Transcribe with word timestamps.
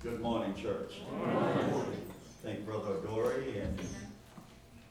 Good 0.00 0.20
morning, 0.20 0.54
church. 0.54 1.00
Thank 2.44 2.64
Brother 2.64 2.98
Dory 3.04 3.58
and 3.58 3.80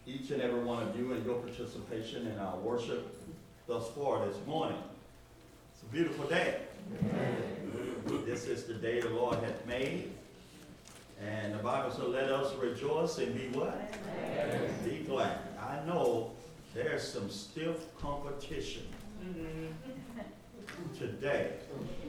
each 0.06 0.32
and 0.32 0.42
every 0.42 0.60
one 0.60 0.84
of 0.84 1.00
you 1.00 1.14
and 1.14 1.26
your 1.26 1.36
participation 1.36 2.28
in 2.28 2.38
our 2.38 2.58
worship 2.58 3.18
thus 3.68 3.88
far 3.92 4.26
this 4.28 4.36
morning. 4.46 4.78
It's 5.74 5.84
a 5.84 5.86
beautiful 5.86 6.26
day. 6.26 6.58
This 8.26 8.48
is 8.48 8.66
the 8.66 8.74
day 8.74 9.00
the 9.00 9.08
Lord 9.08 9.40
hath 9.40 9.66
made. 9.66 10.12
And 11.26 11.54
the 11.54 11.60
Bible 11.60 11.92
says, 11.92 12.04
let 12.10 12.30
us 12.30 12.54
rejoice 12.56 13.18
and 13.20 13.34
be 13.34 13.58
what? 13.58 13.94
Be 14.84 15.06
glad. 15.08 15.40
I 15.58 15.86
know 15.86 16.32
there's 16.74 17.08
some 17.08 17.30
stiff 17.30 17.98
competition 17.98 18.84
mm-hmm. 19.24 19.68
today 21.00 21.54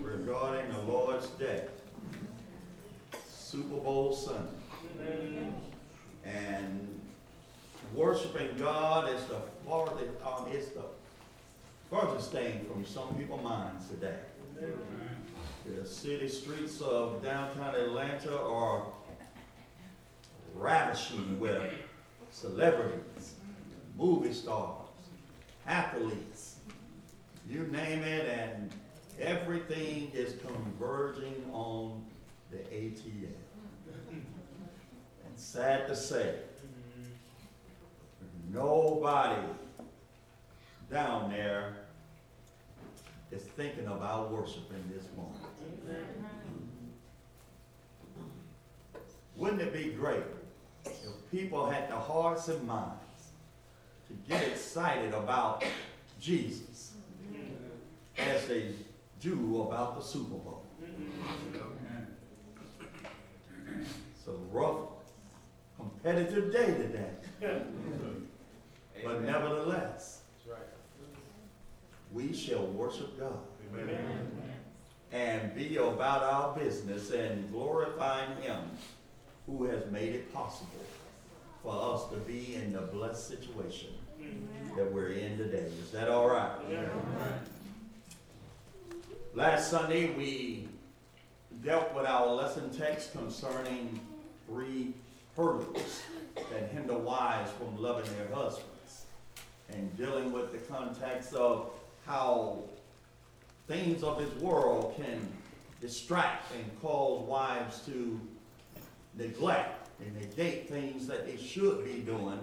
regarding 0.00 0.72
the 0.72 0.80
Lord's 0.80 1.28
Day. 1.28 1.62
Super 3.50 3.78
Bowl 3.78 4.12
Sunday. 4.12 5.48
And 6.22 7.00
worshiping 7.94 8.50
God 8.58 9.10
is 9.10 9.24
the 9.24 9.40
farthest, 9.66 10.10
um, 10.22 10.44
the 10.50 10.84
furthest 11.90 12.30
thing 12.30 12.66
from 12.66 12.84
some 12.84 13.14
people's 13.14 13.42
minds 13.42 13.88
today. 13.88 14.18
The 15.64 15.86
city 15.86 16.28
streets 16.28 16.82
of 16.82 17.22
downtown 17.22 17.74
Atlanta 17.74 18.38
are 18.38 18.82
ravishing 20.54 21.40
with 21.40 21.72
celebrities, 22.30 23.36
movie 23.96 24.34
stars, 24.34 24.88
athletes, 25.66 26.56
you 27.48 27.60
name 27.68 28.02
it, 28.02 28.28
and 28.28 28.70
everything 29.18 30.10
is 30.12 30.34
converging 30.42 31.46
on 31.50 32.04
the 32.50 32.58
ATL. 32.58 33.34
And 34.10 35.36
sad 35.36 35.86
to 35.88 35.96
say, 35.96 36.36
nobody 38.52 39.42
down 40.90 41.30
there 41.30 41.76
is 43.30 43.42
thinking 43.42 43.86
about 43.86 44.30
worshiping 44.30 44.82
this 44.94 45.04
morning. 45.16 45.42
Wouldn't 49.36 49.62
it 49.62 49.72
be 49.72 49.90
great 49.90 50.24
if 50.84 51.30
people 51.30 51.66
had 51.66 51.90
the 51.90 51.96
hearts 51.96 52.48
and 52.48 52.66
minds 52.66 53.30
to 54.08 54.14
get 54.28 54.42
excited 54.48 55.12
about 55.12 55.62
Jesus 56.18 56.92
as 58.16 58.46
they 58.48 58.72
do 59.20 59.62
about 59.62 59.96
the 59.96 60.02
Super 60.02 60.34
Bowl? 60.34 60.64
It's 63.80 64.26
a 64.26 64.32
rough, 64.52 64.88
competitive 65.76 66.52
day 66.52 66.66
today. 66.66 67.10
But 69.04 69.22
nevertheless, 69.22 70.22
we 72.12 72.34
shall 72.34 72.66
worship 72.66 73.16
God. 73.18 73.38
And 75.12 75.54
be 75.54 75.76
about 75.76 76.22
our 76.22 76.56
business 76.58 77.12
and 77.12 77.50
glorifying 77.52 78.36
Him 78.42 78.58
who 79.46 79.64
has 79.64 79.86
made 79.90 80.14
it 80.14 80.34
possible 80.34 80.84
for 81.62 81.94
us 81.94 82.10
to 82.10 82.16
be 82.16 82.56
in 82.56 82.72
the 82.72 82.80
blessed 82.80 83.28
situation 83.28 83.90
that 84.76 84.92
we're 84.92 85.12
in 85.12 85.38
today. 85.38 85.70
Is 85.82 85.90
that 85.92 86.08
all 86.08 86.28
right? 86.28 86.50
Last 89.34 89.70
Sunday, 89.70 90.10
we 90.14 90.68
dealt 91.64 91.94
with 91.94 92.06
our 92.06 92.26
lesson 92.26 92.70
text 92.70 93.12
concerning 93.12 94.00
three 94.46 94.94
hurdles 95.36 96.02
that 96.34 96.70
hinder 96.70 96.96
wives 96.96 97.50
from 97.52 97.80
loving 97.80 98.10
their 98.16 98.34
husbands 98.34 99.04
and 99.72 99.96
dealing 99.96 100.32
with 100.32 100.52
the 100.52 100.58
context 100.72 101.34
of 101.34 101.70
how 102.06 102.62
things 103.66 104.02
of 104.02 104.18
this 104.18 104.32
world 104.40 104.94
can 104.96 105.26
distract 105.80 106.54
and 106.54 106.80
cause 106.80 107.26
wives 107.26 107.80
to 107.80 108.20
neglect 109.16 109.88
and 110.00 110.14
negate 110.16 110.68
things 110.68 111.06
that 111.06 111.26
they 111.26 111.36
should 111.36 111.84
be 111.84 112.00
doing 112.00 112.38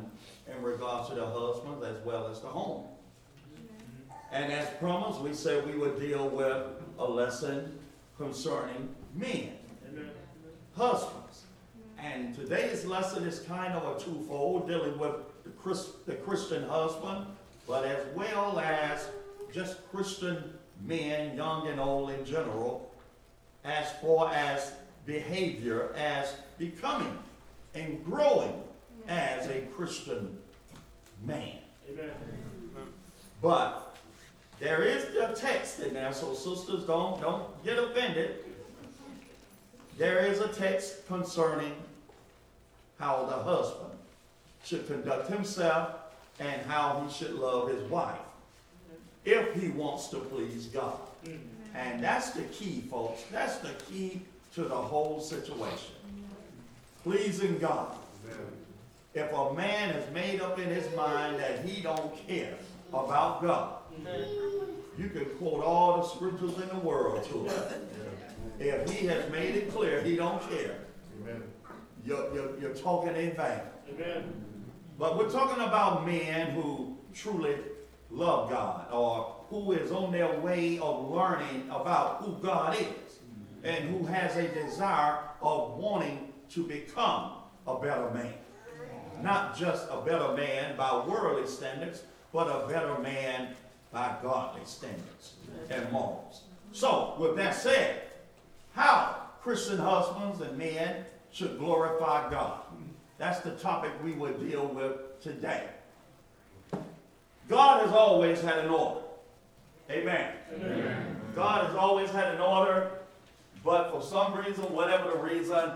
in 0.54 0.62
regards 0.62 1.10
to 1.10 1.16
their 1.16 1.26
husbands 1.26 1.84
as 1.84 1.98
well 2.06 2.28
as 2.28 2.42
the 2.42 2.48
home. 2.48 2.86
And 4.32 4.52
as 4.52 4.70
promised, 4.80 5.22
we 5.22 5.34
said 5.34 5.66
we 5.66 5.78
would 5.78 6.00
deal 6.00 6.28
with 6.30 6.64
a 7.00 7.06
lesson 7.06 7.80
concerning 8.18 8.90
men, 9.14 9.52
husbands. 10.76 11.44
And 11.98 12.36
today's 12.36 12.86
lesson 12.86 13.24
is 13.24 13.40
kind 13.40 13.74
of 13.74 13.96
a 13.96 14.00
twofold, 14.00 14.68
dealing 14.68 14.98
with 14.98 15.16
the, 15.44 15.50
Chris, 15.52 15.92
the 16.06 16.16
Christian 16.16 16.68
husband, 16.68 17.26
but 17.68 17.84
as 17.84 18.06
well 18.16 18.60
as 18.60 19.08
just 19.54 19.90
Christian 19.92 20.54
men, 20.82 21.36
young 21.36 21.68
and 21.68 21.80
old 21.80 22.12
in 22.12 22.26
general, 22.26 22.92
as 23.64 23.92
far 24.02 24.32
as 24.34 24.74
behavior, 25.06 25.94
as 25.98 26.36
becoming 26.58 27.18
and 27.74 28.04
growing 28.06 28.54
as 29.08 29.48
a 29.48 29.62
Christian 29.76 30.38
man. 31.26 31.58
Amen. 31.90 32.12
But 33.42 33.85
there 34.66 34.82
is 34.82 35.06
the 35.14 35.28
text 35.40 35.80
in 35.80 35.94
there, 35.94 36.12
so 36.12 36.34
sisters 36.34 36.86
don't 36.86 37.22
don't 37.22 37.64
get 37.64 37.78
offended. 37.78 38.44
There 39.96 40.26
is 40.26 40.40
a 40.40 40.48
text 40.48 41.06
concerning 41.08 41.76
how 42.98 43.26
the 43.26 43.36
husband 43.36 43.92
should 44.64 44.88
conduct 44.88 45.30
himself 45.30 45.92
and 46.40 46.64
how 46.64 47.06
he 47.06 47.14
should 47.14 47.36
love 47.36 47.70
his 47.70 47.84
wife 47.92 48.18
if 49.24 49.54
he 49.54 49.70
wants 49.70 50.08
to 50.08 50.18
please 50.18 50.66
God. 50.66 50.98
And 51.76 52.04
that's 52.04 52.32
the 52.32 52.44
key, 52.46 52.86
folks. 52.90 53.22
That's 53.32 53.58
the 53.58 53.74
key 53.88 54.22
to 54.56 54.64
the 54.64 54.76
whole 54.76 55.22
situation. 55.22 55.94
Pleasing 57.04 57.60
God. 57.60 57.96
If 59.14 59.32
a 59.32 59.54
man 59.54 59.94
has 59.94 60.12
made 60.12 60.42
up 60.42 60.58
in 60.58 60.70
his 60.70 60.94
mind 60.96 61.40
that 61.40 61.64
he 61.64 61.84
don't 61.84 62.28
care 62.28 62.56
about 62.92 63.44
God, 63.44 63.76
you 64.98 65.10
can 65.10 65.26
quote 65.38 65.64
all 65.64 66.02
the 66.02 66.08
scriptures 66.08 66.54
in 66.62 66.70
the 66.70 66.80
world 66.86 67.24
to 67.26 67.44
him. 67.44 67.88
If 68.60 68.90
he 68.90 69.08
has 69.08 69.30
made 69.32 69.56
it 69.56 69.72
clear 69.72 70.02
he 70.02 70.16
don't 70.16 70.42
care, 70.50 70.80
you're, 72.06 72.34
you're, 72.34 72.60
you're 72.60 72.74
talking 72.74 73.16
in 73.16 73.36
vain. 73.36 73.60
Amen. 73.90 74.34
But 74.98 75.18
we're 75.18 75.30
talking 75.30 75.64
about 75.64 76.06
men 76.06 76.52
who 76.52 76.98
truly 77.14 77.56
love 78.10 78.50
God 78.50 78.88
or 78.92 79.36
who 79.50 79.74
is 79.74 79.92
on 79.92 80.12
their 80.12 80.40
way 80.40 80.80
of 80.80 81.10
learning 81.10 81.68
about 81.70 82.24
who 82.24 82.38
God 82.42 82.78
is 82.80 83.20
and 83.64 83.90
who 83.90 84.06
has 84.06 84.38
a 84.38 84.48
desire 84.50 85.20
of 85.42 85.78
wanting 85.78 86.34
to 86.50 86.66
become 86.66 87.34
a 87.68 87.80
better 87.80 88.10
man. 88.12 88.34
Not 89.22 89.58
just 89.58 89.88
a 89.90 90.02
better 90.02 90.34
man 90.34 90.78
by 90.78 91.06
worldly 91.06 91.48
standards, 91.48 92.04
but 92.32 92.48
a 92.48 92.68
better 92.68 93.00
man 93.00 93.56
by 93.96 94.14
godly 94.22 94.60
standards 94.66 95.36
and 95.70 95.90
morals. 95.90 96.42
So, 96.74 97.16
with 97.18 97.38
that 97.38 97.56
said, 97.56 98.02
how 98.74 99.16
Christian 99.42 99.78
husbands 99.78 100.42
and 100.42 100.58
men 100.58 101.06
should 101.32 101.58
glorify 101.58 102.30
God. 102.30 102.60
That's 103.18 103.40
the 103.40 103.52
topic 103.52 103.92
we 104.04 104.12
will 104.12 104.34
deal 104.34 104.68
with 104.68 105.22
today. 105.22 105.64
God 107.48 107.86
has 107.86 107.92
always 107.94 108.42
had 108.42 108.58
an 108.58 108.70
order. 108.70 109.00
Amen. 109.90 110.34
Amen. 110.54 111.22
God 111.34 111.68
has 111.68 111.76
always 111.78 112.10
had 112.10 112.36
an 112.36 112.42
order, 112.42 112.92
but 113.64 113.92
for 113.92 114.02
some 114.02 114.34
reason, 114.34 114.66
whatever 114.74 115.12
the 115.12 115.20
reason, 115.20 115.72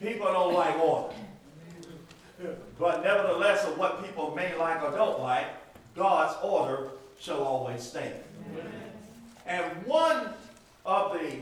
people 0.00 0.26
don't 0.26 0.54
like 0.54 0.78
order. 0.78 1.14
But 2.78 3.02
nevertheless, 3.02 3.64
of 3.64 3.76
what 3.76 4.04
people 4.04 4.32
may 4.36 4.56
like 4.56 4.84
or 4.84 4.92
don't 4.92 5.20
like, 5.20 5.46
God's 5.94 6.36
order 6.42 6.90
shall 7.18 7.42
always 7.42 7.82
stand. 7.82 8.14
And 9.46 9.64
one 9.84 10.28
of 10.86 11.12
the, 11.12 11.36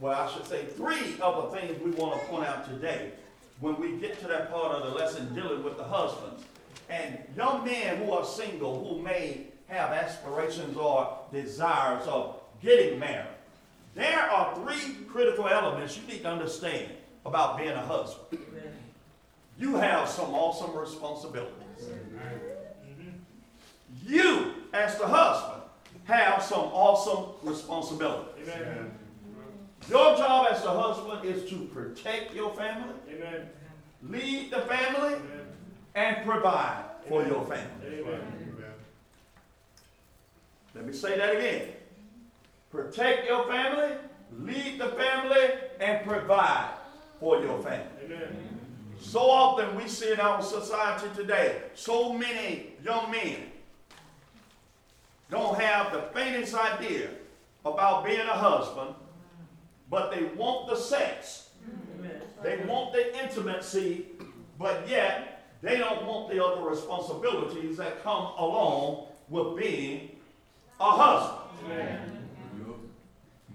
well, 0.00 0.20
I 0.20 0.30
should 0.32 0.46
say 0.46 0.64
three 0.64 1.20
of 1.20 1.52
the 1.52 1.58
things 1.58 1.80
we 1.82 1.90
want 1.92 2.20
to 2.20 2.26
point 2.28 2.46
out 2.46 2.66
today 2.68 3.12
when 3.60 3.78
we 3.78 3.96
get 3.98 4.18
to 4.20 4.26
that 4.28 4.50
part 4.50 4.72
of 4.72 4.90
the 4.90 4.98
lesson 4.98 5.34
dealing 5.34 5.62
with 5.62 5.76
the 5.76 5.84
husbands. 5.84 6.44
And 6.88 7.18
young 7.36 7.64
men 7.64 7.98
who 7.98 8.12
are 8.12 8.24
single, 8.24 8.84
who 8.84 9.02
may 9.02 9.42
have 9.68 9.90
aspirations 9.90 10.76
or 10.76 11.18
desires 11.32 12.06
of 12.06 12.40
getting 12.62 12.98
married, 12.98 13.26
there 13.94 14.20
are 14.20 14.54
three 14.56 14.94
critical 15.08 15.46
elements 15.46 15.96
you 15.96 16.02
need 16.06 16.22
to 16.22 16.30
understand 16.30 16.88
about 17.26 17.58
being 17.58 17.70
a 17.70 17.82
husband. 17.82 18.40
You 19.58 19.76
have 19.76 20.08
some 20.08 20.30
awesome 20.30 20.74
responsibilities. 20.76 21.69
You, 24.10 24.54
as 24.72 24.98
the 24.98 25.06
husband, 25.06 25.62
have 26.04 26.42
some 26.42 26.64
awesome 26.72 27.48
responsibilities. 27.48 28.48
Amen. 28.48 28.90
Your 29.88 30.16
job 30.16 30.48
as 30.50 30.64
a 30.64 30.70
husband 30.70 31.24
is 31.24 31.48
to 31.50 31.66
protect 31.66 32.34
your 32.34 32.52
family, 32.54 32.94
Amen. 33.08 33.48
lead 34.02 34.50
the 34.50 34.62
family, 34.62 35.14
Amen. 35.14 35.46
and 35.94 36.26
provide 36.26 36.84
for 37.08 37.24
your 37.24 37.44
family. 37.44 38.00
Amen. 38.00 38.20
Let 40.74 40.86
me 40.86 40.92
say 40.92 41.16
that 41.16 41.36
again. 41.36 41.68
Protect 42.70 43.26
your 43.26 43.46
family, 43.46 43.96
lead 44.38 44.80
the 44.80 44.88
family, 44.88 45.50
and 45.80 46.06
provide 46.06 46.74
for 47.20 47.40
your 47.42 47.62
family. 47.62 47.86
Amen. 48.04 48.58
So 49.00 49.20
often 49.20 49.76
we 49.76 49.88
see 49.88 50.12
in 50.12 50.20
our 50.20 50.42
society 50.42 51.06
today, 51.16 51.62
so 51.74 52.12
many 52.12 52.74
young 52.84 53.10
men 53.10 53.36
don't 55.30 55.60
have 55.60 55.92
the 55.92 56.02
faintest 56.12 56.54
idea 56.54 57.10
about 57.64 58.04
being 58.04 58.20
a 58.20 58.32
husband, 58.32 58.94
but 59.88 60.10
they 60.10 60.24
want 60.24 60.68
the 60.68 60.76
sex. 60.76 61.50
They 62.42 62.56
want 62.66 62.92
the 62.92 63.22
intimacy, 63.22 64.06
but 64.58 64.88
yet 64.88 65.44
they 65.62 65.76
don't 65.76 66.06
want 66.06 66.30
the 66.30 66.42
other 66.44 66.62
responsibilities 66.62 67.76
that 67.76 68.02
come 68.02 68.32
along 68.38 69.06
with 69.28 69.58
being 69.58 70.16
a 70.80 70.90
husband. 70.90 71.48
Amen. 71.66 72.28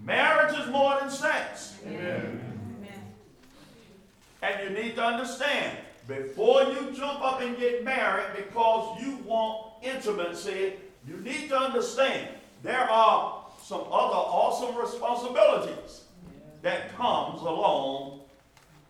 Marriage 0.02 0.56
is 0.56 0.68
more 0.70 0.98
than 1.00 1.10
sex. 1.10 1.78
Amen. 1.84 2.42
And 4.40 4.62
you 4.62 4.82
need 4.82 4.94
to 4.94 5.02
understand, 5.02 5.78
before 6.06 6.62
you 6.62 6.92
jump 6.94 7.20
up 7.22 7.40
and 7.40 7.58
get 7.58 7.82
married 7.82 8.36
because 8.36 9.00
you 9.02 9.16
want 9.24 9.82
intimacy, 9.82 10.74
you 11.06 11.16
need 11.18 11.48
to 11.48 11.56
understand 11.56 12.28
there 12.62 12.90
are 12.90 13.44
some 13.62 13.80
other 13.80 14.16
awesome 14.16 14.76
responsibilities 14.76 16.04
that 16.62 16.94
comes 16.96 17.40
along 17.42 18.20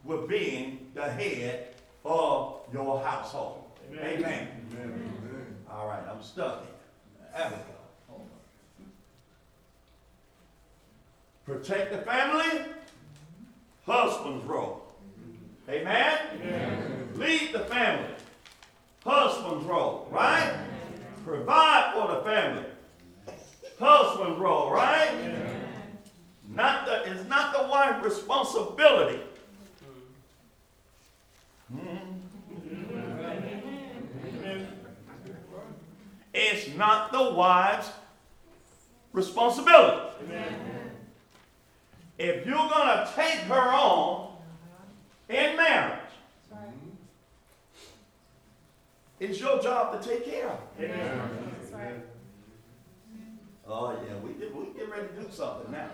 with 0.05 0.29
being 0.29 0.91
the 0.95 1.05
head 1.05 1.75
of 2.05 2.61
your 2.73 3.03
household. 3.03 3.65
Amen. 3.93 4.49
Amen. 4.73 5.57
All 5.71 5.87
right, 5.89 6.03
I'm 6.11 6.23
stuck 6.23 6.61
here. 6.61 6.75
Abigail. 7.35 7.65
hold 8.09 8.23
on. 8.23 8.27
Protect 11.45 11.93
the 11.93 11.99
family, 11.99 12.65
husband's 13.85 14.45
role. 14.45 14.83
Amen? 15.69 16.19
Amen. 16.35 17.09
Lead 17.17 17.53
the 17.53 17.61
family, 17.61 18.15
husband's 19.05 19.65
role, 19.67 20.09
right? 20.11 20.67
Provide 21.27 21.93
for 21.93 22.15
the 22.15 22.21
family, 22.21 22.63
husband's 23.81 24.39
role, 24.39 24.71
right? 24.71 25.11
Not 26.49 26.87
the, 26.87 27.11
it's 27.11 27.29
not 27.29 27.53
the 27.53 27.67
wife's 27.69 28.05
responsibility. 28.05 29.21
Amen. 31.73 32.23
It's 36.33 36.77
not 36.77 37.11
the 37.11 37.33
wife's 37.33 37.91
responsibility. 39.13 40.13
If 42.19 42.47
you're 42.47 42.55
gonna 42.55 43.11
take 43.17 43.41
her 43.41 43.73
on 43.73 44.37
in 45.29 45.57
marriage, 45.57 46.06
it's 49.21 49.41
your 49.41 49.61
job 49.63 50.01
to 50.01 50.09
take 50.09 50.25
care 50.25 50.49
of 50.49 50.59
her. 50.79 50.85
Amen. 50.85 52.03
Oh 53.69 53.93
yeah, 53.93 54.17
we 54.19 54.33
get 54.35 54.55
we 54.55 54.67
get 54.79 54.89
ready 54.89 55.09
to 55.09 55.23
do 55.23 55.29
something 55.31 55.73
now. 55.73 55.91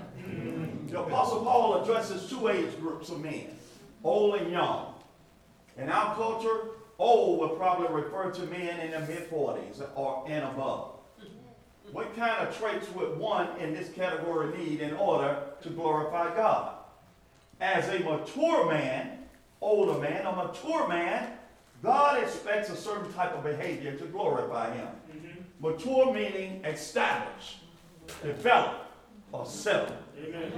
The 0.89 1.01
Apostle 1.01 1.43
Paul 1.43 1.83
addresses 1.83 2.29
two 2.29 2.49
age 2.49 2.79
groups 2.79 3.09
of 3.09 3.21
men, 3.23 3.47
old 4.05 4.35
and 4.35 4.51
young. 4.53 4.95
In 5.79 5.89
our 5.89 6.15
culture, 6.15 6.69
old 6.99 7.41
would 7.41 7.59
probably 7.59 7.89
refer 7.89 8.31
to 8.31 8.43
men 8.43 8.81
in 8.81 8.91
their 8.91 9.01
mid 9.01 9.25
forties 9.29 9.81
or 9.95 10.25
and 10.29 10.45
above. 10.45 10.91
What 11.93 12.15
kind 12.15 12.47
of 12.47 12.57
traits 12.57 12.91
would 12.95 13.19
one 13.19 13.57
in 13.59 13.75
this 13.75 13.91
category 13.91 14.57
need 14.57 14.81
in 14.81 14.95
order 14.95 15.43
to 15.63 15.71
glorify 15.71 16.35
God? 16.35 16.75
As 17.61 17.89
a 17.89 18.01
mature 18.01 18.71
man, 18.71 19.19
older 19.61 19.99
man, 19.99 20.27
a 20.27 20.33
mature 20.35 20.89
man, 20.89 21.33
God 21.83 22.23
expects 22.23 22.71
a 22.71 22.77
certain 22.77 23.13
type 23.13 23.35
of 23.37 23.43
behavior 23.43 23.97
to 23.97 24.05
glorify 24.05 24.73
Him. 24.75 24.87
Mm-hmm. 24.87 25.67
Mature 25.67 26.13
meaning 26.13 26.65
establish, 26.65 27.59
develop, 28.23 28.87
or 29.33 29.47
settle. 29.47 29.97
Amen. 30.23 30.53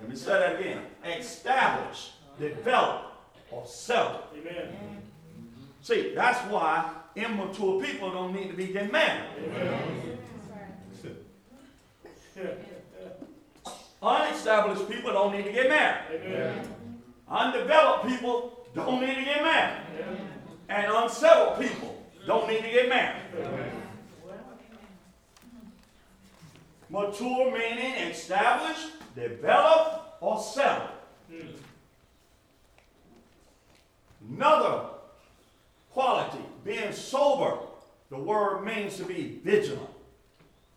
Let 0.00 0.10
me 0.10 0.16
say 0.16 0.32
that 0.32 0.60
again. 0.60 0.82
Establish, 1.04 2.12
develop, 2.38 3.12
or 3.50 3.66
settle. 3.66 4.22
Amen. 4.38 5.02
See, 5.80 6.12
that's 6.14 6.38
why 6.50 6.92
immature 7.16 7.82
people 7.82 8.10
don't 8.10 8.34
need 8.34 8.48
to 8.50 8.56
be 8.56 8.66
getting 8.68 8.92
married. 8.92 9.24
Unestablished 14.00 14.88
people 14.88 15.12
don't 15.12 15.32
need 15.32 15.44
to 15.44 15.52
get 15.52 15.68
married. 15.68 16.20
Amen. 16.22 16.74
Undeveloped 17.28 18.06
people 18.06 18.57
don't 18.74 19.00
need 19.00 19.14
to 19.14 19.24
get 19.24 19.42
married. 19.42 19.82
And 20.68 20.92
unsettled 20.92 21.60
people 21.60 22.02
don't 22.26 22.48
need 22.48 22.62
to 22.62 22.70
get 22.70 22.88
married. 22.88 23.22
Mature 26.90 27.52
meaning 27.52 27.94
established, 28.10 28.88
developed, 29.14 30.22
or 30.22 30.40
settle. 30.40 30.88
Another 34.30 34.84
quality, 35.90 36.44
being 36.64 36.92
sober. 36.92 37.58
The 38.10 38.18
word 38.18 38.64
means 38.64 38.96
to 38.96 39.04
be 39.04 39.40
vigilant, 39.44 39.90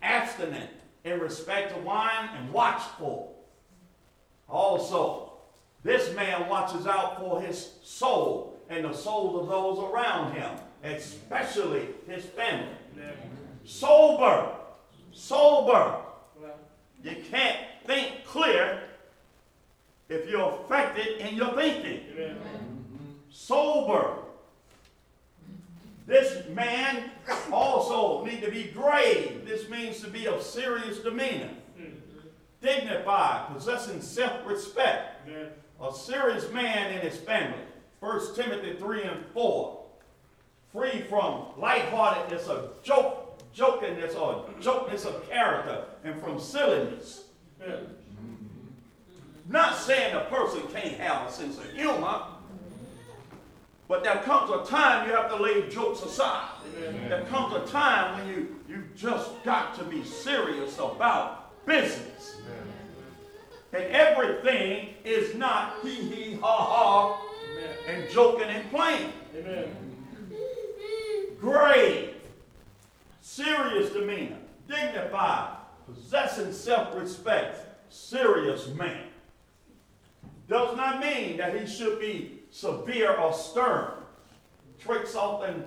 abstinent 0.01 0.69
in 1.05 1.19
respect 1.19 1.73
to 1.73 1.79
wine, 1.81 2.29
and 2.35 2.51
watchful. 2.51 3.37
Also, 4.49 5.30
this 5.83 6.15
man 6.15 6.47
watches 6.47 6.85
out 6.85 7.19
for 7.19 7.41
his 7.41 7.73
soul 7.83 8.59
and 8.69 8.85
the 8.85 8.93
souls 8.93 9.41
of 9.41 9.49
those 9.49 9.79
around 9.79 10.33
him, 10.33 10.51
especially 10.83 11.87
his 12.07 12.25
family. 12.25 12.67
Sober, 13.65 14.51
sober. 15.11 15.97
You 17.03 17.17
can't 17.29 17.57
think 17.85 18.25
clear 18.25 18.83
if 20.07 20.29
you're 20.29 20.59
affected 20.63 21.17
in 21.17 21.35
your 21.35 21.53
thinking. 21.53 22.01
Sober. 23.31 24.17
This 26.05 26.47
man 26.49 27.09
also 27.51 28.25
need 28.25 28.41
to 28.41 28.51
be 28.51 28.65
grave. 28.65 29.45
This 29.47 29.69
means 29.69 30.01
to 30.01 30.09
be 30.09 30.27
of 30.27 30.41
serious 30.41 30.99
demeanor. 30.99 31.49
Dignified, 32.61 33.53
possessing 33.55 34.01
self-respect. 34.01 35.27
A 35.81 35.93
serious 35.93 36.51
man 36.51 36.93
in 36.93 37.01
his 37.01 37.17
family. 37.17 37.57
1 38.01 38.35
Timothy 38.35 38.73
3 38.73 39.03
and 39.03 39.25
4. 39.33 39.81
Free 40.73 41.01
from 41.09 41.45
lightheartedness 41.57 42.47
or 42.47 42.69
joke, 42.83 43.39
jokingness 43.55 44.15
or 44.15 44.45
jokeness 44.59 45.05
of 45.05 45.27
character 45.29 45.85
and 46.03 46.21
from 46.21 46.39
silliness. 46.39 47.25
Amen. 47.61 47.87
Not 49.49 49.75
saying 49.75 50.15
a 50.15 50.21
person 50.21 50.61
can't 50.71 50.97
have 50.97 51.27
a 51.27 51.31
sense 51.31 51.57
of 51.57 51.69
humor, 51.71 52.21
but 53.87 54.03
there 54.03 54.21
comes 54.23 54.49
a 54.51 54.71
time 54.71 55.09
you 55.09 55.15
have 55.15 55.29
to 55.29 55.35
lay 55.35 55.67
jokes 55.67 56.01
aside. 56.03 56.49
Amen. 56.77 57.09
There 57.09 57.25
comes 57.25 57.55
a 57.55 57.71
time 57.71 58.17
when 58.17 58.27
you, 58.29 58.55
you 58.69 58.83
just 58.95 59.43
got 59.43 59.77
to 59.79 59.83
be 59.83 60.03
serious 60.05 60.77
about 60.77 61.65
business. 61.65 62.40
And 63.73 63.83
everything 63.85 64.89
is 65.05 65.35
not 65.35 65.75
hee 65.81 65.95
hee 65.95 66.37
ha 66.41 66.57
ha 66.57 67.21
Amen. 67.51 67.75
and 67.87 68.09
joking 68.11 68.49
and 68.49 68.69
playing. 68.69 69.13
Amen. 69.37 69.75
Grave, 71.39 72.15
serious 73.21 73.91
demeanor, 73.91 74.37
dignified, 74.67 75.55
possessing 75.91 76.51
self 76.53 76.95
respect, 76.95 77.65
serious 77.89 78.67
man. 78.69 79.05
Does 80.47 80.75
not 80.75 80.99
mean 80.99 81.37
that 81.37 81.57
he 81.59 81.65
should 81.65 81.99
be 81.99 82.41
severe 82.51 83.13
or 83.15 83.33
stern. 83.33 83.93
Traits 84.79 85.15
often 85.15 85.63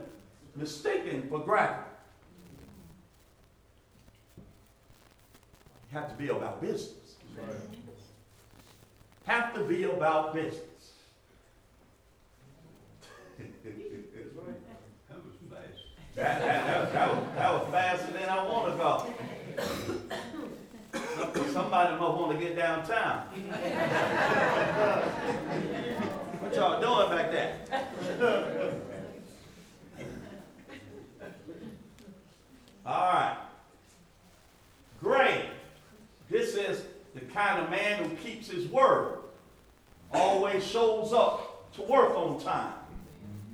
mistaken 0.55 1.27
for 1.29 1.39
gravity. 1.39 1.81
You 5.91 5.99
have 5.99 6.11
to 6.11 6.15
be 6.17 6.29
about 6.29 6.61
business. 6.61 7.17
Have 9.25 9.55
to 9.55 9.61
be 9.65 9.85
about 9.85 10.35
business. 10.35 10.61
That, 16.15 16.41
that, 16.41 16.67
that, 16.67 16.93
that 16.93 17.09
was, 17.15 17.25
that 17.35 17.53
was 17.53 17.69
faster 17.73 18.13
than 18.13 18.29
I 18.29 18.45
wanted 18.47 18.73
to 18.73 18.79
go. 18.79 19.11
Somebody 21.53 21.97
must 21.99 22.19
want 22.19 22.39
to 22.39 22.45
get 22.45 22.57
downtown. 22.57 23.23
what 26.41 26.55
y'all 26.55 26.81
doing 26.81 27.11
back 27.11 27.33
there? 27.33 27.59
All 32.87 33.13
right. 33.13 33.37
Great. 35.01 35.47
This 36.31 36.55
is 36.55 36.85
the 37.15 37.23
kind 37.23 37.61
of 37.61 37.71
man 37.71 38.05
who 38.05 38.15
keeps 38.17 38.49
his 38.49 38.67
word, 38.69 39.14
always 40.15 40.65
shows 40.65 41.13
up 41.13 41.73
to 41.75 41.83
work 41.83 42.17
on 42.17 42.41
time, 42.41 42.73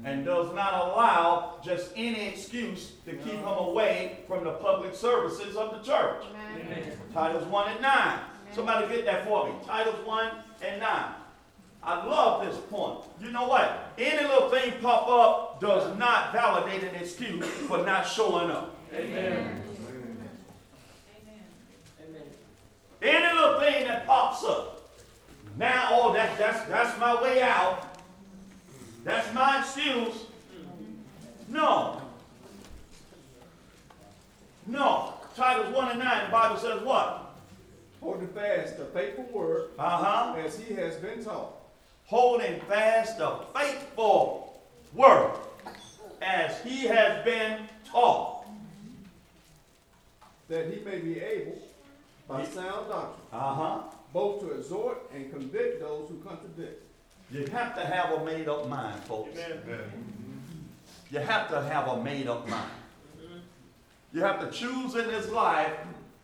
and 0.05 0.25
does 0.25 0.55
not 0.55 0.75
allow 0.75 1.59
just 1.64 1.90
any 1.97 2.29
excuse 2.29 2.93
to 3.05 3.12
keep 3.12 3.35
him 3.35 3.47
away 3.47 4.19
from 4.26 4.45
the 4.45 4.52
public 4.52 4.95
services 4.95 5.57
of 5.57 5.73
the 5.73 5.83
church. 5.90 6.25
Titus 7.12 7.45
1 7.45 7.73
and 7.73 7.83
9. 7.83 8.19
Somebody 8.55 8.95
get 8.95 9.05
that 9.07 9.26
for 9.26 9.47
me. 9.47 9.55
Titus 9.67 9.95
1 10.05 10.31
and 10.64 10.81
9. 10.81 11.05
I 11.83 12.07
love 12.07 12.45
this 12.45 12.61
point. 12.71 13.00
You 13.23 13.31
know 13.31 13.49
what? 13.49 13.93
Any 13.97 14.26
little 14.26 14.50
thing 14.50 14.75
pop 14.83 15.09
up 15.09 15.61
does 15.61 15.97
not 15.99 16.33
validate 16.33 16.83
an 16.83 16.95
excuse 16.95 17.47
for 17.47 17.79
not 17.79 18.07
showing 18.07 18.50
up. 18.50 18.76
Amen. 18.93 19.62
Amen. 19.87 20.29
Amen. 22.02 22.23
Any 23.00 23.35
little 23.35 23.61
thing 23.61 23.87
that 23.87 24.07
pops 24.07 24.45
up. 24.45 24.79
Now, 25.57 25.88
oh, 25.92 26.12
that, 26.14 26.37
that's, 26.38 26.64
that's 26.69 26.99
my 26.99 27.21
way 27.23 27.42
out. 27.42 27.87
That's 29.04 29.33
my 29.35 29.61
excuse. 29.61 30.25
No. 31.49 32.00
No. 34.66 35.14
Titus 35.37 35.75
1 35.75 35.90
and 35.90 35.99
9, 35.99 36.25
the 36.26 36.30
Bible 36.33 36.57
says 36.57 36.83
what? 36.83 37.35
Holding 38.00 38.28
fast 38.28 38.78
the 38.78 38.85
faithful 38.87 39.25
word 39.33 39.71
Uh-huh. 39.78 40.35
as 40.38 40.59
he 40.59 40.75
has 40.75 40.97
been 40.97 41.23
taught. 41.25 41.52
Holding 42.07 42.61
fast 42.62 43.19
the 43.19 43.37
faithful 43.54 44.61
word 44.95 45.33
as 46.23 46.61
he 46.62 46.87
has 46.87 47.25
been 47.25 47.59
taught. 47.90 48.45
that 50.49 50.66
he 50.73 50.80
may 50.85 50.99
be 50.99 51.21
able, 51.21 51.57
by 52.26 52.45
sound 52.45 52.88
doctrine, 52.88 53.26
Uh-huh. 53.33 53.78
Both 54.12 54.40
to 54.40 54.50
exhort 54.52 55.11
and 55.14 55.31
convict 55.31 55.81
those 55.81 56.09
who 56.09 56.17
contradict. 56.19 56.83
You 57.31 57.47
have 57.47 57.75
to 57.76 57.85
have 57.85 58.12
a 58.12 58.25
made 58.25 58.49
up 58.49 58.69
mind, 58.69 59.00
folks. 59.05 59.38
Amen. 59.38 59.81
You 61.11 61.21
have 61.21 61.49
to 61.50 61.62
have 61.62 61.88
a 61.88 62.02
made 62.02 62.26
up 62.26 62.49
mind. 62.49 62.71
You 64.12 64.23
have 64.23 64.40
to 64.40 64.50
choose 64.50 64.97
in 64.97 65.07
this 65.07 65.29
life 65.31 65.73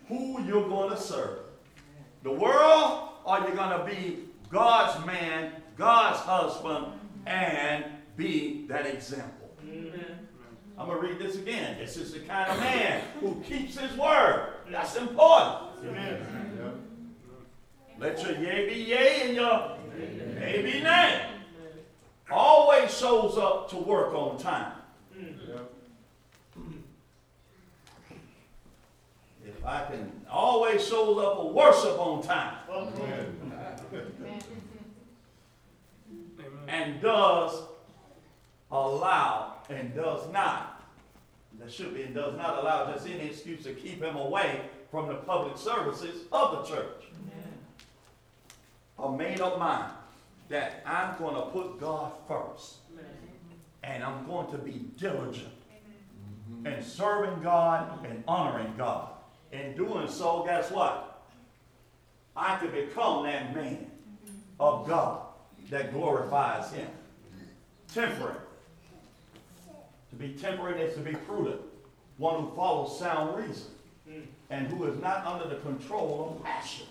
who 0.08 0.42
you're 0.42 0.68
going 0.68 0.90
to 0.90 0.96
serve. 0.96 1.38
The 2.24 2.32
world, 2.32 3.10
or 3.24 3.38
you're 3.40 3.54
going 3.54 3.78
to 3.78 3.84
be 3.84 4.24
God's 4.50 5.04
man, 5.06 5.52
God's 5.76 6.18
husband, 6.20 6.86
and 7.26 7.84
be 8.16 8.66
that 8.66 8.86
example. 8.86 9.50
I'm 10.78 10.88
going 10.88 11.00
to 11.00 11.06
read 11.08 11.18
this 11.18 11.36
again. 11.36 11.78
This 11.78 11.96
is 11.96 12.12
the 12.12 12.20
kind 12.20 12.50
of 12.50 12.58
man 12.58 13.02
who 13.20 13.40
keeps 13.42 13.78
his 13.78 13.96
word. 13.96 14.54
That's 14.70 14.96
important. 14.96 15.82
Let 17.98 18.22
your 18.22 18.32
yea 18.38 18.68
be 18.68 18.74
yea 18.74 19.22
and 19.26 19.36
your 19.36 19.76
nay 20.34 20.62
be 20.62 20.80
nay. 20.82 21.26
Always 22.30 22.96
shows 22.96 23.38
up 23.38 23.70
to 23.70 23.76
work 23.76 24.12
on 24.14 24.38
time. 24.38 24.72
If 29.46 29.64
I 29.64 29.84
can 29.86 30.12
always 30.30 30.86
shows 30.86 31.18
up 31.18 31.36
for 31.36 31.52
worship 31.52 31.98
on 31.98 32.22
time 32.22 32.56
and 36.68 37.00
does 37.00 37.62
allow 38.70 39.58
and 39.70 39.94
does 39.94 40.30
not, 40.32 40.84
that 41.58 41.72
should 41.72 41.94
be, 41.94 42.02
and 42.02 42.14
does 42.14 42.36
not 42.36 42.58
allow 42.58 42.92
just 42.92 43.06
any 43.06 43.26
excuse 43.26 43.62
to 43.64 43.72
keep 43.72 44.02
him 44.02 44.16
away 44.16 44.62
from 44.90 45.08
the 45.08 45.14
public 45.14 45.56
services 45.56 46.24
of 46.32 46.68
the 46.68 46.74
church. 46.74 47.04
A 48.98 49.12
made 49.12 49.40
up 49.40 49.58
mind 49.58 49.92
that 50.48 50.82
I'm 50.86 51.18
going 51.18 51.34
to 51.34 51.42
put 51.50 51.80
God 51.80 52.12
first 52.26 52.76
and 53.82 54.02
I'm 54.02 54.26
going 54.26 54.50
to 54.50 54.58
be 54.58 54.86
diligent 54.98 55.52
in 56.64 56.82
serving 56.82 57.42
God 57.42 58.04
and 58.04 58.22
honoring 58.26 58.74
God. 58.76 59.10
In 59.52 59.76
doing 59.76 60.08
so, 60.08 60.44
guess 60.44 60.70
what? 60.70 61.22
I 62.36 62.56
can 62.58 62.70
become 62.70 63.24
that 63.24 63.54
man 63.54 63.86
of 64.58 64.86
God 64.86 65.22
that 65.70 65.92
glorifies 65.92 66.72
Him. 66.72 66.88
Temperate. 67.92 68.40
To 70.10 70.16
be 70.16 70.30
temperate 70.30 70.80
is 70.80 70.94
to 70.94 71.00
be 71.00 71.12
prudent, 71.12 71.60
one 72.18 72.42
who 72.42 72.56
follows 72.56 72.98
sound 72.98 73.36
reason, 73.36 73.66
hmm. 74.08 74.20
and 74.50 74.66
who 74.68 74.84
is 74.84 75.00
not 75.00 75.24
under 75.26 75.48
the 75.48 75.56
control 75.56 76.36
of 76.36 76.44
passion. 76.44 76.86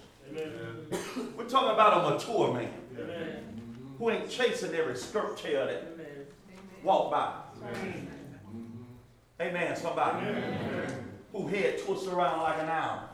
We're 1.38 1.50
talking 1.50 1.72
about 1.72 2.05
a 2.05 2.10
mature 2.15 2.53
man 2.53 2.72
who 3.98 4.10
ain't 4.10 4.29
chasing 4.29 4.74
every 4.74 4.96
skirt 4.96 5.38
tail 5.38 5.65
that 5.67 5.86
walk 6.84 7.12
by. 7.12 7.34
Amen, 9.41 9.75
somebody. 9.75 10.25
Who 11.32 11.48
head 11.48 11.79
twists 11.79 12.08
around 12.08 12.41
like 12.41 12.60
an 12.62 12.70
owl. 12.70 13.10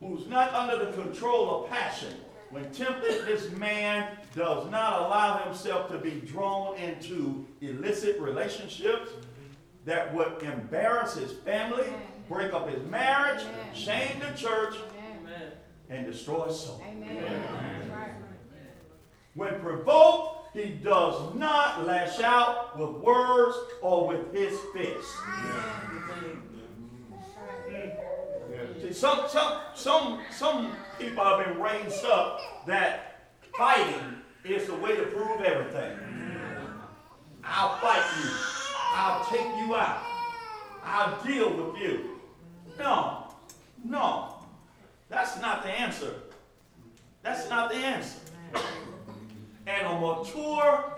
Who's 0.00 0.26
not 0.26 0.52
under 0.52 0.84
the 0.84 0.92
control 0.92 1.64
of 1.64 1.70
passion. 1.70 2.14
When 2.50 2.70
tempted, 2.70 3.26
this 3.26 3.50
man 3.52 4.16
does 4.34 4.70
not 4.70 5.02
allow 5.02 5.38
himself 5.44 5.90
to 5.90 5.98
be 5.98 6.20
drawn 6.20 6.76
into 6.76 7.44
illicit 7.60 8.20
relationships 8.20 9.10
that 9.84 10.14
would 10.14 10.42
embarrass 10.42 11.14
his 11.14 11.32
family, 11.32 11.86
break 12.28 12.52
up 12.52 12.68
his 12.68 12.82
marriage, 12.88 13.42
shame 13.74 14.20
the 14.20 14.36
church, 14.36 14.76
and 15.88 16.06
destroy 16.06 16.46
his 16.46 16.60
soul. 16.60 16.82
When 19.34 19.60
provoked, 19.60 20.56
he 20.56 20.70
does 20.70 21.34
not 21.34 21.86
lash 21.86 22.20
out 22.20 22.78
with 22.78 23.02
words 23.02 23.56
or 23.82 24.08
with 24.08 24.32
his 24.32 24.58
fists. 24.72 25.14
See, 28.80 28.92
some, 28.92 29.28
some, 29.28 29.60
some, 29.74 30.20
some 30.30 30.72
people 30.98 31.22
have 31.22 31.44
been 31.44 31.60
raised 31.60 32.04
up 32.06 32.40
that 32.66 33.28
fighting 33.56 34.22
is 34.44 34.66
the 34.66 34.74
way 34.76 34.96
to 34.96 35.02
prove 35.02 35.42
everything. 35.42 35.98
I'll 37.44 37.78
fight 37.78 38.04
you. 38.22 38.30
I'll 38.94 39.24
take 39.26 39.66
you 39.66 39.76
out. 39.76 40.02
I'll 40.82 41.22
deal 41.24 41.50
with 41.50 41.80
you. 41.80 42.15
No, 42.78 43.32
no. 43.84 44.34
That's 45.08 45.40
not 45.40 45.62
the 45.62 45.70
answer. 45.70 46.14
That's 47.22 47.48
not 47.48 47.70
the 47.70 47.76
answer. 47.76 48.18
And 49.66 49.86
a 49.86 49.98
mature 49.98 50.92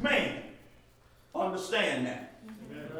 man 0.00 0.42
understand 1.34 2.06
that. 2.06 2.26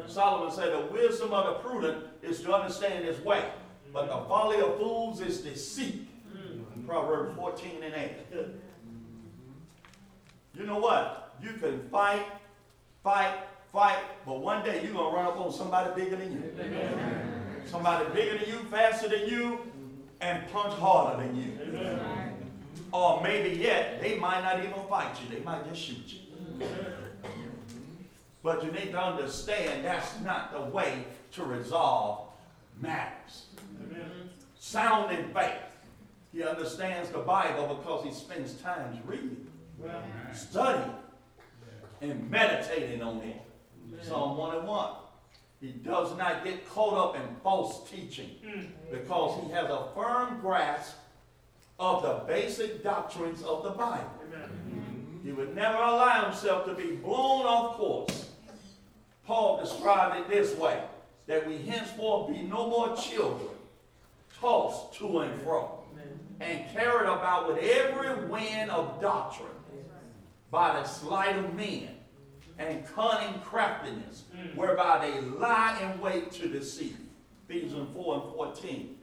Solomon 0.07 0.53
said 0.53 0.73
the 0.73 0.91
wisdom 0.91 1.31
of 1.33 1.45
the 1.45 1.53
prudent 1.69 2.05
is 2.21 2.41
to 2.41 2.53
understand 2.53 3.05
his 3.05 3.19
way, 3.21 3.49
but 3.93 4.07
the 4.07 4.27
folly 4.27 4.59
of 4.59 4.77
fools 4.77 5.21
is 5.21 5.41
deceit. 5.41 6.07
Proverbs 6.87 7.35
14 7.37 7.83
and 7.83 7.93
8. 7.93 8.11
You 10.55 10.65
know 10.65 10.79
what? 10.79 11.35
You 11.41 11.53
can 11.53 11.87
fight, 11.89 12.25
fight, 13.03 13.35
fight, 13.71 13.99
but 14.25 14.39
one 14.39 14.63
day 14.65 14.83
you're 14.83 14.93
going 14.93 15.11
to 15.11 15.17
run 15.17 15.25
up 15.27 15.39
on 15.39 15.53
somebody 15.53 16.03
bigger 16.03 16.17
than 16.17 16.33
you. 16.33 17.40
Somebody 17.65 18.09
bigger 18.13 18.37
than 18.37 18.49
you, 18.49 18.59
faster 18.69 19.07
than 19.07 19.27
you, 19.27 19.59
and 20.19 20.47
punch 20.51 20.73
harder 20.79 21.23
than 21.23 21.35
you. 21.35 21.99
Or 22.91 23.21
maybe 23.21 23.57
yet, 23.57 24.01
they 24.01 24.17
might 24.17 24.41
not 24.41 24.59
even 24.59 24.73
fight 24.89 25.15
you, 25.21 25.35
they 25.35 25.43
might 25.43 25.67
just 25.69 25.81
shoot 25.81 26.03
you. 26.07 26.67
But 28.43 28.63
you 28.63 28.71
need 28.71 28.91
to 28.91 28.99
understand 29.01 29.85
that's 29.85 30.19
not 30.21 30.51
the 30.51 30.61
way 30.61 31.05
to 31.33 31.43
resolve 31.43 32.27
matters. 32.79 33.45
Sound 34.59 35.11
in 35.11 35.31
faith. 35.33 35.53
He 36.33 36.43
understands 36.43 37.09
the 37.09 37.19
Bible 37.19 37.75
because 37.75 38.05
he 38.05 38.11
spends 38.13 38.53
time 38.55 38.99
reading, 39.05 39.47
studying, 40.33 40.95
and 42.01 42.29
meditating 42.31 43.01
on 43.01 43.17
it. 43.17 43.41
Psalm 44.01 44.37
1 44.37 44.57
and 44.57 44.67
1. 44.67 44.89
He 45.61 45.69
does 45.69 46.17
not 46.17 46.43
get 46.43 46.67
caught 46.67 46.93
up 46.93 47.15
in 47.15 47.35
false 47.43 47.87
teaching 47.87 48.31
mm. 48.43 48.67
because 48.91 49.43
he 49.43 49.51
has 49.51 49.69
a 49.69 49.89
firm 49.93 50.39
grasp 50.41 50.95
of 51.79 52.01
the 52.01 52.23
basic 52.27 52.83
doctrines 52.83 53.43
of 53.43 53.63
the 53.63 53.69
Bible. 53.69 54.09
He 55.23 55.31
would 55.31 55.55
never 55.55 55.77
allow 55.77 56.25
himself 56.25 56.65
to 56.65 56.73
be 56.73 56.95
blown 56.95 57.45
off 57.45 57.77
course. 57.77 58.29
Paul 59.27 59.63
described 59.63 60.17
it 60.17 60.29
this 60.29 60.57
way 60.57 60.81
that 61.27 61.47
we 61.47 61.59
henceforth 61.59 62.33
be 62.33 62.41
no 62.41 62.67
more 62.67 62.95
children, 62.95 63.49
tossed 64.39 64.95
to 64.95 65.19
and 65.19 65.41
fro, 65.43 65.83
and 66.39 66.67
carried 66.71 67.07
about 67.07 67.47
with 67.47 67.63
every 67.63 68.25
wind 68.25 68.71
of 68.71 68.99
doctrine 68.99 69.47
by 70.49 70.73
the 70.73 70.85
sleight 70.85 71.35
of 71.35 71.53
men 71.53 71.89
and 72.67 72.85
cunning 72.93 73.39
craftiness, 73.41 74.23
whereby 74.55 74.99
they 75.05 75.21
lie 75.21 75.79
in 75.81 75.99
wait 75.99 76.31
to 76.33 76.47
deceive. 76.47 76.97
Ephesians 77.47 77.89
4 77.93 78.13
and 78.15 78.33
14. 78.33 78.95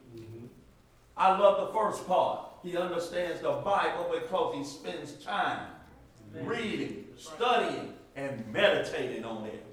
I 1.17 1.37
love 1.37 1.67
the 1.67 1.73
first 1.73 2.07
part. 2.07 2.45
He 2.63 2.77
understands 2.77 3.41
the 3.41 3.51
Bible 3.51 4.09
because 4.13 4.55
he 4.55 4.63
spends 4.63 5.13
time 5.23 5.67
reading, 6.43 7.05
studying, 7.17 7.93
and 8.15 8.45
meditating 8.51 9.23
on 9.23 9.45
it. 9.45 9.65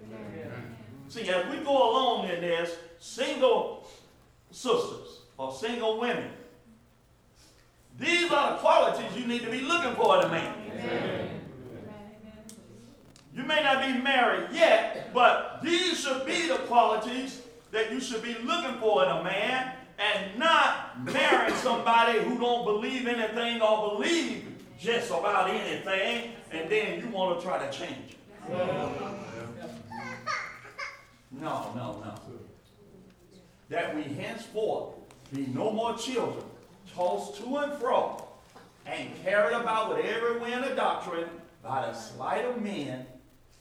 See, 1.09 1.29
as 1.29 1.49
we 1.51 1.65
go 1.65 1.91
along 1.91 2.29
in 2.29 2.41
this, 2.41 2.77
single 2.99 3.87
sisters 4.51 5.21
or 5.39 5.53
single 5.53 6.01
women, 6.01 6.31
these 7.99 8.31
are 8.31 8.53
the 8.53 8.59
qualities 8.59 9.17
you 9.17 9.27
need 9.27 9.43
to 9.43 9.51
be 9.51 9.61
looking 9.61 9.95
for 9.95 10.19
in 10.19 10.25
a 10.25 10.29
man. 10.29 11.26
You 13.37 13.43
may 13.43 13.63
not 13.63 13.83
be 13.83 14.01
married 14.01 14.49
yet, 14.51 15.13
but 15.13 15.61
these 15.63 16.01
should 16.01 16.25
be 16.25 16.49
the 16.49 16.57
qualities 16.57 17.43
that 17.71 17.93
you 17.93 18.01
should 18.01 18.23
be 18.23 18.35
looking 18.43 18.81
for 18.81 19.05
in 19.05 19.11
a 19.11 19.23
man 19.23 19.73
and 19.99 20.39
not 20.39 21.05
marrying 21.05 21.55
somebody 21.57 22.19
who 22.21 22.39
don't 22.39 22.65
believe 22.65 23.07
anything 23.07 23.61
or 23.61 23.91
believe 23.91 24.47
just 24.81 25.11
about 25.11 25.51
anything 25.51 26.33
and 26.51 26.71
then 26.71 26.99
you 26.99 27.09
want 27.09 27.39
to 27.39 27.47
try 27.47 27.59
to 27.59 27.71
change 27.71 28.13
it. 28.13 28.17
No, 31.31 31.73
no, 31.75 32.03
no. 32.03 32.15
That 33.69 33.95
we 33.95 34.03
henceforth 34.05 34.95
be 35.35 35.47
no 35.49 35.73
more 35.73 35.95
children, 35.99 36.45
tossed 36.95 37.37
to 37.43 37.57
and 37.59 37.73
fro, 37.75 38.27
and 38.87 39.11
carried 39.23 39.57
about 39.57 39.95
with 39.95 40.07
every 40.07 40.39
wind 40.39 40.65
of 40.65 40.75
doctrine 40.77 41.29
by 41.63 41.83
the 41.87 41.93
sleight 41.93 42.45
of 42.47 42.63
men 42.63 43.05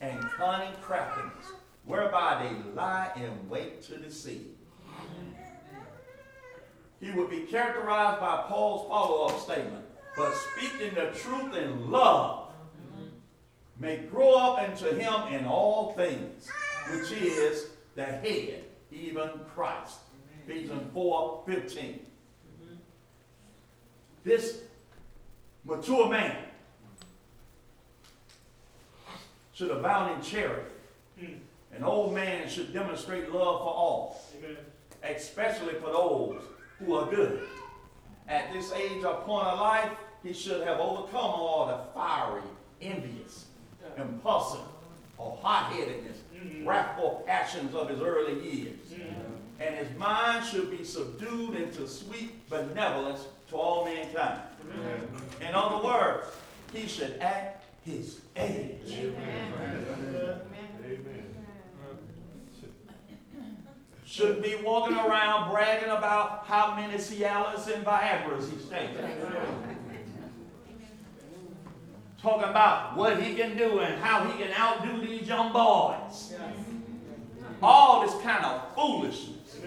and 0.02 0.20
cunning 0.32 0.74
craftiness, 0.82 1.52
whereby 1.86 2.44
they 2.44 2.72
lie 2.74 3.12
in 3.16 3.50
wait 3.50 3.82
to 3.84 3.98
deceive. 3.98 4.48
He 7.00 7.12
would 7.12 7.30
be 7.30 7.42
characterized 7.42 8.20
by 8.20 8.46
Paul's 8.48 8.88
follow-up 8.88 9.40
statement, 9.40 9.86
but 10.16 10.34
speaking 10.34 10.96
the 10.96 11.12
truth 11.18 11.56
in 11.56 11.92
love 11.92 12.50
may 13.80 13.98
grow 13.98 14.36
up 14.36 14.70
into 14.70 14.94
him 14.96 15.34
in 15.34 15.46
all 15.46 15.94
things, 15.94 16.50
which 16.90 17.12
is 17.12 17.68
the 17.96 18.06
head, 18.06 18.64
even 18.92 19.30
Christ. 19.54 19.98
Ephesians 20.48 20.92
4, 20.94 21.44
15. 21.46 22.00
This 24.24 24.62
mature 25.64 26.10
man 26.10 26.38
should 29.56 29.72
abound 29.72 30.14
in 30.14 30.22
charity. 30.22 30.70
Hmm. 31.20 31.34
An 31.76 31.84
old 31.84 32.14
man 32.14 32.48
should 32.48 32.74
demonstrate 32.74 33.32
love 33.32 33.60
for 33.62 33.74
all, 33.74 34.22
especially 35.04 35.74
for 35.76 35.88
those 35.88 36.42
who 36.80 36.94
are 36.96 37.10
good. 37.10 37.42
At 38.28 38.52
this 38.54 38.72
age 38.74 39.04
or 39.04 39.16
point 39.22 39.48
of 39.48 39.60
life, 39.60 39.90
he 40.24 40.34
should 40.34 40.66
have 40.68 40.80
overcome 40.80 41.32
all 41.32 41.68
the 41.68 41.94
fiery, 41.94 42.42
envious, 42.82 43.46
impulsive, 43.98 44.66
or 45.18 45.38
hot-headedness, 45.42 46.18
hmm. 46.38 46.68
wrathful 46.68 47.24
passions 47.26 47.74
of 47.76 47.90
his 47.90 48.02
early 48.02 48.42
years. 48.42 48.94
Hmm. 48.94 49.62
And 49.62 49.76
his 49.76 49.98
mind 49.98 50.46
should 50.46 50.70
be 50.70 50.84
subdued 50.84 51.56
into 51.56 51.88
sweet 51.88 52.50
benevolence 52.50 53.26
to 53.50 53.56
all 53.56 53.86
mankind. 53.86 54.42
In 55.40 55.56
other 55.56 55.86
words, 55.86 56.28
he 56.74 56.88
should 56.88 57.18
act 57.22 57.55
his 57.86 58.22
age. 58.36 59.12
Shouldn't 64.06 64.44
be 64.44 64.56
walking 64.64 64.96
around 64.96 65.52
bragging 65.52 65.90
about 65.90 66.46
how 66.46 66.76
many 66.76 66.98
Cialis 66.98 67.74
and 67.74 67.86
Viagra's 67.86 68.50
he's 68.50 68.66
taking. 68.66 68.98
Talking 72.22 72.50
about 72.50 72.98
what 72.98 73.22
he 73.22 73.36
can 73.36 73.56
do 73.56 73.80
and 73.80 74.02
how 74.02 74.24
he 74.24 74.42
can 74.42 74.52
outdo 74.54 75.06
these 75.06 75.28
young 75.28 75.54
boys. 75.54 76.34
All 77.62 78.06
this 78.06 78.20
kind 78.24 78.46
of 78.46 78.74
foolishness. 78.74 79.58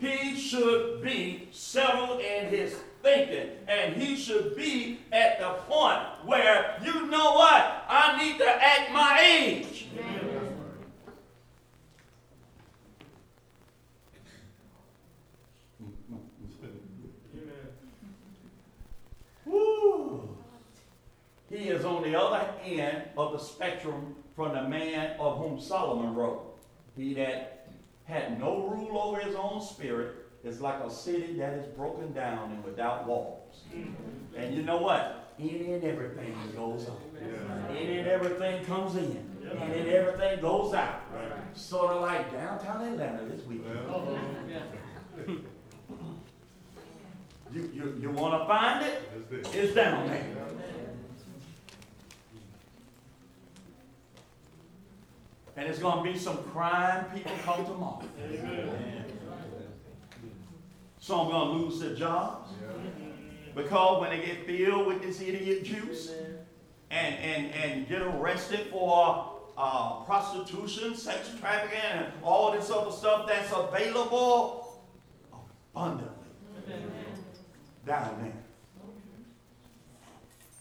He 0.00 0.36
should 0.36 1.02
be 1.02 1.48
settled 1.50 2.20
in 2.20 2.48
his 2.48 2.76
thinking, 3.04 3.50
and 3.68 3.94
he 3.94 4.16
should 4.16 4.56
be 4.56 4.98
at 5.12 5.38
the 5.38 5.50
point 5.68 6.00
where 6.24 6.76
you 6.82 7.06
know 7.06 7.34
what? 7.34 7.84
I 7.86 8.18
need 8.18 8.38
to 8.38 8.48
act 8.48 8.90
my 8.92 9.20
age. 9.22 9.86
Woo. 19.44 20.36
He 21.50 21.68
is 21.68 21.84
on 21.84 22.02
the 22.02 22.18
other 22.18 22.48
end 22.64 23.02
of 23.18 23.32
the 23.32 23.38
spectrum 23.38 24.16
from 24.34 24.54
the 24.54 24.62
man 24.62 25.20
of 25.20 25.36
whom 25.38 25.60
Solomon 25.60 26.14
wrote. 26.14 26.58
He 26.96 27.12
that 27.14 27.68
had 28.04 28.40
no 28.40 28.66
rule 28.66 28.98
over 28.98 29.20
his 29.20 29.34
own 29.34 29.60
spirit 29.60 30.23
is 30.44 30.60
like 30.60 30.80
a 30.84 30.90
city 30.90 31.34
that 31.38 31.54
is 31.54 31.66
broken 31.74 32.12
down 32.12 32.52
and 32.52 32.64
without 32.64 33.06
walls. 33.06 33.62
And 34.36 34.54
you 34.54 34.62
know 34.62 34.78
what? 34.78 35.32
Any 35.38 35.72
and 35.72 35.84
everything 35.84 36.34
goes 36.54 36.86
on. 36.88 36.96
Any 37.70 37.98
and 37.98 38.08
everything 38.08 38.64
comes 38.64 38.96
in. 38.96 39.34
Any 39.42 39.60
and 39.60 39.72
then 39.72 39.88
everything 39.88 40.40
goes 40.40 40.74
out. 40.74 41.02
Sort 41.54 41.92
of 41.92 42.02
like 42.02 42.32
downtown 42.32 42.82
Atlanta 42.86 43.24
this 43.24 43.44
weekend. 43.46 43.78
Oh, 43.88 44.06
oh, 44.08 44.18
oh. 45.28 45.34
You, 47.52 47.70
you, 47.72 47.98
you 48.00 48.10
want 48.10 48.42
to 48.42 48.46
find 48.46 48.84
it? 48.84 49.02
It's 49.52 49.74
down 49.74 50.08
there. 50.08 50.26
And 55.56 55.68
it's 55.68 55.78
going 55.78 56.04
to 56.04 56.12
be 56.12 56.18
some 56.18 56.38
crime 56.44 57.04
people 57.14 57.32
come 57.44 57.64
tomorrow. 57.64 58.02
Some 61.04 61.28
going 61.28 61.48
to 61.48 61.64
lose 61.66 61.80
their 61.80 61.94
jobs 61.94 62.48
because 63.54 64.00
when 64.00 64.08
they 64.08 64.24
get 64.24 64.46
filled 64.46 64.86
with 64.86 65.02
this 65.02 65.20
idiot 65.20 65.62
juice 65.62 66.10
and, 66.90 67.14
and, 67.16 67.52
and 67.52 67.86
get 67.86 68.00
arrested 68.00 68.68
for 68.70 69.30
uh, 69.58 69.96
prostitution, 70.06 70.96
sex 70.96 71.30
trafficking, 71.38 71.78
and 71.92 72.06
all 72.22 72.52
this 72.52 72.70
other 72.70 72.90
stuff 72.90 73.28
that's 73.28 73.52
available 73.52 74.82
abundantly 75.74 76.08
down 77.86 78.16
there. 78.22 78.32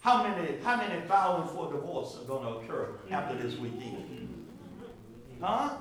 How 0.02 0.24
many, 0.24 0.58
how 0.62 0.76
many 0.76 1.08
filings 1.08 1.52
for 1.52 1.72
divorce 1.72 2.18
are 2.22 2.26
going 2.26 2.44
to 2.44 2.60
occur 2.60 2.90
after 3.12 3.38
this 3.38 3.58
weekend? 3.58 4.46
Huh? 5.40 5.78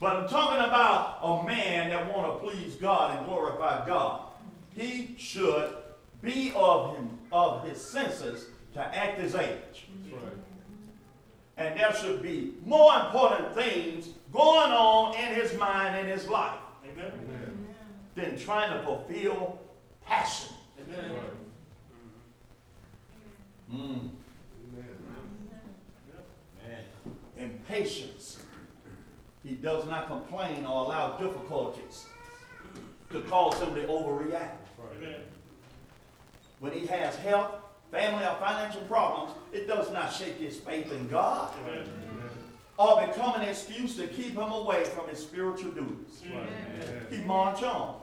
But 0.00 0.16
I'm 0.16 0.28
talking 0.28 0.64
about 0.64 1.18
a 1.22 1.46
man 1.46 1.90
that 1.90 2.16
want 2.16 2.42
to 2.42 2.48
please 2.48 2.74
God 2.76 3.18
and 3.18 3.26
glorify 3.26 3.86
God. 3.86 4.22
He 4.74 5.14
should 5.18 5.74
be 6.22 6.52
of 6.56 6.96
him 6.96 7.18
of 7.30 7.68
his 7.68 7.78
senses 7.78 8.46
to 8.72 8.80
act 8.80 9.20
his 9.20 9.34
age. 9.34 9.88
And 11.58 11.78
there 11.78 11.92
should 11.92 12.22
be 12.22 12.54
more 12.64 12.94
important 12.94 13.54
things 13.54 14.08
going 14.32 14.72
on 14.72 15.14
in 15.16 15.34
his 15.34 15.56
mind 15.58 15.96
and 15.96 16.08
his 16.08 16.26
life 16.28 16.58
than 18.14 18.38
trying 18.38 18.72
to 18.72 18.82
fulfill 18.84 19.58
passion. 20.06 20.54
Mm. 23.70 24.08
And 27.38 27.66
patience. 27.68 28.19
He 29.44 29.54
does 29.54 29.86
not 29.86 30.06
complain 30.06 30.66
or 30.66 30.84
allow 30.84 31.16
difficulties 31.16 32.06
to 33.10 33.20
cause 33.22 33.58
him 33.60 33.74
to 33.74 33.82
overreact. 33.86 34.56
When 36.60 36.72
he 36.72 36.86
has 36.86 37.16
health, 37.16 37.54
family, 37.90 38.24
or 38.24 38.36
financial 38.36 38.82
problems, 38.82 39.32
it 39.52 39.66
does 39.66 39.90
not 39.92 40.12
shake 40.12 40.36
his 40.36 40.58
faith 40.58 40.92
in 40.92 41.08
God 41.08 41.52
or 42.78 43.06
become 43.06 43.34
an 43.40 43.48
excuse 43.48 43.96
to 43.96 44.06
keep 44.06 44.32
him 44.32 44.50
away 44.52 44.84
from 44.84 45.08
his 45.08 45.18
spiritual 45.18 45.72
duties. 45.72 46.22
He 47.10 47.18
march 47.24 47.62
on. 47.62 47.96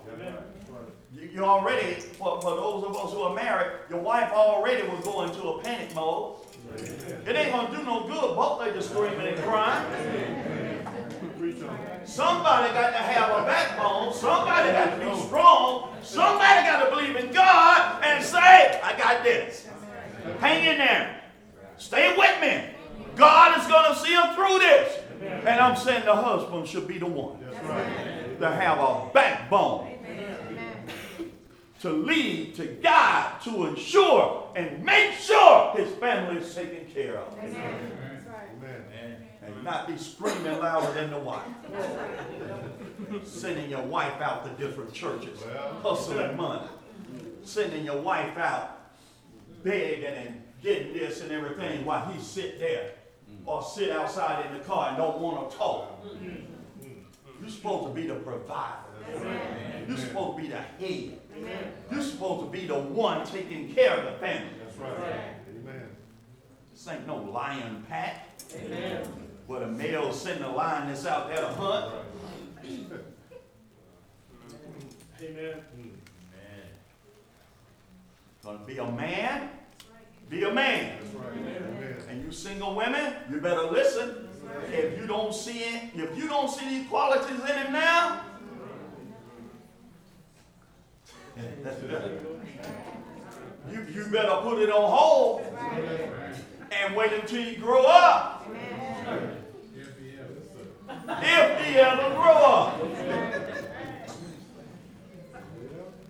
You, 1.13 1.30
you 1.34 1.43
already, 1.45 1.93
for, 2.02 2.41
for 2.41 2.52
those 2.56 2.84
of 2.84 2.95
us 2.97 3.13
who 3.13 3.21
are 3.21 3.34
married, 3.34 3.71
your 3.89 4.00
wife 4.02 4.32
already 4.32 4.88
will 4.88 5.00
go 5.00 5.23
into 5.23 5.41
a 5.50 5.62
panic 5.63 5.93
mode 5.95 6.36
It 7.26 7.36
ain't 7.36 7.52
gonna 7.52 7.76
do 7.76 7.84
no 7.84 8.08
good, 8.08 8.36
both 8.36 8.60
they 8.63 8.71
just 8.73 8.89
screaming 8.89 9.28
and 9.28 9.38
crying. 9.43 10.57
Somebody 12.06 12.74
got 12.74 12.92
to 12.92 12.98
have 12.98 13.44
a 13.44 13.46
backbone. 13.46 14.13
Somebody 14.13 14.72
got 14.72 14.98
to 14.98 15.06
be 15.06 15.22
strong. 15.28 15.96
Somebody 16.02 16.66
got 16.66 16.86
to 16.86 16.96
believe 16.96 17.16
in 17.16 17.34
God 17.34 18.04
and 18.04 18.24
say, 18.24 18.80
I 18.82 18.96
got 18.98 19.24
this. 19.24 19.68
Hang 20.40 20.66
in 20.66 20.78
there. 20.78 21.22
Stay 21.78 22.16
with 22.18 22.42
me. 22.42 22.74
God 23.16 23.60
is 23.60 23.68
going 23.68 23.94
to 23.94 24.00
see 24.00 24.13
him 24.13 24.36
through 24.36 24.60
this. 24.60 25.00
And 25.22 25.60
I'm 25.60 25.76
saying 25.76 26.06
the 26.06 26.16
husband 26.16 26.68
should 26.68 26.88
be 26.88 26.98
the 26.98 27.08
one 27.08 27.40
to 28.40 28.50
have 28.50 28.80
a 28.80 29.10
backbone 29.13 29.98
to 31.82 31.92
lead, 31.92 32.56
to 32.56 32.66
guide, 32.66 33.40
to 33.44 33.68
ensure, 33.68 34.52
and 34.56 34.84
make 34.84 35.13
sure 35.13 35.74
his 35.76 35.94
family 35.96 36.42
is 36.42 36.54
taken 36.54 36.86
care 36.92 37.20
of. 37.20 37.38
Amen. 37.38 38.07
And 39.47 39.63
not 39.63 39.88
be 39.88 39.97
screaming 39.97 40.60
louder 40.60 40.93
than 40.93 41.10
the 41.10 41.19
wife. 41.19 41.47
Sending 43.23 43.69
your 43.69 43.83
wife 43.83 44.21
out 44.21 44.43
to 44.43 44.63
different 44.63 44.93
churches, 44.93 45.39
hustling 45.81 46.36
money. 46.36 46.67
Sending 47.43 47.86
your 47.86 48.01
wife 48.01 48.38
out 48.38 48.77
begging 49.63 50.05
and 50.05 50.41
getting 50.62 50.93
this 50.93 51.21
and 51.21 51.31
everything 51.31 51.86
while 51.86 52.12
he 52.12 52.21
sit 52.21 52.60
there 52.60 52.91
or 53.45 53.63
sit 53.63 53.89
outside 53.91 54.45
in 54.45 54.57
the 54.57 54.63
car 54.63 54.89
and 54.89 54.97
don't 54.97 55.19
want 55.19 55.49
to 55.49 55.57
talk. 55.57 56.05
You're 57.39 57.49
supposed 57.49 57.88
to 57.88 57.93
be 57.93 58.07
the 58.07 58.15
provider. 58.15 58.75
You're 59.88 59.97
supposed 59.97 60.38
to 60.38 60.43
be 60.43 60.49
the 60.49 60.57
head. 60.57 61.19
You're 61.91 62.01
supposed 62.01 62.45
to 62.45 62.51
be 62.51 62.65
the 62.65 62.79
one 62.79 63.25
taking 63.25 63.73
care 63.73 63.97
of 63.97 64.05
the 64.05 64.19
family. 64.19 64.49
That's 64.63 64.77
right. 64.77 65.36
Amen. 65.49 65.88
This 66.73 66.88
ain't 66.88 67.07
no 67.07 67.17
lion 67.17 67.86
pack. 67.88 68.27
Where 69.47 69.63
a 69.63 69.67
male 69.67 70.12
send 70.12 70.43
a 70.43 70.49
lion 70.49 70.88
that's 70.89 71.05
out 71.05 71.29
there 71.29 71.41
to 71.41 71.47
hunt. 71.47 71.93
Amen. 75.21 75.62
Gonna 78.43 78.60
be 78.60 78.77
a 78.77 78.86
man, 78.86 79.49
be 80.29 80.43
a 80.43 80.53
man. 80.53 80.99
That's 81.01 81.15
right. 81.15 82.10
And 82.10 82.23
you 82.23 82.31
single 82.31 82.75
women, 82.75 83.13
you 83.29 83.41
better 83.41 83.63
listen. 83.63 84.29
If 84.71 84.97
you 84.97 85.05
don't 85.05 85.33
see 85.33 85.60
it, 85.60 85.91
if 85.95 86.17
you 86.17 86.29
don't 86.29 86.49
see 86.49 86.69
these 86.69 86.88
qualities 86.88 87.41
in 87.41 87.57
him 87.57 87.73
now, 87.73 88.21
you, 93.69 93.86
you 93.93 94.05
better 94.12 94.39
put 94.41 94.60
it 94.60 94.69
on 94.71 94.91
hold 94.91 95.41
and 96.71 96.95
wait 96.95 97.12
until 97.12 97.45
you 97.45 97.57
grow 97.57 97.83
up. 97.83 98.47
If 98.49 98.77
he 101.67 101.76
ever 101.78 102.10
grow 102.15 102.34
up. 102.34 102.82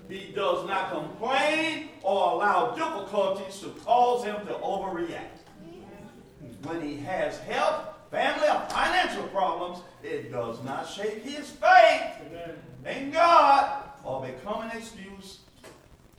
He 0.09 0.31
does 0.33 0.67
not 0.67 0.91
complain 0.91 1.89
or 2.01 2.33
allow 2.33 2.71
difficulties 2.75 3.59
to 3.59 3.69
cause 3.81 4.23
him 4.23 4.45
to 4.47 4.53
overreact. 4.53 5.43
When 6.63 6.81
he 6.81 6.97
has 6.97 7.39
health, 7.39 7.89
family, 8.09 8.47
or 8.47 8.61
financial 8.69 9.23
problems, 9.23 9.83
it 10.03 10.31
does 10.31 10.63
not 10.63 10.87
shake 10.87 11.23
his 11.23 11.49
faith 11.49 12.21
in 12.85 13.11
God 13.11 13.83
or 14.03 14.25
become 14.25 14.61
an 14.61 14.77
excuse 14.77 15.39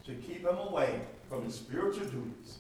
to 0.05 0.15
keep 0.15 0.47
him 0.47 0.59
away 0.59 1.01
from 1.29 1.45
his 1.45 1.55
spiritual 1.55 2.05
duties. 2.05 2.59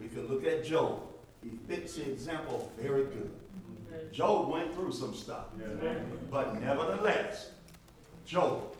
We 0.00 0.08
could 0.08 0.30
look 0.30 0.46
at 0.46 0.64
Job. 0.64 1.00
He 1.42 1.50
fits 1.68 1.96
the 1.96 2.10
example 2.10 2.72
very 2.78 3.04
good. 3.04 3.30
Job 4.12 4.48
went 4.48 4.74
through 4.74 4.92
some 4.92 5.14
stuff, 5.14 5.46
but 6.30 6.60
nevertheless, 6.60 7.50
Job 8.24 8.76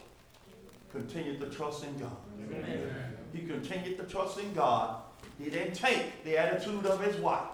continued 0.92 1.40
to 1.40 1.50
trust 1.50 1.84
in 1.84 1.98
God. 1.98 2.16
He 3.32 3.46
continued 3.46 3.98
to 3.98 4.04
trust 4.04 4.38
in 4.38 4.52
God. 4.54 5.02
He 5.42 5.50
didn't 5.50 5.74
take 5.74 6.22
the 6.24 6.38
attitude 6.38 6.86
of 6.86 7.04
his 7.04 7.16
wife. 7.16 7.48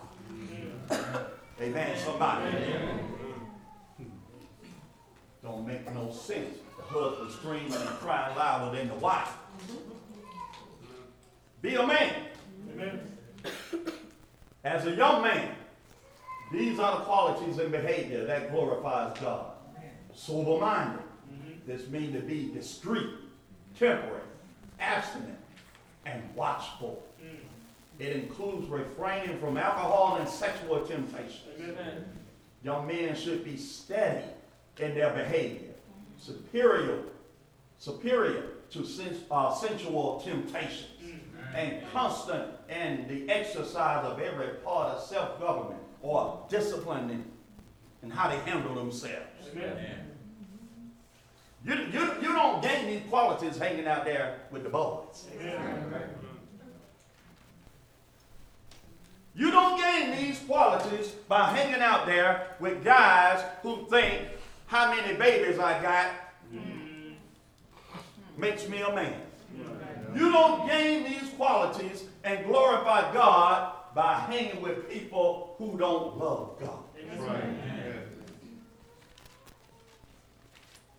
Amen, 1.61 1.97
somebody. 1.99 2.57
Don't 5.43 5.67
make 5.67 5.91
no 5.95 6.13
sense. 6.13 6.59
The 6.77 6.83
husband 6.83 7.31
screaming 7.33 7.73
and 7.73 7.89
crying 7.99 8.37
louder 8.37 8.77
than 8.77 8.89
the 8.89 8.95
wife. 8.95 9.33
Be 11.63 11.75
a 11.75 11.87
man. 11.87 12.15
Amen. 12.73 13.01
As 14.65 14.87
a 14.87 14.91
young 14.91 15.23
man, 15.23 15.55
these 16.53 16.79
are 16.81 16.99
the 16.99 17.05
qualities 17.05 17.59
and 17.59 17.71
behavior 17.71 18.25
that 18.25 18.51
glorifies 18.51 19.17
God. 19.21 19.47
Sober-minded. 20.15 20.99
Mm-hmm. 20.99 21.53
This 21.67 21.89
means 21.89 22.15
to 22.15 22.21
be 22.21 22.51
discreet, 22.53 23.11
temperate, 23.79 24.25
abstinent, 24.81 25.39
and 26.05 26.23
watchful. 26.35 27.07
Mm. 27.23 27.37
It 28.01 28.17
includes 28.17 28.69
refraining 28.69 29.39
from 29.39 29.57
alcohol 29.57 30.17
and 30.19 30.29
sexual 30.29 30.85
temptations. 30.85 31.61
Amen. 31.61 32.05
Young 32.65 32.87
men 32.87 33.15
should 33.15 33.45
be 33.45 33.57
steady 33.57 34.25
in 34.79 34.95
their 34.95 35.13
behavior, 35.13 35.71
superior, 36.19 37.03
superior 37.79 38.45
to 38.71 38.87
uh, 39.31 39.55
sensual 39.55 40.21
temptations, 40.25 40.87
mm. 41.05 41.19
and 41.55 41.83
constant 41.93 42.51
in 42.69 43.07
the 43.09 43.33
exercise 43.33 44.05
of 44.05 44.19
every 44.21 44.49
part 44.65 44.97
of 44.97 45.03
self-government 45.03 45.81
or 46.03 46.47
discipline 46.49 47.11
in, 47.11 47.25
in 48.03 48.11
how 48.11 48.29
they 48.29 48.39
handle 48.51 48.75
themselves. 48.75 49.27
Amen. 49.53 50.11
You, 51.65 51.75
you, 51.75 52.13
you 52.23 52.33
don't 52.33 52.63
gain 52.63 52.87
these 52.87 53.03
qualities 53.11 53.59
hanging 53.59 53.87
out 53.87 54.05
there 54.05 54.39
with 54.51 54.63
the 54.63 54.71
boys. 54.71 55.27
Amen. 55.39 56.05
You 59.35 59.51
don't 59.51 59.79
gain 59.79 60.17
these 60.17 60.39
qualities 60.41 61.09
by 61.29 61.51
hanging 61.51 61.81
out 61.81 62.07
there 62.07 62.57
with 62.61 62.83
guys 62.83 63.45
who 63.63 63.87
think 63.89 64.29
how 64.67 64.95
many 64.95 65.17
babies 65.17 65.59
I 65.59 65.81
got 65.83 66.11
makes 68.37 68.69
me 68.69 68.81
a 68.81 68.93
man. 68.93 69.21
You 70.15 70.33
don't 70.33 70.67
gain 70.67 71.05
these 71.05 71.31
qualities 71.37 72.05
and 72.25 72.45
glorify 72.47 73.13
God 73.13 73.75
by 73.95 74.15
hanging 74.15 74.63
with 74.63 74.89
people 74.89 75.55
who 75.59 75.77
don't 75.79 76.19
love 76.19 76.57
God. 76.61 76.79
Right. 77.19 77.43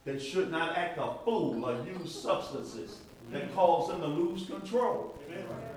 They 0.04 0.20
should 0.20 0.52
not 0.52 0.78
act 0.78 0.98
a 0.98 1.14
fool 1.24 1.64
or 1.64 1.86
use 1.86 2.14
substances 2.14 3.00
that 3.32 3.54
cause 3.54 3.90
them 3.90 4.02
to 4.02 4.08
lose 4.08 4.46
control. 4.46 5.18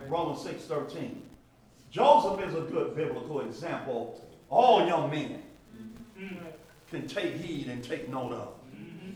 Romans 0.09 0.42
6 0.42 0.64
13. 0.64 1.22
Joseph 1.90 2.44
is 2.46 2.55
a 2.55 2.61
good 2.62 2.96
biblical 2.96 3.42
example. 3.42 4.20
All 4.50 4.87
young 4.87 5.11
men 5.11 5.42
mm-hmm. 6.18 6.37
can 6.90 7.07
take 7.07 7.37
heed 7.37 7.68
and 7.68 7.85
take 7.85 8.09
note 8.09 8.33
of. 8.33 8.48
Mm-hmm. 8.74 9.11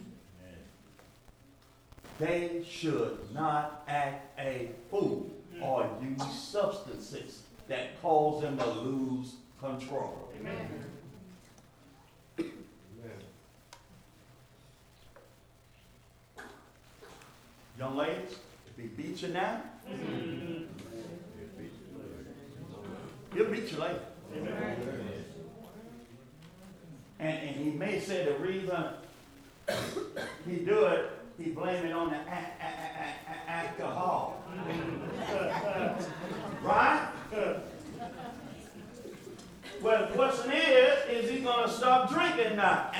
They 2.19 2.65
should 2.69 3.19
not 3.35 3.83
act 3.89 4.39
a 4.39 4.71
fool 4.91 5.31
or 5.61 5.91
use 6.03 6.33
substances 6.33 7.43
that 7.69 8.01
cause 8.03 8.43
them 8.43 8.57
to 8.59 8.67
lose 8.67 9.35
control. 9.61 10.29
Amen. 10.41 10.85
Young 17.79 17.97
ladies, 17.97 18.35
if 18.67 18.77
he 18.83 18.89
beats 18.89 19.23
you 19.23 19.29
now, 19.29 19.63
he'll 23.35 23.45
beat 23.51 23.71
you 23.71 23.79
later. 23.79 24.01
And, 27.21 27.29
and 27.49 27.57
he 27.57 27.71
may 27.71 27.99
say 28.01 28.25
the 28.25 28.35
reason 28.45 28.85
he 30.47 30.57
do 30.57 30.85
it, 30.87 31.11
he 31.39 31.51
blame 31.51 31.85
it 31.87 31.93
on 31.93 32.11
the 32.11 32.17
a- 32.17 32.53
a- 32.61 32.67
a- 32.99 33.33
a- 33.33 33.51
alcohol. 33.51 34.43
Right? 36.63 37.09
Well, 39.81 40.09
the 40.09 40.13
question 40.13 40.51
is, 40.51 41.25
is 41.25 41.31
he 41.31 41.39
gonna 41.39 41.71
stop 41.71 42.11
drinking 42.11 42.57
now? 42.57 42.91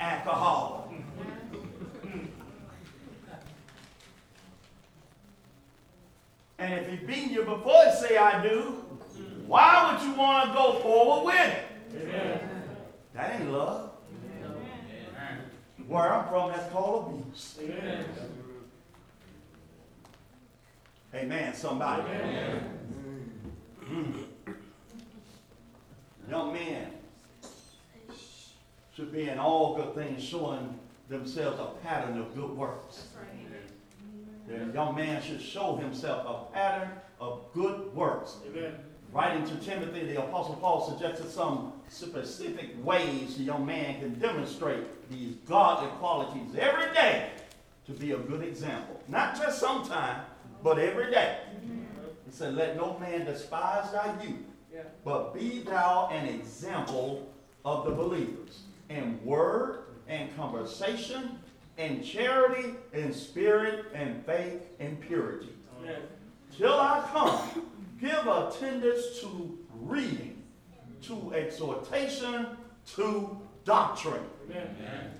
Alcohol? 0.00 0.92
And 6.58 6.74
if 6.74 6.90
he 6.90 6.96
beat 7.06 7.30
you 7.30 7.44
before 7.44 7.90
say 7.92 8.16
I 8.18 8.42
do, 8.42 8.84
why 9.46 9.92
would 9.92 10.02
you 10.02 10.14
want 10.14 10.48
to 10.48 10.54
go 10.54 10.72
forward 10.80 11.26
with 11.26 11.40
it? 11.40 12.02
Amen. 12.02 12.40
That 13.14 13.40
ain't 13.40 13.50
love. 13.50 13.92
Where 15.86 16.12
I'm 16.12 16.28
from, 16.28 16.50
that's 16.50 16.70
called 16.70 17.14
abuse. 17.14 17.58
Amen. 17.62 18.04
Amen, 21.14 21.54
somebody. 21.54 22.02
Mm. 23.90 24.24
Young 26.28 26.52
men 26.52 26.86
should 28.94 29.12
be 29.12 29.28
in 29.28 29.38
all 29.38 29.74
good 29.74 29.94
things 29.94 30.22
showing 30.22 30.78
themselves 31.08 31.58
a 31.58 31.66
pattern 31.84 32.18
of 32.18 32.34
good 32.34 32.50
works. 32.50 33.08
The 34.46 34.72
young 34.72 34.96
man 34.96 35.22
should 35.22 35.40
show 35.40 35.76
himself 35.76 36.26
a 36.26 36.52
pattern 36.52 36.90
of 37.20 37.44
good 37.54 37.94
works. 37.94 38.36
Amen. 38.48 38.74
Writing 39.12 39.44
to 39.46 39.54
Timothy, 39.56 40.04
the 40.04 40.20
Apostle 40.20 40.56
Paul 40.56 40.88
suggested 40.88 41.28
some 41.28 41.72
specific 41.88 42.70
ways 42.84 43.36
the 43.36 43.42
young 43.44 43.66
man 43.66 44.00
can 44.00 44.18
demonstrate 44.18 45.10
these 45.10 45.34
godly 45.48 45.88
qualities 45.98 46.54
every 46.58 46.92
day 46.94 47.30
to 47.86 47.92
be 47.92 48.12
a 48.12 48.18
good 48.18 48.42
example. 48.42 49.00
Not 49.08 49.36
just 49.36 49.58
sometime, 49.58 50.22
but 50.62 50.78
every 50.78 51.10
day. 51.10 51.38
Mm-hmm. 51.56 51.79
He 52.30 52.36
said, 52.36 52.54
Let 52.54 52.76
no 52.76 52.96
man 53.00 53.24
despise 53.24 53.90
thy 53.90 54.14
youth, 54.22 54.84
but 55.04 55.34
be 55.34 55.62
thou 55.62 56.08
an 56.12 56.26
example 56.26 57.28
of 57.64 57.84
the 57.84 57.90
believers 57.90 58.60
in 58.88 59.18
word 59.24 59.80
and 60.06 60.34
conversation, 60.36 61.40
in 61.76 62.04
charity, 62.04 62.74
in 62.92 63.12
spirit, 63.12 63.86
and 63.94 64.24
faith, 64.24 64.62
and 64.78 65.00
purity. 65.00 65.48
Amen. 65.80 66.02
Till 66.56 66.74
I 66.74 67.04
come, 67.12 67.66
give 68.00 68.26
attendance 68.28 69.20
to 69.22 69.58
reading, 69.80 70.40
to 71.02 71.32
exhortation, 71.34 72.46
to 72.94 73.40
doctrine. 73.64 74.22
Amen. 74.48 75.10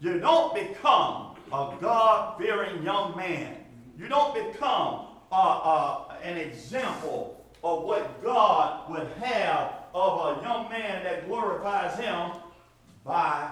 You 0.00 0.20
don't 0.20 0.54
become 0.54 1.36
a 1.52 1.74
God 1.80 2.38
fearing 2.38 2.82
young 2.82 3.14
man. 3.14 3.56
You 3.98 4.08
don't 4.08 4.34
become 4.34 5.11
uh, 5.32 5.34
uh, 5.34 6.14
an 6.22 6.36
example 6.36 7.42
of 7.64 7.84
what 7.84 8.22
God 8.22 8.90
would 8.90 9.08
have 9.22 9.72
of 9.94 10.38
a 10.38 10.42
young 10.42 10.68
man 10.68 11.02
that 11.04 11.26
glorifies 11.26 11.98
Him 11.98 12.32
by 13.02 13.50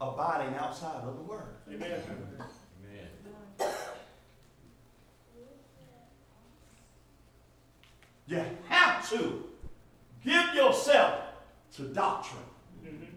abiding 0.00 0.54
outside 0.56 1.02
of 1.02 1.16
the 1.16 1.22
Word. 1.22 1.56
Amen. 1.72 2.02
You 8.26 8.42
have 8.68 9.08
to 9.10 9.44
give 10.24 10.54
yourself 10.54 11.22
to 11.76 11.82
doctrine, 11.82 12.42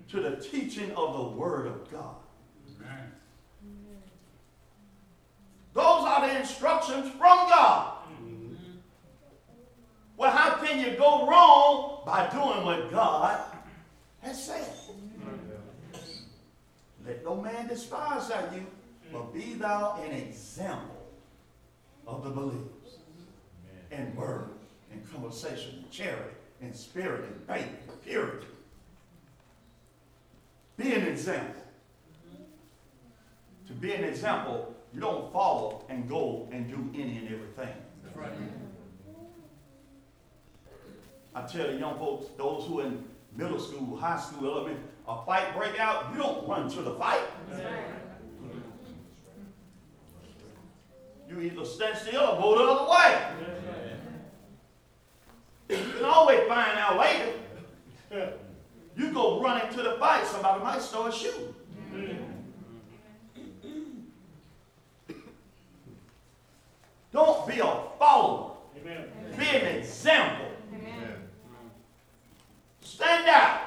to 0.10 0.22
the 0.22 0.36
teaching 0.38 0.92
of 0.92 1.14
the 1.14 1.38
Word 1.38 1.68
of 1.68 1.92
God. 1.92 2.16
Those 5.78 6.06
are 6.06 6.28
the 6.28 6.40
instructions 6.40 7.12
from 7.12 7.50
God. 7.50 7.98
Well, 10.18 10.32
how 10.32 10.56
can 10.56 10.80
you 10.80 10.98
go 10.98 11.28
wrong 11.28 12.02
by 12.04 12.28
doing 12.32 12.66
what 12.66 12.90
God 12.90 13.40
has 14.22 14.44
said? 14.44 14.68
Let 17.06 17.24
no 17.24 17.36
man 17.36 17.68
despise 17.68 18.28
thy 18.28 18.56
youth, 18.56 18.64
but 19.14 19.32
be 19.32 19.54
thou 19.54 20.02
an 20.04 20.14
example 20.14 21.06
of 22.08 22.24
the 22.24 22.32
believers 22.32 22.98
in 23.92 24.16
word, 24.16 24.50
in 24.92 25.00
conversation, 25.14 25.84
in 25.84 25.92
charity, 25.92 26.36
in 26.60 26.74
spirit, 26.74 27.26
in 27.26 27.40
faith, 27.46 27.68
in 27.68 27.98
purity. 28.04 28.48
Be 30.76 30.94
an 30.94 31.04
example. 31.04 31.62
To 33.68 33.74
be 33.74 33.94
an 33.94 34.06
example, 34.06 34.74
you 34.98 35.02
don't 35.02 35.32
follow 35.32 35.86
and 35.90 36.10
go 36.10 36.50
and 36.52 36.68
do 36.68 36.90
any 37.00 37.18
and 37.18 37.28
everything. 37.28 37.70
Right. 38.16 38.32
I 41.36 41.42
tell 41.44 41.68
the 41.68 41.74
young 41.74 42.00
folks, 42.00 42.32
those 42.36 42.66
who 42.66 42.80
are 42.80 42.88
in 42.88 43.04
middle 43.36 43.60
school, 43.60 43.96
high 43.96 44.20
school, 44.20 44.50
elementary, 44.50 44.82
a 45.08 45.24
fight 45.24 45.56
break 45.56 45.80
out, 45.80 46.12
you 46.12 46.18
don't 46.18 46.48
run 46.48 46.68
to 46.72 46.82
the 46.82 46.96
fight. 46.96 47.22
You 51.30 51.42
either 51.42 51.64
stand 51.64 51.96
still 52.00 52.20
or 52.20 52.42
go 52.42 52.58
the 52.58 52.64
other 52.72 52.90
way. 52.90 53.22
You 55.70 55.92
can 55.94 56.06
always 56.06 56.40
find 56.48 56.80
out 56.80 56.98
later. 56.98 58.34
You 58.96 59.12
go 59.12 59.40
running 59.44 59.72
to 59.76 59.84
the 59.84 59.92
fight, 60.00 60.26
somebody 60.26 60.64
might 60.64 60.82
start 60.82 61.14
shooting. 61.14 61.54
Don't 67.18 67.48
be 67.48 67.58
a 67.58 67.78
follower. 67.98 68.52
Amen. 68.80 69.06
Be 69.36 69.48
an 69.48 69.78
example. 69.78 70.52
Stand 72.80 73.28
out. 73.28 73.62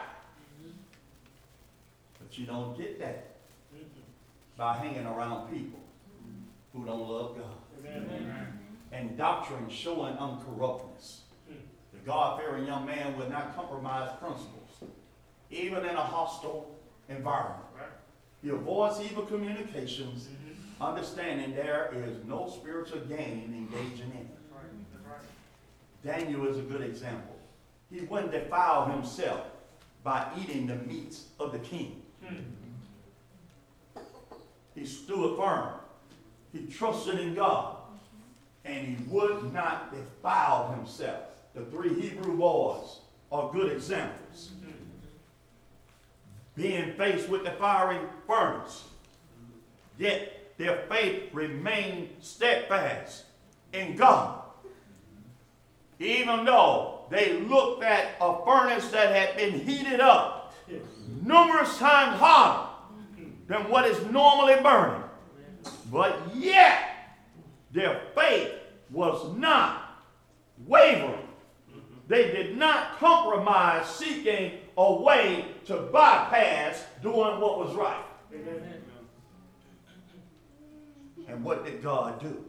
But 2.21 2.39
you 2.39 2.47
don't 2.47 2.79
get 2.79 3.01
that 3.01 3.39
by 4.57 4.77
hanging 4.77 5.05
around 5.05 5.51
people 5.51 5.81
who 6.73 6.85
don't 6.85 7.09
love 7.09 7.37
God. 7.37 7.57
Amen. 7.85 8.57
And 8.93 9.19
doctrine 9.19 9.69
showing 9.69 10.15
uncorruptness. 10.15 11.23
The 11.49 11.99
God-fearing 12.07 12.67
young 12.67 12.87
man 12.87 13.19
will 13.19 13.31
not 13.31 13.57
compromise 13.57 14.11
principles, 14.21 14.93
even 15.51 15.79
in 15.79 15.97
a 15.97 16.05
hostile 16.05 16.79
environment. 17.09 17.67
He 18.45 18.51
avoids 18.51 19.01
evil 19.01 19.25
communications, 19.25 20.29
mm-hmm. 20.29 20.70
Understanding 20.81 21.55
there 21.55 21.93
is 21.95 22.17
no 22.27 22.49
spiritual 22.49 23.01
gain 23.01 23.55
engaging 23.55 24.11
in 24.13 24.17
it. 24.17 24.37
Daniel 26.03 26.47
is 26.47 26.57
a 26.59 26.63
good 26.63 26.81
example. 26.81 27.37
He 27.91 28.01
wouldn't 28.01 28.33
defile 28.33 28.87
himself 28.91 29.43
by 30.03 30.27
eating 30.41 30.67
the 30.67 30.77
meats 30.77 31.27
of 31.39 31.53
the 31.53 31.59
king. 31.59 32.03
He 34.75 34.87
stood 34.87 35.37
firm. 35.37 35.75
He 36.53 36.67
trusted 36.67 37.19
in 37.21 37.35
God. 37.35 37.77
And 38.65 38.87
he 38.87 39.05
would 39.09 39.53
not 39.53 39.93
defile 39.95 40.73
himself. 40.73 41.25
The 41.55 41.63
three 41.63 42.01
Hebrew 42.01 42.37
boys 42.37 43.01
are 43.31 43.53
good 43.53 43.73
examples. 43.73 44.51
Being 46.57 46.93
faced 46.95 47.29
with 47.29 47.45
the 47.45 47.53
fiery 47.53 47.99
furnace, 48.27 48.85
yet 49.99 50.40
their 50.61 50.85
faith 50.89 51.23
remained 51.33 52.11
steadfast 52.21 53.25
in 53.73 53.97
God 53.97 54.41
even 56.01 56.47
though 56.47 57.05
they 57.11 57.39
looked 57.41 57.85
at 57.85 58.17
a 58.21 58.45
furnace 58.45 58.89
that 58.91 59.15
had 59.15 59.37
been 59.37 59.61
heated 59.61 60.01
up 60.01 60.55
numerous 61.23 61.77
times 61.79 62.19
hotter 62.19 62.69
than 63.47 63.69
what 63.69 63.87
is 63.87 64.03
normally 64.11 64.57
burning. 64.63 65.03
But 65.93 66.19
yet, 66.35 66.79
their 67.73 68.01
faith 68.15 68.53
was 68.91 69.37
not 69.37 70.03
wavering. 70.67 71.29
They 72.09 72.31
did 72.31 72.57
not 72.57 72.99
compromise 72.99 73.87
seeking 73.87 74.53
a 74.77 74.95
way 74.95 75.47
to 75.67 75.77
bypass 75.93 76.85
doing 77.03 77.41
what 77.41 77.59
was 77.59 77.75
right. 77.75 78.05
Amen. 78.33 78.80
And 81.31 81.45
what 81.45 81.65
did 81.65 81.83
God 81.83 82.21
do? 82.21 82.45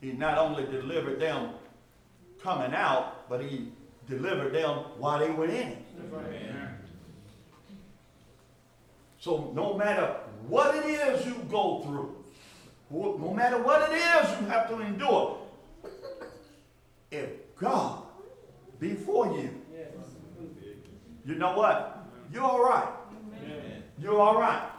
He 0.00 0.12
not 0.12 0.38
only 0.38 0.64
delivered 0.66 1.20
them 1.20 1.54
coming 2.42 2.72
out, 2.72 3.28
but 3.28 3.42
he 3.42 3.72
delivered 4.08 4.54
them 4.54 4.76
while 4.98 5.18
they 5.18 5.30
were 5.30 5.46
in 5.46 5.68
it. 5.68 5.78
So 9.18 9.50
no 9.54 9.76
matter 9.76 10.16
what 10.46 10.76
it 10.76 10.86
is 10.86 11.26
you 11.26 11.34
go 11.50 11.82
through, 11.82 12.24
no 12.90 13.34
matter 13.34 13.60
what 13.60 13.90
it 13.90 13.96
is 13.96 14.40
you 14.40 14.46
have 14.46 14.68
to 14.68 14.80
endure, 14.80 15.38
if 17.10 17.30
God 17.56 18.02
be 18.78 18.94
for 18.94 19.26
you, 19.36 19.50
you 21.24 21.34
know 21.34 21.56
what? 21.56 22.06
You're 22.32 22.44
all 22.44 22.62
right. 22.62 22.88
You're 23.98 24.20
all 24.20 24.38
right. 24.38 24.70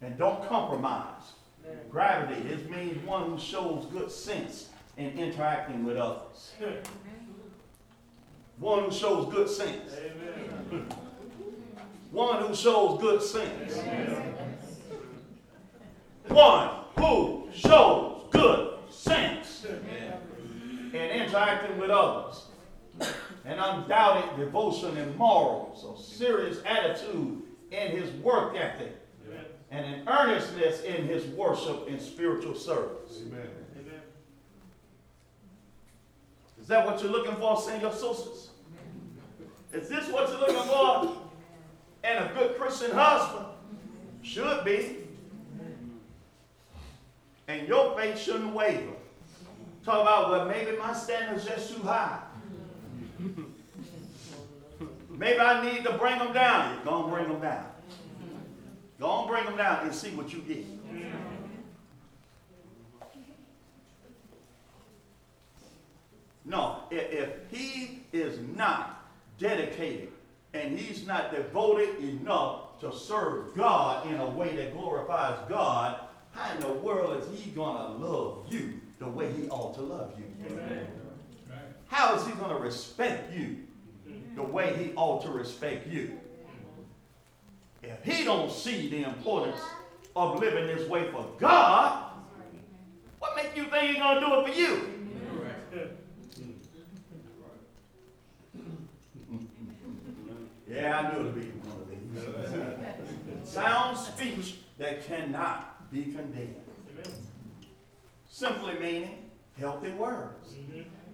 And 0.00 0.16
don't 0.16 0.46
compromise. 0.48 1.32
Amen. 1.64 1.78
Gravity, 1.90 2.40
this 2.42 2.68
means 2.68 3.04
one 3.04 3.30
who 3.30 3.38
shows 3.38 3.86
good 3.86 4.10
sense 4.10 4.68
in 4.96 5.18
interacting 5.18 5.84
with 5.84 5.96
others. 5.96 6.52
One 8.58 8.84
who 8.84 8.92
shows 8.92 9.32
good 9.32 9.48
sense. 9.48 9.92
Amen. 9.94 10.86
One 12.10 12.42
who 12.44 12.54
shows 12.54 13.00
good 13.00 13.22
sense. 13.22 13.76
One 16.28 16.70
who 16.96 17.48
shows 17.52 18.28
good 18.30 18.78
sense 18.90 19.64
in 19.64 20.94
interacting 20.94 21.78
with 21.78 21.90
others. 21.90 22.46
An 23.44 23.58
undoubted 23.58 24.38
devotion 24.38 24.96
and 24.96 25.16
morals, 25.16 25.84
a 25.84 26.02
serious 26.02 26.58
attitude 26.66 27.42
in 27.70 27.90
his 27.96 28.10
work 28.22 28.56
ethic, 28.56 28.86
Amen. 28.86 29.07
And 29.70 29.84
an 29.84 30.08
earnestness 30.08 30.82
in 30.82 31.06
his 31.06 31.26
worship 31.26 31.88
and 31.88 32.00
spiritual 32.00 32.54
service. 32.54 33.20
Amen. 33.26 33.46
Amen. 33.78 34.00
Is 36.60 36.68
that 36.68 36.86
what 36.86 37.02
you're 37.02 37.12
looking 37.12 37.36
for, 37.36 37.60
senior 37.60 37.92
sisters? 37.92 38.50
Is 39.72 39.88
this 39.88 40.08
what 40.08 40.28
you're 40.30 40.40
looking 40.40 40.56
for? 40.56 41.16
And 42.04 42.24
a 42.24 42.32
good 42.34 42.58
Christian 42.58 42.92
husband 42.92 43.46
should 44.22 44.64
be. 44.64 44.96
And 47.48 47.66
your 47.68 47.96
faith 47.96 48.18
shouldn't 48.18 48.54
waver. 48.54 48.92
Talk 49.84 50.02
about, 50.02 50.30
well, 50.30 50.46
maybe 50.46 50.76
my 50.76 50.92
standard's 50.92 51.44
just 51.46 51.74
too 51.74 51.82
high. 51.82 52.20
Maybe 55.10 55.40
I 55.40 55.64
need 55.64 55.84
to 55.84 55.94
bring 55.94 56.18
them 56.18 56.32
down. 56.32 56.84
Go 56.84 57.04
and 57.04 57.12
bring 57.12 57.28
them 57.28 57.40
down. 57.40 57.66
Go 59.00 59.20
and 59.20 59.28
bring 59.28 59.44
them 59.44 59.56
down 59.56 59.84
and 59.84 59.94
see 59.94 60.10
what 60.10 60.32
you 60.32 60.40
get. 60.40 60.64
No, 66.44 66.84
if, 66.90 67.12
if 67.12 67.30
he 67.50 68.00
is 68.12 68.38
not 68.56 69.06
dedicated 69.38 70.08
and 70.54 70.78
he's 70.78 71.06
not 71.06 71.34
devoted 71.34 71.98
enough 72.02 72.80
to 72.80 72.92
serve 72.92 73.54
God 73.54 74.06
in 74.06 74.16
a 74.16 74.30
way 74.30 74.56
that 74.56 74.72
glorifies 74.72 75.38
God, 75.48 76.00
how 76.32 76.54
in 76.54 76.60
the 76.60 76.72
world 76.72 77.22
is 77.22 77.40
he 77.40 77.50
gonna 77.50 77.94
love 77.96 78.46
you 78.48 78.80
the 78.98 79.08
way 79.08 79.30
he 79.32 79.48
ought 79.48 79.74
to 79.74 79.82
love 79.82 80.12
you? 80.18 80.24
How 81.88 82.14
is 82.16 82.26
he 82.26 82.32
gonna 82.32 82.58
respect 82.58 83.32
you 83.32 83.58
the 84.34 84.42
way 84.42 84.74
he 84.76 84.92
ought 84.96 85.22
to 85.24 85.30
respect 85.30 85.86
you? 85.86 86.18
If 87.82 88.04
he 88.04 88.24
don't 88.24 88.50
see 88.50 88.88
the 88.88 89.04
importance 89.04 89.60
of 90.16 90.40
living 90.40 90.66
this 90.66 90.88
way 90.88 91.10
for 91.10 91.26
God, 91.38 92.12
what 93.18 93.36
makes 93.36 93.56
you 93.56 93.64
think 93.64 93.90
he's 93.90 93.98
gonna 93.98 94.20
do 94.20 94.40
it 94.40 94.46
for 94.48 94.60
you? 94.60 94.94
Yeah, 100.68 100.98
I 100.98 101.12
knew 101.12 101.20
it'd 101.20 101.34
be 101.34 101.40
one 101.66 101.80
of 101.80 101.88
these. 103.42 103.50
Sound 103.50 103.96
speech 103.96 104.56
that 104.76 105.06
cannot 105.06 105.90
be 105.90 106.02
condemned. 106.04 106.56
Simply 108.28 108.74
meaning 108.78 109.30
healthy 109.58 109.90
words. 109.90 110.54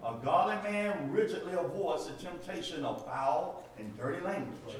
A 0.03 0.13
godly 0.23 0.71
man 0.71 1.11
rigidly 1.11 1.53
avoids 1.53 2.07
the 2.07 2.13
temptation 2.13 2.85
of 2.85 3.03
foul 3.05 3.63
and 3.79 3.97
dirty 3.97 4.21
language, 4.23 4.75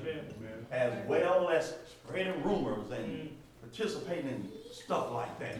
as 0.72 0.94
well 1.08 1.50
as 1.50 1.74
spreading 1.90 2.42
rumors 2.44 2.92
and 2.92 3.06
mm-hmm. 3.06 3.28
participating 3.62 4.28
in 4.28 4.52
stuff 4.72 5.12
like 5.12 5.40
that. 5.40 5.58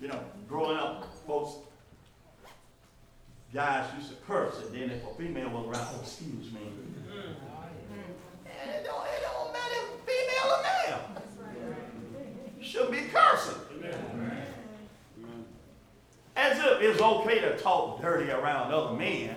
You 0.00 0.08
know, 0.08 0.20
growing 0.48 0.76
up, 0.76 1.12
folks, 1.26 1.56
guys 3.52 3.84
used 3.96 4.10
to 4.10 4.16
curse, 4.26 4.62
and 4.64 4.74
then 4.74 4.90
if 4.90 5.04
a 5.04 5.14
female 5.14 5.48
was 5.50 5.66
around, 5.66 5.88
oh, 5.92 6.00
excuse 6.02 6.52
me. 6.52 6.60
And 8.46 8.70
it 8.70 8.84
don't, 8.84 9.06
it 9.06 9.22
don't 9.22 9.52
matter 9.52 9.74
if 9.74 10.00
female 10.06 10.48
or 10.52 10.62
male. 10.62 11.00
You 12.58 12.64
shouldn't 12.64 12.92
be 12.92 13.00
cursing. 13.12 13.54
As 16.36 16.58
if 16.60 16.80
it's 16.80 17.00
okay 17.00 17.40
to 17.40 17.58
talk 17.58 18.00
dirty 18.00 18.30
around 18.30 18.72
other 18.72 18.96
men. 18.96 19.34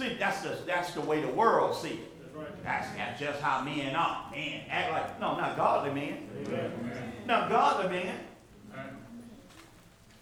See, 0.00 0.16
that's 0.18 0.40
the, 0.40 0.56
that's 0.66 0.92
the 0.92 1.02
way 1.02 1.20
the 1.20 1.28
world 1.28 1.76
sees 1.76 1.92
it. 1.92 2.64
That's, 2.64 2.88
that's 2.96 3.20
just 3.20 3.38
how 3.42 3.62
men 3.62 3.94
are. 3.94 4.30
Men 4.30 4.62
act 4.70 4.92
like, 4.92 5.20
no, 5.20 5.36
not 5.36 5.58
godly 5.58 5.92
men. 5.92 6.26
Not 7.26 7.50
godly 7.50 7.90
men. 7.90 8.18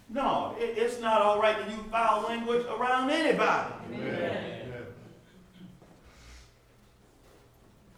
No, 0.09 0.53
it, 0.59 0.77
it's 0.77 0.99
not 0.99 1.21
all 1.21 1.41
right 1.41 1.57
to 1.57 1.71
use 1.71 1.79
foul 1.89 2.23
language 2.23 2.65
around 2.65 3.09
anybody. 3.09 3.73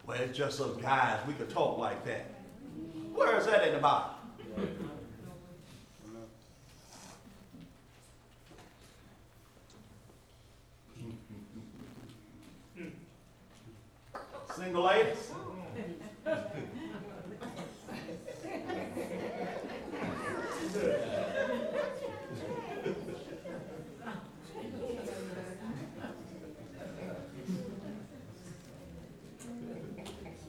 Well, 0.06 0.22
it's 0.22 0.38
just 0.38 0.62
us 0.62 0.78
guys, 0.84 1.18
we 1.28 1.34
could 1.34 1.50
talk 1.50 1.80
like 1.80 2.06
that. 2.06 2.30
Where 3.12 3.40
is 3.40 3.48
that 3.48 3.68
in 3.68 3.74
the 3.74 3.80
Bible? 3.80 4.21
Single 14.62 14.84
ladies? 14.84 15.32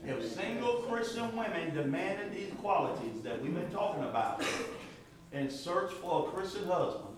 If 0.04 0.30
single 0.34 0.74
Christian 0.90 1.34
women 1.34 1.74
demanded 1.74 2.34
these 2.34 2.52
qualities 2.60 3.22
that 3.22 3.40
we've 3.40 3.54
been 3.54 3.70
talking 3.70 4.04
about 4.04 4.44
and 5.32 5.50
searched 5.50 5.94
for 5.94 6.28
a 6.28 6.30
Christian 6.32 6.66
husband, 6.66 7.16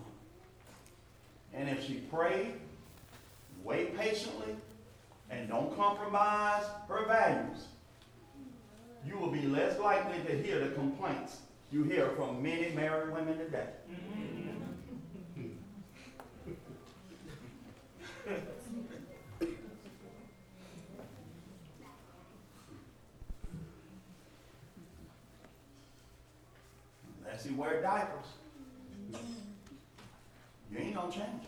and 1.53 1.67
if 1.67 1.85
she 1.85 1.95
prayed, 1.95 2.53
wait 3.65 3.97
patiently, 3.97 4.55
and 5.29 5.47
don't 5.49 5.75
compromise 5.75 6.63
her 6.87 7.05
values, 7.05 7.67
you 9.05 9.17
will 9.17 9.31
be 9.31 9.43
less 9.43 9.77
likely 9.79 10.19
to 10.25 10.41
hear 10.41 10.59
the 10.59 10.69
complaints 10.75 11.37
you 11.71 11.83
hear 11.83 12.09
from 12.11 12.41
many 12.41 12.69
married 12.69 13.13
women 13.13 13.37
today. 13.37 13.67
Unless 27.19 27.45
he 27.45 27.53
wear 27.53 27.81
diapers. 27.81 28.25
You 30.71 30.77
ain't 30.77 30.95
gonna 30.95 31.11
change. 31.11 31.43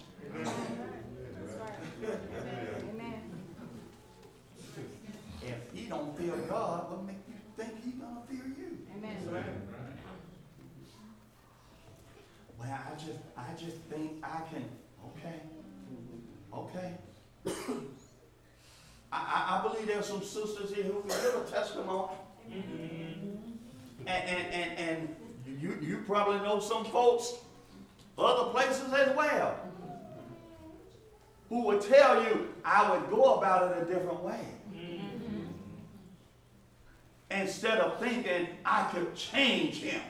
If 5.42 5.74
he 5.74 5.86
don't 5.86 6.18
fear 6.18 6.36
God, 6.50 6.92
what 6.92 7.06
make 7.06 7.16
you 7.28 7.36
think 7.56 7.84
he 7.84 7.92
gonna 7.92 8.22
fear 8.30 8.46
you? 8.46 8.78
Well, 12.60 12.67
I 12.86 12.94
just, 12.96 13.20
I 13.36 13.54
just 13.58 13.78
think 13.90 14.24
I 14.24 14.42
can, 14.52 14.66
okay, 15.06 15.42
okay. 16.54 16.94
I, 19.12 19.60
I, 19.60 19.68
believe 19.68 19.88
there's 19.88 20.06
some 20.06 20.22
sisters 20.22 20.74
here 20.74 20.84
who 20.84 21.02
can 21.02 21.10
give 21.10 21.36
a 21.36 21.50
testimony. 21.50 22.14
And, 22.52 24.08
and, 24.08 24.54
and, 24.54 24.80
and 24.80 25.16
you, 25.62 25.78
you 25.82 26.04
probably 26.06 26.40
know 26.40 26.60
some 26.60 26.86
folks, 26.86 27.34
other 28.18 28.52
places 28.52 28.92
as 28.94 29.16
well, 29.16 29.58
who 31.50 31.64
would 31.64 31.82
tell 31.82 32.22
you, 32.24 32.54
I 32.66 32.92
would 32.92 33.10
go 33.10 33.36
about 33.36 33.72
it 33.72 33.84
a 33.84 33.86
different 33.86 34.22
way. 34.24 34.40
Instead 37.30 37.80
of 37.80 38.00
thinking 38.00 38.48
I 38.66 38.84
could 38.94 39.16
change 39.16 39.82
him. 39.82 40.02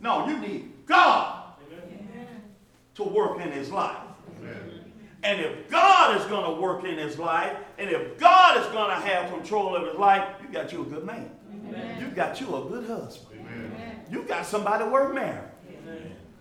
No, 0.00 0.26
you 0.26 0.38
need 0.38 0.86
God 0.86 1.39
to 3.04 3.10
work 3.10 3.40
in 3.40 3.50
his 3.52 3.70
life. 3.70 3.98
And 5.22 5.40
if 5.40 5.68
God 5.68 6.18
is 6.18 6.24
going 6.26 6.54
to 6.54 6.60
work 6.60 6.84
in 6.84 6.96
his 6.96 7.18
life, 7.18 7.54
and 7.78 7.90
if 7.90 8.18
God 8.18 8.58
is 8.58 8.66
going 8.72 8.88
to 8.88 9.06
have 9.06 9.30
control 9.30 9.76
of 9.76 9.86
his 9.86 9.96
life, 9.96 10.26
you 10.42 10.48
got 10.48 10.72
you 10.72 10.82
a 10.82 10.84
good 10.84 11.04
man. 11.04 11.30
You 12.00 12.06
got 12.08 12.40
you 12.40 12.56
a 12.56 12.68
good 12.68 12.86
husband. 12.86 13.40
You 14.10 14.22
got 14.22 14.46
somebody 14.46 14.84
worth 14.84 15.14
marrying. 15.14 15.44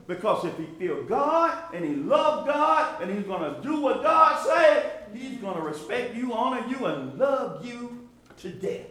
Because 0.08 0.44
if 0.44 0.58
he 0.58 0.66
fear 0.80 1.04
God 1.04 1.72
and 1.72 1.86
he 1.86 1.94
love 1.94 2.48
God 2.48 3.00
and 3.00 3.16
he's 3.16 3.28
going 3.28 3.54
to 3.54 3.62
do 3.62 3.80
what 3.80 4.02
God 4.02 4.44
said, 4.44 5.04
he's 5.14 5.38
going 5.38 5.56
to 5.56 5.62
respect 5.62 6.16
you, 6.16 6.34
honor 6.34 6.66
you, 6.68 6.86
and 6.88 7.20
love 7.20 7.64
you 7.64 8.10
to 8.38 8.50
death. 8.50 8.88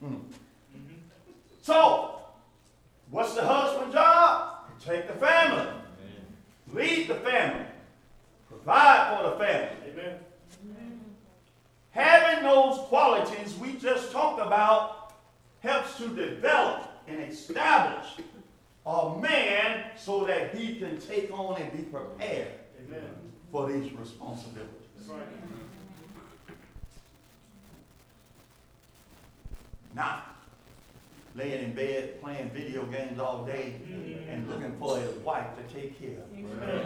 Hmm. 0.00 0.16
So, 1.62 2.17
what's 3.10 3.34
the 3.34 3.44
husband's 3.44 3.94
job? 3.94 4.54
Take 4.84 5.08
the 5.08 5.14
family, 5.14 5.66
lead 6.72 7.08
the 7.08 7.16
family, 7.16 7.66
provide 8.48 9.16
for 9.16 9.30
the 9.30 9.36
family. 9.36 9.78
Having 11.90 12.44
those 12.44 12.78
qualities 12.86 13.56
we 13.56 13.72
just 13.72 14.12
talked 14.12 14.40
about 14.40 15.14
helps 15.60 15.96
to 15.96 16.08
develop 16.08 16.88
and 17.08 17.20
establish 17.20 18.06
a 18.86 19.18
man 19.18 19.84
so 19.96 20.24
that 20.24 20.54
he 20.54 20.76
can 20.76 21.00
take 21.00 21.32
on 21.32 21.60
and 21.60 21.72
be 21.72 21.82
prepared 21.82 22.52
for 23.50 23.68
these 23.68 23.92
responsibilities. 23.92 24.68
Now, 29.94 30.22
laying 31.38 31.64
in 31.64 31.72
bed 31.72 32.20
playing 32.20 32.50
video 32.50 32.84
games 32.86 33.18
all 33.18 33.44
day 33.44 33.76
mm-hmm. 33.82 34.28
and 34.28 34.48
looking 34.48 34.76
for 34.78 34.98
a 34.98 35.10
wife 35.24 35.46
to 35.56 35.74
take 35.74 35.98
care 35.98 36.18
of. 36.18 36.84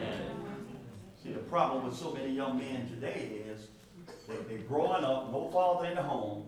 See, 1.23 1.33
the 1.33 1.39
problem 1.39 1.87
with 1.87 1.97
so 1.97 2.13
many 2.13 2.33
young 2.33 2.59
men 2.59 2.89
today 2.89 3.43
is 3.47 3.69
they, 4.29 4.57
are 4.57 4.59
growing 4.59 5.05
up, 5.05 5.33
no 5.33 5.51
father 5.53 5.87
in 5.89 5.95
the 5.95 6.03
home, 6.03 6.45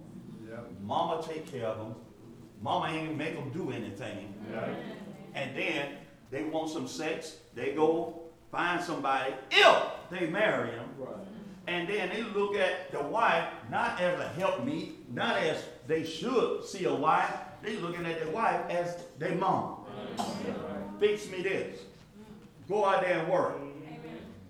mama 0.83 1.23
take 1.27 1.51
care 1.51 1.67
of 1.67 1.79
them, 1.79 1.95
mama 2.61 2.89
ain't 2.89 3.17
make 3.17 3.35
them 3.35 3.51
do 3.51 3.71
anything, 3.71 4.35
and 5.35 5.57
then 5.57 5.89
they 6.31 6.45
want 6.45 6.71
some 6.71 6.89
sex, 6.89 7.37
they 7.55 7.73
go 7.73 8.21
find 8.51 8.83
somebody, 8.83 9.33
if 9.51 9.83
they 10.11 10.27
marry 10.27 10.71
him, 10.71 10.89
Right. 10.99 11.15
and 11.69 11.89
then 11.89 12.09
they 12.11 12.23
look 12.23 12.57
at 12.57 12.91
the 12.91 13.01
wife 13.03 13.49
not 13.71 14.01
as 14.01 14.19
a 14.21 14.29
helpmeet, 14.29 15.13
not 15.13 15.37
as 15.37 15.65
they 15.87 16.05
should 16.05 16.65
see 16.65 16.85
a 16.85 16.95
wife. 16.95 17.33
They 17.65 17.77
looking 17.77 18.05
at 18.05 18.21
their 18.21 18.31
wife 18.31 18.69
as 18.69 19.03
their 19.19 19.35
mom. 19.37 19.87
Fix 21.01 21.31
me 21.31 21.43
this. 21.43 21.81
Go 22.69 22.85
out 22.85 23.01
there 23.01 23.21
and 23.21 23.29
work. 23.29 23.57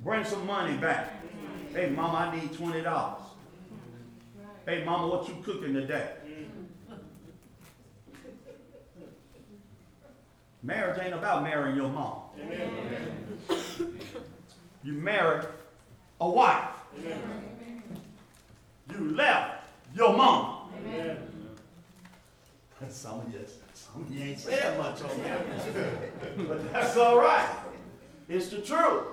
Bring 0.03 0.25
some 0.25 0.45
money 0.47 0.77
back. 0.77 1.13
Hey, 1.73 1.91
mama, 1.91 2.19
I 2.19 2.41
need 2.41 2.53
twenty 2.53 2.83
dollars. 2.83 3.23
Hey, 4.67 4.85
mama, 4.85 5.07
what 5.09 5.29
you 5.29 5.37
cooking 5.45 5.75
today? 5.75 6.11
Marriage 10.63 10.99
ain't 11.01 11.15
about 11.15 11.43
marrying 11.45 11.77
your 11.77 11.91
mom. 11.91 12.23
You 14.83 14.93
marry 14.93 15.45
a 16.21 16.29
wife. 16.29 16.69
You 18.91 19.11
left 19.15 19.65
your 19.95 20.17
mom. 20.17 20.73
Some 22.91 23.21
of 23.21 23.33
you, 23.33 23.41
some 23.73 24.03
of 24.03 24.11
you 24.11 24.25
ain't 24.25 24.39
saying 24.39 24.79
much 24.79 25.03
on 25.03 25.23
that. 25.23 26.49
But 26.49 26.73
that's 26.73 26.97
all 26.97 27.19
right. 27.19 27.49
It's 28.29 28.49
the 28.49 28.61
truth. 28.61 29.05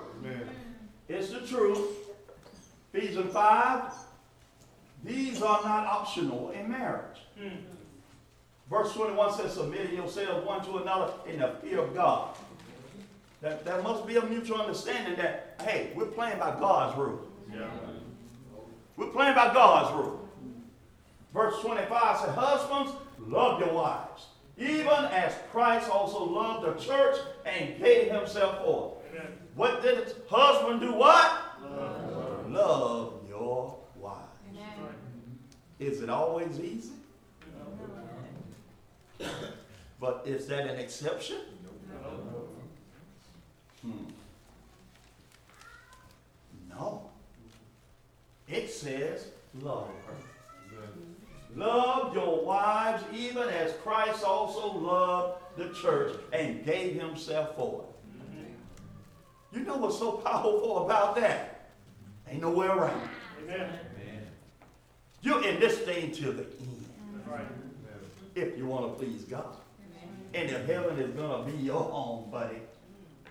It's 1.08 1.30
the 1.30 1.40
truth. 1.40 1.80
Ephesians 2.92 3.32
5. 3.32 3.92
These 5.04 5.42
are 5.42 5.62
not 5.64 5.86
optional 5.86 6.50
in 6.50 6.70
marriage. 6.70 7.18
Hmm. 7.38 7.56
Verse 8.70 8.92
21 8.94 9.34
says, 9.34 9.54
submitting 9.54 9.96
yourselves 9.96 10.46
one 10.46 10.64
to 10.64 10.78
another 10.78 11.12
in 11.26 11.40
the 11.40 11.48
fear 11.62 11.80
of 11.80 11.94
God. 11.94 12.36
That, 13.42 13.64
there 13.64 13.82
must 13.82 14.06
be 14.06 14.16
a 14.16 14.22
mutual 14.22 14.60
understanding 14.60 15.16
that, 15.16 15.60
hey, 15.60 15.90
we're 15.96 16.06
playing 16.06 16.38
by 16.38 16.58
God's 16.58 16.96
rules. 16.96 17.26
We're 18.96 19.08
playing 19.08 19.34
by 19.34 19.52
God's 19.52 19.94
rule. 19.94 20.28
Verse 21.34 21.60
25 21.60 22.18
says, 22.18 22.34
Husbands, 22.34 22.92
love 23.26 23.60
your 23.60 23.72
wives, 23.72 24.26
even 24.58 24.88
as 24.88 25.34
Christ 25.50 25.90
also 25.90 26.24
loved 26.24 26.66
the 26.66 26.84
church 26.84 27.16
and 27.44 27.78
gave 27.78 28.10
himself 28.10 28.64
for 28.64 28.98
it. 29.14 29.22
What 29.54 29.82
did 29.82 30.06
the 30.06 30.14
husband 30.28 30.80
do 30.80 30.92
what? 30.92 31.40
Love, 32.48 33.14
your 33.28 33.76
wives. 33.96 34.18
Is 35.78 36.00
it 36.00 36.08
always 36.10 36.60
easy? 36.60 36.92
But 40.00 40.22
is 40.26 40.46
that 40.46 40.66
an 40.66 40.78
exception? 40.78 41.38
Hmm. 43.82 43.90
No. 46.68 47.10
It 48.48 48.70
says, 48.70 49.28
love 49.60 49.88
her. 50.06 50.14
Love 51.54 52.14
your 52.14 52.44
wives 52.44 53.04
even 53.12 53.48
as 53.48 53.72
Christ 53.82 54.24
also 54.24 54.72
loved 54.72 55.40
the 55.56 55.68
church 55.74 56.16
and 56.32 56.64
gave 56.64 57.00
himself 57.00 57.54
for 57.56 57.84
it. 57.84 59.58
You 59.58 59.64
know 59.64 59.76
what's 59.76 59.98
so 59.98 60.12
powerful 60.12 60.86
about 60.86 61.14
that? 61.16 61.70
Ain't 62.28 62.40
nowhere 62.40 62.70
around. 62.70 63.08
You're 65.20 65.44
in 65.44 65.60
this 65.60 65.78
thing 65.78 66.10
till 66.10 66.32
the 66.32 66.42
end 66.42 66.82
if 68.34 68.56
you 68.56 68.66
want 68.66 68.98
to 68.98 69.04
please 69.04 69.24
God. 69.24 69.56
And 70.34 70.50
if 70.50 70.66
heaven 70.66 70.98
is 70.98 71.10
going 71.10 71.44
to 71.44 71.52
be 71.52 71.62
your 71.62 71.82
home, 71.82 72.30
buddy. 72.30 72.56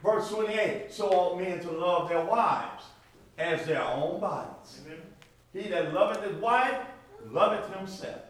Verse 0.04 0.30
28 0.30 0.92
So 0.92 1.10
ought 1.10 1.40
men 1.40 1.60
to 1.62 1.72
love 1.72 2.10
their 2.10 2.24
wives 2.24 2.84
as 3.38 3.66
their 3.66 3.82
own 3.82 4.20
bodies. 4.20 4.82
He 5.54 5.68
that 5.70 5.94
loveth 5.94 6.24
his 6.24 6.36
wife 6.36 6.78
loveth 7.30 7.74
himself. 7.76 8.22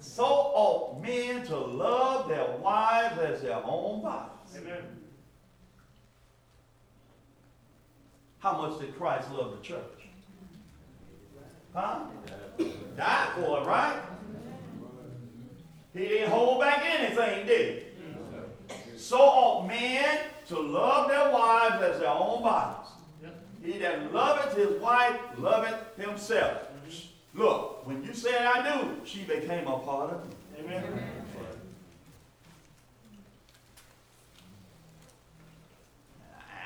So 0.00 0.24
ought 0.24 1.02
men 1.02 1.44
to 1.46 1.56
love 1.56 2.28
their 2.28 2.56
wives 2.58 3.18
as 3.18 3.42
their 3.42 3.60
own 3.64 4.02
bodies. 4.02 4.58
How 8.38 8.60
much 8.62 8.80
did 8.80 8.96
Christ 8.96 9.30
love 9.32 9.56
the 9.56 9.62
church? 9.62 9.82
Huh? 11.74 12.00
Died 12.96 13.28
for 13.34 13.60
it, 13.60 13.66
right? 13.66 14.00
He 15.92 16.00
didn't 16.00 16.30
hold 16.30 16.60
back 16.60 16.84
anything, 16.84 17.46
did 17.46 17.82
he? 17.82 18.96
So 18.96 19.18
ought 19.18 19.66
men 19.66 20.20
to 20.48 20.58
love 20.58 21.08
their 21.08 21.32
wives 21.32 21.82
as 21.82 22.00
their 22.00 22.10
own 22.10 22.42
bodies. 22.42 22.90
He 23.62 23.78
that 23.78 24.12
loveth 24.12 24.56
his 24.56 24.80
wife 24.80 25.18
loveth 25.36 25.96
himself. 25.96 26.67
Look, 27.38 27.86
when 27.86 28.02
you 28.02 28.12
said 28.12 28.44
I 28.44 28.80
do, 28.80 28.96
she 29.04 29.22
became 29.22 29.68
a 29.68 29.78
part 29.78 30.10
of 30.10 30.28
me. 30.28 30.34
amen 30.58 30.82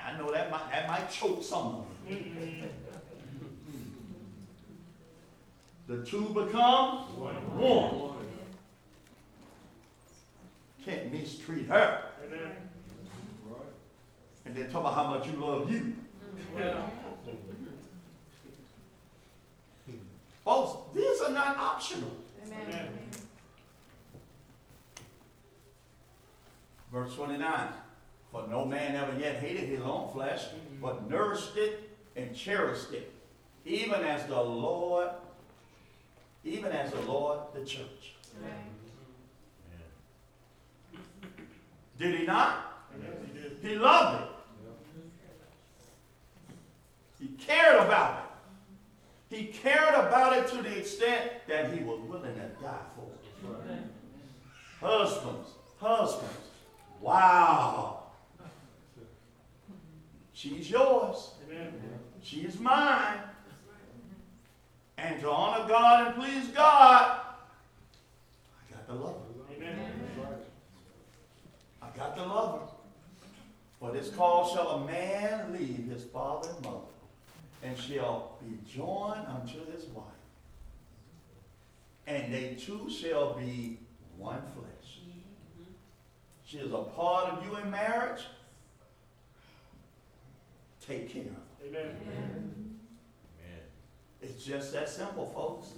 I 0.07 0.17
know 0.17 0.33
that 0.33 0.51
might, 0.51 0.71
that 0.71 0.89
might 0.89 1.11
choke 1.11 1.43
some 1.43 1.67
of 1.67 1.85
them. 2.09 2.17
Mm-hmm. 2.17 2.67
The 5.89 6.07
two 6.07 6.25
become 6.29 7.01
one. 7.19 8.15
Can't 10.87 11.13
mistreat 11.13 11.67
her. 11.67 12.05
And 14.47 14.57
then 14.57 14.71
talk 14.71 14.81
about 14.81 14.95
how 14.95 15.11
much 15.11 15.27
you 15.27 15.35
love 15.35 15.71
you. 15.71 15.97
Folks, 20.45 20.95
these 20.95 21.21
are 21.21 21.31
not 21.31 21.57
optional. 21.57 22.11
Amen. 22.45 22.89
Verse 26.93 27.15
29 27.15 27.69
For 28.31 28.47
no 28.49 28.65
man 28.65 28.97
ever 28.97 29.19
yet 29.19 29.37
hated 29.37 29.69
his 29.69 29.81
own 29.81 30.13
flesh, 30.13 30.43
but 30.81 31.09
nourished 31.09 31.57
it 31.57 31.91
and 32.17 32.35
cherished 32.35 32.93
it, 32.93 33.13
even 33.65 34.03
as 34.03 34.27
the 34.27 34.41
Lord, 34.41 35.09
even 36.45 36.73
as 36.73 36.91
the 36.91 37.01
Lord 37.03 37.39
the 37.55 37.65
church. 37.65 38.15
Did 41.99 42.19
he 42.19 42.27
not? 42.27 42.85
He 43.63 43.77
loved 43.77 44.23
it. 44.23 44.29
He 47.21 47.29
cared 47.37 47.77
about 47.77 48.19
it. 48.19 48.32
He 49.33 49.47
cared 49.47 49.95
about 49.95 50.37
it 50.37 50.47
to 50.49 50.63
the 50.63 50.79
extent 50.79 51.33
that 51.49 51.73
he 51.73 51.83
was 51.83 52.01
willing 52.01 52.35
to 52.35 52.49
die 52.63 52.77
for 52.95 53.09
it. 53.11 53.79
Husbands, 54.79 55.49
husbands, 55.79 56.51
wow. 57.01 58.03
She's 60.35 60.71
yours. 60.71 61.31
She's 62.23 62.61
mine. 62.61 63.21
And 64.99 65.19
to 65.21 65.31
honor 65.31 65.67
God 65.67 66.09
and 66.09 66.17
please 66.17 66.49
God, 66.49 67.21
I 68.61 68.75
got 68.75 68.87
to 68.87 68.95
love 68.95 69.17
her. 69.17 70.37
I 71.81 71.97
got 71.97 72.17
to 72.17 72.23
love 72.23 72.61
her. 72.61 72.67
For 73.81 73.93
this 73.93 74.11
cause 74.11 74.53
shall 74.53 74.69
a 74.69 74.85
man 74.87 75.53
leave 75.53 75.89
his 75.91 76.05
father 76.05 76.51
and 76.51 76.65
mother, 76.65 76.92
and 77.63 77.79
shall 77.79 78.39
be 78.43 78.59
joined 78.69 79.27
unto 79.27 79.65
his 79.73 79.87
wife. 79.87 80.05
And 82.07 82.33
they 82.33 82.57
two 82.59 82.91
shall 82.91 83.35
be 83.35 83.79
one 84.17 84.43
flesh. 84.55 85.01
She 86.45 86.59
is 86.59 86.73
a 86.73 86.79
part 86.79 87.33
of 87.33 87.47
you 87.47 87.57
in 87.57 87.71
marriage. 87.71 88.23
Take 90.87 91.13
care 91.13 91.23
of 91.23 91.75
her. 91.75 91.93
It's 94.21 94.45
just 94.45 94.73
that 94.73 94.89
simple, 94.89 95.27
folks. 95.27 95.69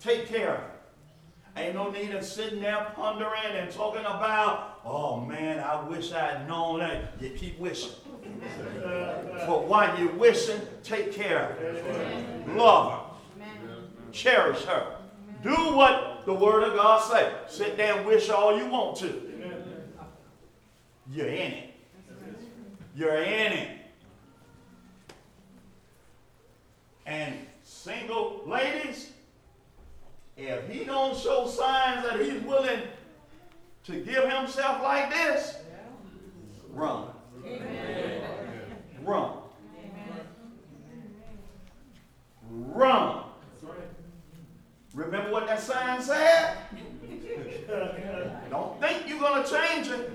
Take 0.00 0.28
care 0.28 0.54
of 0.54 0.60
it. 0.60 0.70
Ain't 1.58 1.74
no 1.74 1.90
need 1.90 2.14
of 2.14 2.22
sitting 2.24 2.60
there 2.60 2.92
pondering 2.94 3.54
and 3.54 3.70
talking 3.70 4.00
about, 4.00 4.80
oh 4.84 5.20
man, 5.20 5.58
I 5.58 5.82
wish 5.88 6.12
I'd 6.12 6.46
known 6.46 6.80
that. 6.80 7.14
You 7.18 7.30
keep 7.30 7.58
wishing. 7.58 7.92
But 9.46 9.68
while 9.68 9.98
you're 9.98 10.12
wishing, 10.12 10.60
take 10.82 11.12
care 11.12 11.50
of 11.50 11.58
her. 11.58 12.54
Love 12.54 12.92
her. 12.92 13.00
Cherish 14.12 14.64
her. 14.64 14.96
Do 15.42 15.54
what 15.54 16.24
the 16.24 16.34
word 16.34 16.64
of 16.64 16.74
God 16.74 17.02
say? 17.02 17.32
Sit 17.48 17.76
there 17.76 17.96
and 17.96 18.06
wish 18.06 18.30
all 18.30 18.58
you 18.58 18.66
want 18.66 18.96
to. 18.98 19.22
You're 21.12 21.28
in 21.28 21.52
it. 21.52 21.74
You're 22.96 23.22
in 23.22 23.52
it. 23.52 23.70
And 27.06 27.34
single 27.62 28.42
ladies, 28.46 29.12
if 30.36 30.68
he 30.68 30.84
don't 30.84 31.16
show 31.16 31.46
signs 31.46 32.04
that 32.04 32.20
he's 32.20 32.42
willing 32.42 32.80
to 33.84 33.92
give 34.00 34.28
himself 34.28 34.82
like 34.82 35.10
this, 35.10 35.56
run. 36.72 37.06
Run. 39.06 39.30
Run. 42.50 43.22
Remember 44.94 45.30
what 45.30 45.46
that 45.46 45.60
sign 45.60 46.02
said? 46.02 46.56
Don't 48.50 48.80
think 48.80 49.08
you're 49.08 49.20
going 49.20 49.44
to 49.44 49.50
change 49.50 49.88
it. 49.88 50.10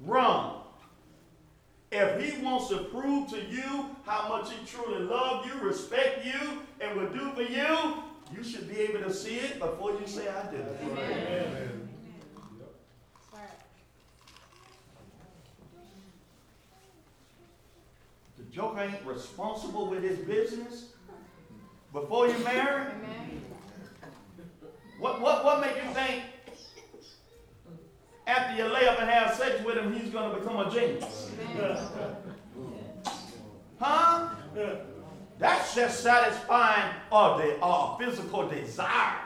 Run. 0.00 0.52
If 1.90 2.22
he 2.22 2.44
wants 2.44 2.68
to 2.68 2.78
prove 2.78 3.28
to 3.30 3.42
you 3.44 3.90
how 4.04 4.28
much 4.28 4.52
he 4.52 4.66
truly 4.66 5.00
loves 5.00 5.48
you, 5.48 5.58
respect 5.60 6.24
you, 6.24 6.62
and 6.80 6.96
will 6.96 7.08
do 7.08 7.30
for 7.32 7.42
you, 7.42 8.02
you 8.32 8.44
should 8.44 8.68
be 8.68 8.80
able 8.82 9.00
to 9.00 9.12
see 9.12 9.36
it 9.36 9.58
before 9.58 9.92
you 9.92 10.06
say 10.06 10.28
I 10.28 10.50
do. 10.50 10.58
Amen. 10.82 11.75
The 11.75 11.75
joker 18.56 18.80
ain't 18.80 19.04
responsible 19.04 19.86
with 19.86 20.02
his 20.02 20.18
business 20.20 20.92
before 21.92 22.26
you 22.26 22.38
marry. 22.38 22.84
What 24.98 25.20
what 25.20 25.44
what 25.44 25.60
make 25.60 25.76
you 25.76 25.92
think 25.92 26.22
after 28.26 28.56
you 28.56 28.64
lay 28.72 28.88
up 28.88 28.98
and 28.98 29.10
have 29.10 29.34
sex 29.36 29.62
with 29.62 29.76
him 29.76 29.92
he's 29.92 30.10
gonna 30.10 30.38
become 30.38 30.56
a 30.56 30.70
genius? 30.70 31.32
Huh? 33.78 34.30
That's 35.38 35.74
just 35.74 36.02
satisfying 36.02 36.94
of 37.12 37.36
the 37.42 37.58
uh, 37.62 37.98
physical 37.98 38.48
desire. 38.48 39.18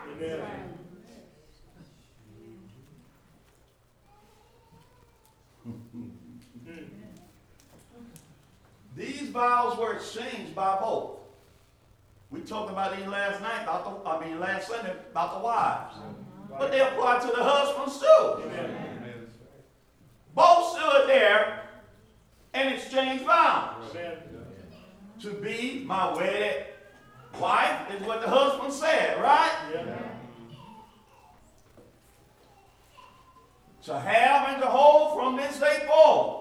These 9.01 9.30
vows 9.30 9.78
were 9.78 9.94
exchanged 9.94 10.55
by 10.55 10.78
both. 10.78 11.12
We 12.30 12.40
talked 12.40 12.70
about 12.70 12.94
these 12.94 13.07
last 13.07 13.40
night, 13.40 13.62
about 13.62 14.05
the, 14.05 14.11
I 14.11 14.22
mean 14.22 14.38
last 14.38 14.68
Sunday, 14.68 14.92
about 15.11 15.38
the 15.38 15.40
wives. 15.42 15.94
But 16.59 16.70
they 16.70 16.80
apply 16.80 17.18
to 17.20 17.26
the 17.28 17.42
husbands 17.42 17.98
too. 17.98 18.42
Both 20.34 20.76
stood 20.76 21.09
there 21.09 21.62
and 22.53 22.74
exchanged 22.74 23.24
vows. 23.24 23.90
To 25.22 25.30
be 25.30 25.82
my 25.86 26.14
wedded 26.14 26.66
wife 27.40 27.94
is 27.94 28.07
what 28.07 28.20
the 28.20 28.28
husband 28.28 28.70
said, 28.70 29.18
right? 29.22 29.96
To 33.84 33.98
have 33.98 34.48
and 34.51 34.61
to 34.61 34.68
hold 34.68 35.18
from 35.18 35.36
this 35.36 35.59
day 35.59 35.86
forward. 35.86 36.39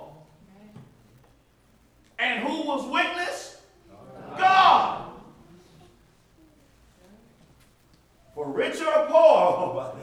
And 2.20 2.44
who 2.44 2.68
was 2.68 2.86
witness? 2.92 3.62
God. 4.38 5.06
For 8.36 8.52
rich 8.52 8.82
or 8.82 9.06
poor. 9.08 9.96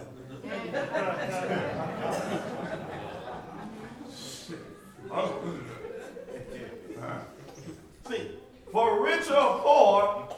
See, 8.08 8.30
for 8.72 9.04
rich 9.04 9.30
or 9.30 9.60
poor, 9.60 10.28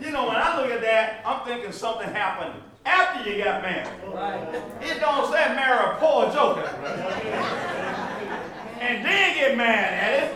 you 0.00 0.10
know, 0.10 0.26
when 0.28 0.36
I 0.36 0.58
look 0.60 0.70
at 0.70 0.80
that, 0.80 1.20
I'm 1.26 1.46
thinking 1.46 1.72
something 1.72 2.08
happened 2.08 2.54
after 2.84 3.28
you 3.30 3.44
got 3.44 3.62
married. 3.62 3.88
It 4.80 5.00
don't 5.00 5.30
say 5.30 5.54
marry 5.54 5.84
a 5.84 5.96
poor 5.98 6.30
joker. 6.32 7.62
And 8.78 9.02
then 9.04 9.34
get 9.34 9.56
mad 9.56 9.92
at 9.94 10.22
it. 10.22 10.32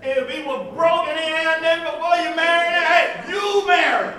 If 0.00 0.30
he 0.30 0.42
was 0.42 0.72
broken 0.74 1.16
in 1.16 1.62
then 1.62 1.84
before 2.18 2.30
you 2.30 2.36
married, 2.36 2.86
hey, 2.86 3.32
you 3.32 3.66
married. 3.66 4.14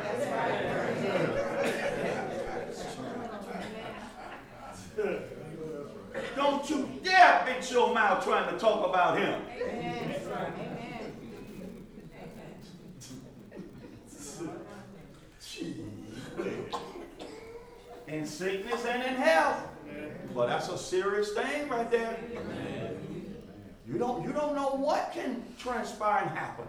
Don't 6.36 6.70
you 6.70 6.90
dare 7.04 7.44
fix 7.46 7.72
your 7.72 7.94
mouth 7.94 8.24
trying 8.24 8.52
to 8.54 8.60
talk 8.60 8.88
about 8.88 9.18
him. 9.18 9.42
In 18.08 18.26
sickness 18.26 18.86
and 18.86 19.04
in 19.04 19.16
health. 19.16 19.68
Well, 20.34 20.48
that's 20.48 20.70
a 20.70 20.78
serious 20.78 21.34
thing 21.34 21.70
right 21.70 21.90
there. 21.92 22.18
You 23.88 23.98
don't, 23.98 24.24
you 24.24 24.32
don't 24.32 24.56
know 24.56 24.70
what 24.76 25.12
can 25.14 25.44
transpire 25.58 26.24
and 26.24 26.38
happen. 26.38 26.66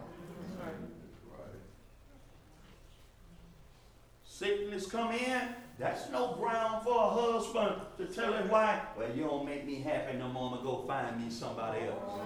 Sickness 4.40 4.86
come 4.86 5.12
in, 5.12 5.48
that's 5.78 6.08
no 6.08 6.32
ground 6.32 6.82
for 6.82 6.94
a 6.94 7.10
husband 7.10 7.74
to 7.98 8.06
tell 8.06 8.32
his 8.32 8.50
wife, 8.50 8.80
well, 8.96 9.14
you 9.14 9.24
don't 9.24 9.44
make 9.44 9.66
me 9.66 9.82
happy 9.82 10.16
no 10.16 10.28
more, 10.28 10.58
go 10.62 10.82
find 10.88 11.22
me 11.22 11.30
somebody 11.30 11.80
else. 11.82 12.20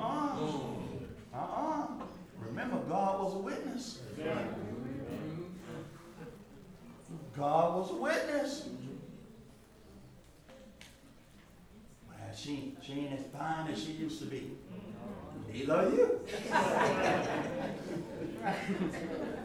Uh-uh. 0.00 0.52
Uh-uh. 1.32 1.86
Remember, 2.40 2.78
God 2.88 3.22
was 3.22 3.34
a 3.36 3.38
witness. 3.38 4.00
God 7.36 7.76
was 7.76 7.90
a 7.92 7.94
witness. 7.94 8.68
Well, 12.08 12.34
she, 12.34 12.74
she 12.84 12.92
ain't 12.94 13.20
as 13.20 13.26
fine 13.26 13.70
as 13.70 13.80
she 13.80 13.92
used 13.92 14.18
to 14.18 14.24
be. 14.24 14.56
Neither 15.52 15.72
are 15.72 15.88
you. 15.88 16.20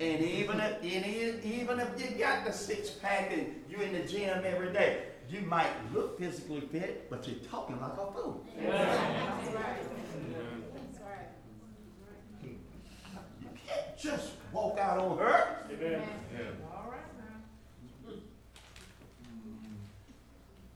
and 0.00 0.20
even 0.20 0.60
if, 0.60 0.82
and 0.82 1.44
even 1.44 1.80
if 1.80 1.88
you 2.00 2.18
got 2.18 2.44
the 2.44 2.52
six 2.52 2.90
pack 2.90 3.32
and 3.32 3.46
you're 3.68 3.82
in 3.82 3.92
the 3.92 4.00
gym 4.00 4.42
every 4.44 4.72
day, 4.72 5.04
you 5.28 5.40
might 5.42 5.70
look 5.92 6.18
physically 6.18 6.60
fit, 6.60 7.08
but 7.08 7.26
you're 7.26 7.38
talking 7.50 7.80
like 7.80 7.92
a 7.92 8.12
fool. 8.12 8.44
You 8.60 8.68
can't 13.66 13.98
just 13.98 14.32
walk 14.52 14.78
out 14.78 14.98
on 14.98 15.18
her. 15.18 15.58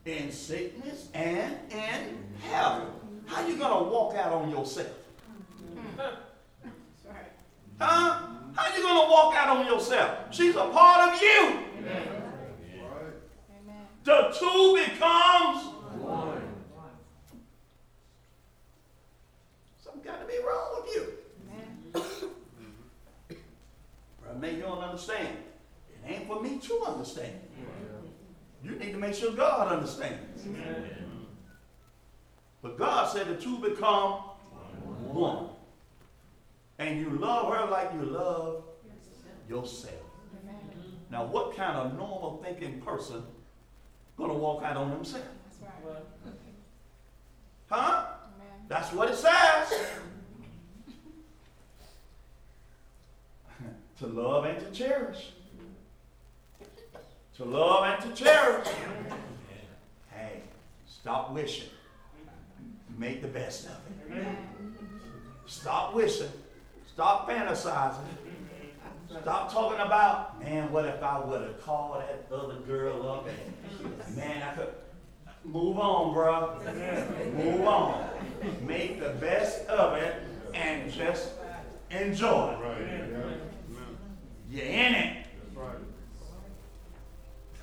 in 0.06 0.30
sickness 0.30 1.08
and 1.14 1.56
in 1.70 2.18
health. 2.48 2.84
How 3.26 3.46
you 3.46 3.56
gonna 3.56 3.90
walk 3.90 4.14
out 4.14 4.32
on 4.32 4.50
yourself? 4.50 4.86
Huh? 7.78 8.15
You 8.96 9.02
gonna 9.02 9.12
walk 9.12 9.34
out 9.34 9.58
on 9.58 9.66
yourself? 9.66 10.34
She's 10.34 10.56
a 10.56 10.68
part 10.68 11.12
of 11.12 11.20
you. 11.20 11.58
The 14.04 14.34
two 14.38 14.74
becomes 14.74 15.64
one. 16.00 16.40
something 19.84 20.02
got 20.02 20.20
to 20.20 20.26
be 20.26 20.38
wrong 20.38 20.82
with 20.82 20.94
you. 20.94 21.12
Brother, 24.22 24.38
maybe 24.40 24.56
you 24.56 24.62
don't 24.62 24.78
understand. 24.78 25.36
It 25.90 26.10
ain't 26.10 26.26
for 26.26 26.40
me 26.40 26.56
to 26.56 26.84
understand. 26.86 27.34
You 28.64 28.70
need 28.76 28.92
to 28.92 28.98
make 28.98 29.12
sure 29.12 29.32
God 29.32 29.76
understands. 29.76 30.46
But 32.62 32.78
God 32.78 33.12
said 33.12 33.28
the 33.28 33.34
two 33.34 33.58
become 33.58 34.12
one. 35.12 35.48
And 36.78 36.98
you 36.98 37.10
love 37.10 37.52
her 37.52 37.70
like 37.70 37.92
you 37.92 38.02
love 38.06 38.65
yourself. 39.48 39.94
Now, 41.10 41.24
what 41.24 41.56
kind 41.56 41.76
of 41.76 41.96
normal 41.96 42.42
thinking 42.42 42.80
person 42.80 43.22
gonna 44.16 44.34
walk 44.34 44.62
out 44.62 44.76
on 44.76 44.90
themselves? 44.90 45.26
Huh? 47.68 48.06
That's 48.68 48.92
what 48.92 49.10
it 49.10 49.16
says. 49.16 49.72
to 53.98 54.06
love 54.06 54.44
and 54.44 54.58
to 54.60 54.70
cherish. 54.72 55.32
to 57.36 57.44
love 57.44 57.84
and 57.84 58.02
to 58.02 58.24
cherish. 58.24 58.68
Hey, 60.10 60.42
stop 60.86 61.32
wishing. 61.32 61.68
Make 62.98 63.20
the 63.22 63.28
best 63.28 63.66
of 63.66 63.78
it. 64.16 64.26
Stop 65.46 65.94
wishing. 65.94 66.30
Stop 66.86 67.28
fantasizing. 67.28 68.25
Stop 69.08 69.52
talking 69.52 69.80
about, 69.80 70.40
man, 70.40 70.70
what 70.72 70.84
if 70.84 71.02
I 71.02 71.18
would 71.20 71.42
have 71.42 71.60
called 71.62 72.02
that 72.02 72.26
other 72.34 72.56
girl 72.66 73.08
up 73.08 73.28
and, 73.28 74.16
man, 74.16 74.42
I 74.42 74.54
could. 74.54 74.68
Move 75.44 75.78
on, 75.78 76.12
bro. 76.12 76.58
Move 77.36 77.66
on. 77.66 78.08
Make 78.62 78.98
the 78.98 79.10
best 79.10 79.64
of 79.68 79.96
it 79.96 80.22
and 80.54 80.92
just 80.92 81.30
enjoy. 81.90 82.58
Right, 82.60 82.80
yeah. 82.80 83.30
You're 84.50 84.64
in 84.64 84.94
it. 84.94 85.26
That's 85.44 85.56
right. 85.56 85.76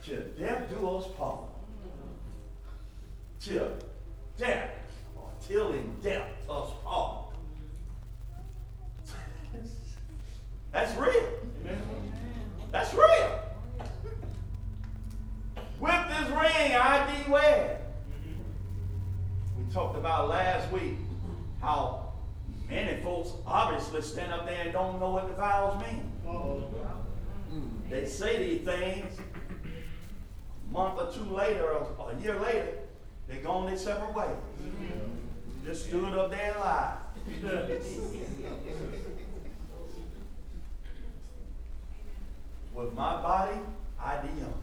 Till 0.05 0.21
death 0.39 0.69
do 0.69 0.89
us 0.89 1.07
part. 1.17 1.41
Till 3.41 3.73
death, 4.37 4.71
or 5.17 5.29
till 5.45 5.73
in 5.73 5.93
death 6.01 6.29
us 6.49 6.69
part. 6.85 7.32
That's 10.73 10.97
real. 10.97 11.29
That's 12.71 12.93
real. 12.93 13.39
With 15.79 16.07
this 16.09 16.29
ring 16.29 16.75
I 16.75 17.23
wear. 17.29 17.79
We 19.57 19.73
talked 19.73 19.97
about 19.97 20.29
last 20.29 20.71
week 20.71 20.95
how 21.61 22.13
many 22.69 23.01
folks 23.01 23.31
obviously 23.45 24.01
stand 24.01 24.33
up 24.33 24.45
there 24.45 24.61
and 24.61 24.73
don't 24.73 24.99
know 24.99 25.11
what 25.11 25.27
the 25.27 25.33
vows 25.35 25.81
mean. 25.81 26.11
They 27.89 28.05
say 28.05 28.37
these 28.37 28.65
things, 28.65 29.19
a 29.19 30.73
month 30.73 30.99
or 30.99 31.11
two 31.13 31.29
later, 31.35 31.69
or 31.69 32.11
a 32.11 32.21
year 32.21 32.39
later, 32.39 32.79
they 33.27 33.37
gone 33.37 33.67
their 33.67 33.77
separate 33.77 34.15
ways. 34.15 34.35
Just 35.63 35.85
stood 35.87 36.17
up 36.17 36.31
there 36.31 36.51
and 36.51 36.59
lied. 36.59 36.97
With 42.73 42.93
my 42.93 43.21
body, 43.21 43.59
I 43.99 44.15
young. 44.15 44.53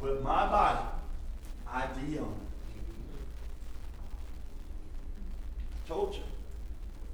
With 0.00 0.20
my 0.22 0.46
body, 0.46 0.86
I 1.68 1.86
young. 2.10 2.34
Told 5.86 6.14
you, 6.14 6.22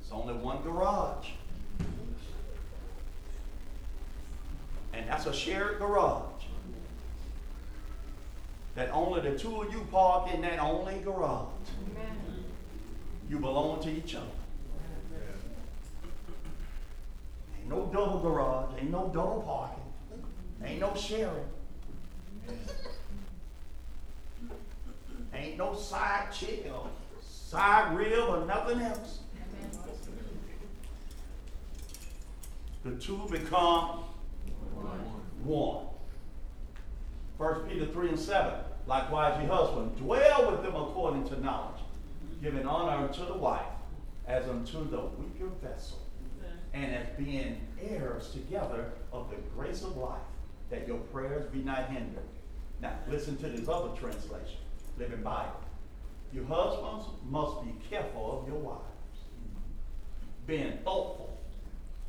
it's 0.00 0.10
only 0.10 0.32
one 0.32 0.62
garage. 0.62 1.28
And 4.94 5.06
that's 5.06 5.26
a 5.26 5.34
shared 5.34 5.78
garage. 5.78 6.24
That 8.74 8.90
only 8.92 9.20
the 9.20 9.38
two 9.38 9.60
of 9.60 9.72
you 9.72 9.86
park 9.90 10.32
in 10.32 10.40
that 10.40 10.58
only 10.58 11.00
garage. 11.00 11.57
You 13.28 13.38
belong 13.38 13.82
to 13.82 13.90
each 13.90 14.14
other. 14.14 14.26
Ain't 17.58 17.68
no 17.68 17.90
double 17.92 18.20
garage, 18.20 18.70
ain't 18.80 18.90
no 18.90 19.10
double 19.12 19.42
parking, 19.42 19.84
ain't 20.64 20.80
no 20.80 20.94
sharing. 20.94 21.44
Ain't 25.34 25.58
no 25.58 25.74
side 25.74 26.32
chick 26.32 26.66
or 26.72 26.88
side 27.22 27.96
rib 27.96 28.28
or 28.28 28.46
nothing 28.46 28.80
else. 28.80 29.18
The 32.84 32.92
two 32.92 33.26
become 33.30 34.04
one. 35.44 35.84
First 37.36 37.68
Peter 37.68 37.86
3 37.86 38.08
and 38.08 38.18
7. 38.18 38.52
Likewise, 38.86 39.40
ye 39.40 39.46
husband, 39.46 39.96
dwell 39.98 40.50
with 40.50 40.62
them 40.62 40.74
according 40.74 41.28
to 41.28 41.38
knowledge, 41.40 41.77
giving 42.42 42.66
honor 42.66 43.08
to 43.08 43.24
the 43.24 43.34
wife 43.34 43.66
as 44.26 44.46
unto 44.48 44.88
the 44.88 45.00
weaker 45.00 45.48
vessel, 45.62 45.98
and 46.74 46.94
as 46.94 47.06
being 47.16 47.60
heirs 47.80 48.30
together 48.30 48.92
of 49.12 49.30
the 49.30 49.36
grace 49.56 49.82
of 49.82 49.96
life, 49.96 50.20
that 50.70 50.86
your 50.86 50.98
prayers 50.98 51.50
be 51.50 51.58
not 51.60 51.88
hindered. 51.88 52.22
Now, 52.80 52.92
listen 53.08 53.36
to 53.38 53.48
this 53.48 53.68
other 53.68 53.88
translation, 53.96 54.58
Living 54.98 55.22
Bible. 55.22 55.60
Your 56.32 56.44
husbands 56.44 57.06
must 57.28 57.62
be 57.64 57.72
careful 57.88 58.40
of 58.40 58.48
your 58.48 58.58
wives, 58.58 58.82
being 60.46 60.78
thoughtful 60.84 61.38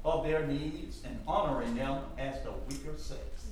of 0.04 0.26
their 0.26 0.46
needs 0.46 1.02
and 1.06 1.20
honoring 1.28 1.76
them 1.76 2.04
as 2.18 2.42
the 2.44 2.52
weaker 2.68 2.98
sex. 2.98 3.48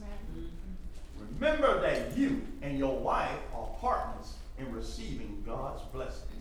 Remember 1.40 1.82
that 1.82 2.18
you 2.18 2.42
and 2.62 2.78
your 2.78 3.00
wife 3.00 3.40
are 3.56 3.68
partners 3.80 4.34
in 4.60 4.72
receiving 4.72 5.44
God's 5.46 5.82
blessings. 5.94 6.37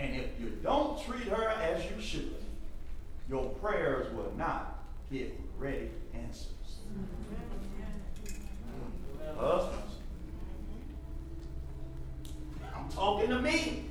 And 0.00 0.16
if 0.16 0.40
you 0.40 0.48
don't 0.62 1.02
treat 1.04 1.28
her 1.28 1.48
as 1.48 1.84
you 1.84 2.00
should, 2.00 2.34
your 3.28 3.50
prayers 3.50 4.12
will 4.14 4.32
not 4.36 4.82
get 5.12 5.38
ready 5.58 5.90
answers. 6.14 6.46
Husbands, 9.36 9.94
I'm 12.74 12.88
talking 12.90 13.28
to 13.28 13.40
me. 13.40 13.84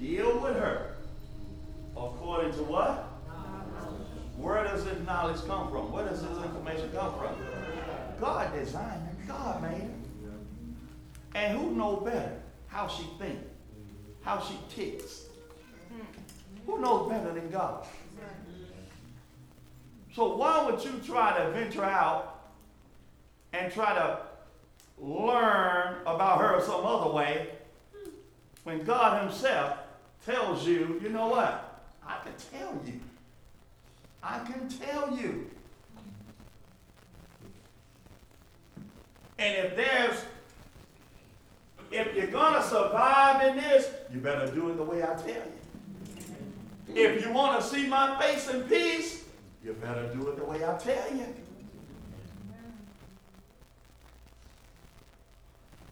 Deal 0.00 0.40
with 0.40 0.56
her 0.56 0.96
according 1.96 2.52
to 2.54 2.62
what? 2.64 3.04
Where 4.36 4.64
does 4.64 4.84
this 4.84 4.98
knowledge 5.06 5.42
come 5.46 5.70
from? 5.70 5.90
Where 5.92 6.04
does 6.04 6.22
this 6.22 6.36
information 6.44 6.90
come 6.92 7.14
from? 7.14 7.34
God 8.20 8.52
designed 8.54 9.00
her. 9.00 9.14
God 9.26 9.62
made 9.62 9.80
her. 9.80 9.96
And 11.34 11.58
who 11.58 11.74
know 11.86 11.96
better 12.00 12.32
how 12.68 12.88
she 12.88 13.04
thinks, 13.18 13.44
how 14.22 14.40
she 14.40 14.58
ticks? 14.74 15.26
Who 16.66 16.80
knows 16.80 17.08
better 17.08 17.32
than 17.32 17.48
God? 17.50 17.86
So 20.14 20.36
why 20.36 20.64
would 20.64 20.82
you 20.82 21.00
try 21.04 21.38
to 21.38 21.50
venture 21.50 21.84
out 21.84 22.40
and 23.52 23.72
try 23.72 23.94
to 23.94 24.18
learn 24.98 25.96
about 26.06 26.40
her 26.40 26.60
some 26.64 26.84
other 26.84 27.10
way 27.10 27.50
when 28.64 28.82
God 28.82 29.22
Himself 29.22 29.78
tells 30.24 30.66
you, 30.66 30.98
you 31.02 31.10
know 31.10 31.28
what? 31.28 31.84
I 32.04 32.18
can 32.24 32.32
tell 32.58 32.80
you. 32.84 33.00
I 34.22 34.38
can 34.40 34.68
tell 34.68 35.16
you. 35.16 35.50
And 39.38 39.66
if 39.66 39.76
there's, 39.76 40.24
if 41.90 42.14
you're 42.14 42.26
gonna 42.26 42.62
survive 42.62 43.46
in 43.46 43.56
this, 43.56 43.88
you 44.12 44.20
better 44.20 44.46
do 44.52 44.70
it 44.70 44.76
the 44.76 44.82
way 44.82 45.02
I 45.02 45.14
tell 45.14 45.28
you. 45.28 45.52
If 46.94 47.24
you 47.24 47.32
want 47.32 47.60
to 47.60 47.66
see 47.66 47.86
my 47.86 48.18
face 48.20 48.48
in 48.48 48.62
peace, 48.62 49.24
you 49.64 49.72
better 49.74 50.06
do 50.14 50.28
it 50.28 50.36
the 50.38 50.44
way 50.44 50.64
I 50.64 50.76
tell 50.78 51.14
you. 51.14 51.26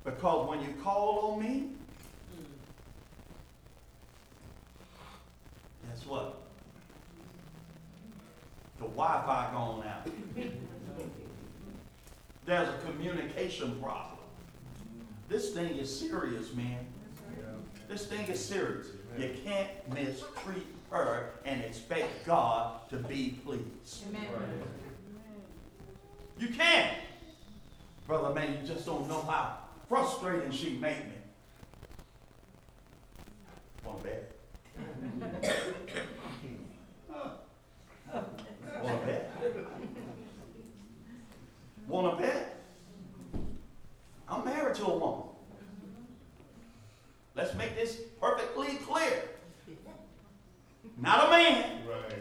Because 0.05 0.49
when 0.49 0.61
you 0.61 0.74
call 0.82 1.32
on 1.32 1.42
me, 1.42 1.70
guess 5.88 6.07
what? 6.07 6.40
The 8.78 8.84
Wi-Fi 8.84 9.51
gone 9.53 9.84
out. 9.86 10.07
There's 12.47 12.68
a 12.68 12.78
communication 12.86 13.80
problem. 13.80 14.14
This 15.35 15.51
thing 15.51 15.78
is 15.78 15.99
serious, 15.99 16.55
man. 16.55 16.78
This 17.89 18.07
thing 18.07 18.24
is 18.28 18.39
serious. 18.39 18.87
You 19.18 19.35
can't 19.45 19.68
mistreat 19.93 20.64
her 20.91 21.30
and 21.45 21.61
expect 21.61 22.24
God 22.24 22.89
to 22.91 22.99
be 22.99 23.41
pleased. 23.45 24.05
You 26.39 26.49
can't. 26.51 26.99
Brother 28.07 28.32
man, 28.32 28.61
you 28.61 28.68
just 28.68 28.87
don't 28.87 29.09
know 29.09 29.22
how 29.22 29.57
frustrating 29.89 30.53
she 30.53 30.74
made 30.74 31.05
me. 31.05 31.14
One 33.82 33.97
bet. 34.05 34.30
Want 38.85 39.03
a 39.03 39.07
bet? 39.07 39.32
Want 41.89 42.07
a 42.07 42.22
bet? 42.22 42.53
I'm 44.29 44.45
married 44.45 44.75
to 44.77 44.87
a 44.87 44.99
woman. 44.99 45.29
Let's 47.35 47.55
make 47.55 47.75
this 47.75 48.01
perfectly 48.20 48.77
clear. 48.77 49.22
Not 51.01 51.27
a 51.27 51.31
man. 51.31 51.83
Right. 51.87 52.12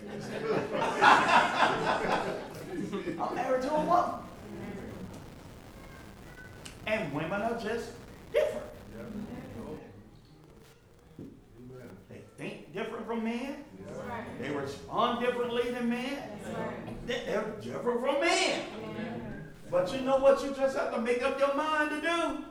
I'm 3.20 3.36
married 3.36 3.62
to 3.62 3.72
a 3.74 3.82
woman. 3.82 4.20
And 6.88 7.14
women 7.14 7.42
are 7.42 7.60
just 7.60 7.92
different. 8.34 8.66
They 12.10 12.22
think 12.38 12.74
different 12.74 13.06
from 13.06 13.24
men. 13.24 13.64
They 14.42 14.50
respond 14.50 15.20
differently 15.26 15.72
than 15.72 15.90
men. 15.90 16.18
They're 17.06 17.56
different 17.62 18.02
from 18.02 18.20
men. 18.20 18.43
But 19.74 19.92
you 19.92 20.02
know 20.02 20.18
what 20.18 20.44
you 20.44 20.52
just 20.52 20.78
have 20.78 20.94
to 20.94 21.02
make 21.02 21.24
up 21.24 21.40
your 21.40 21.56
mind 21.56 21.90
to 21.90 22.00
do? 22.00 22.46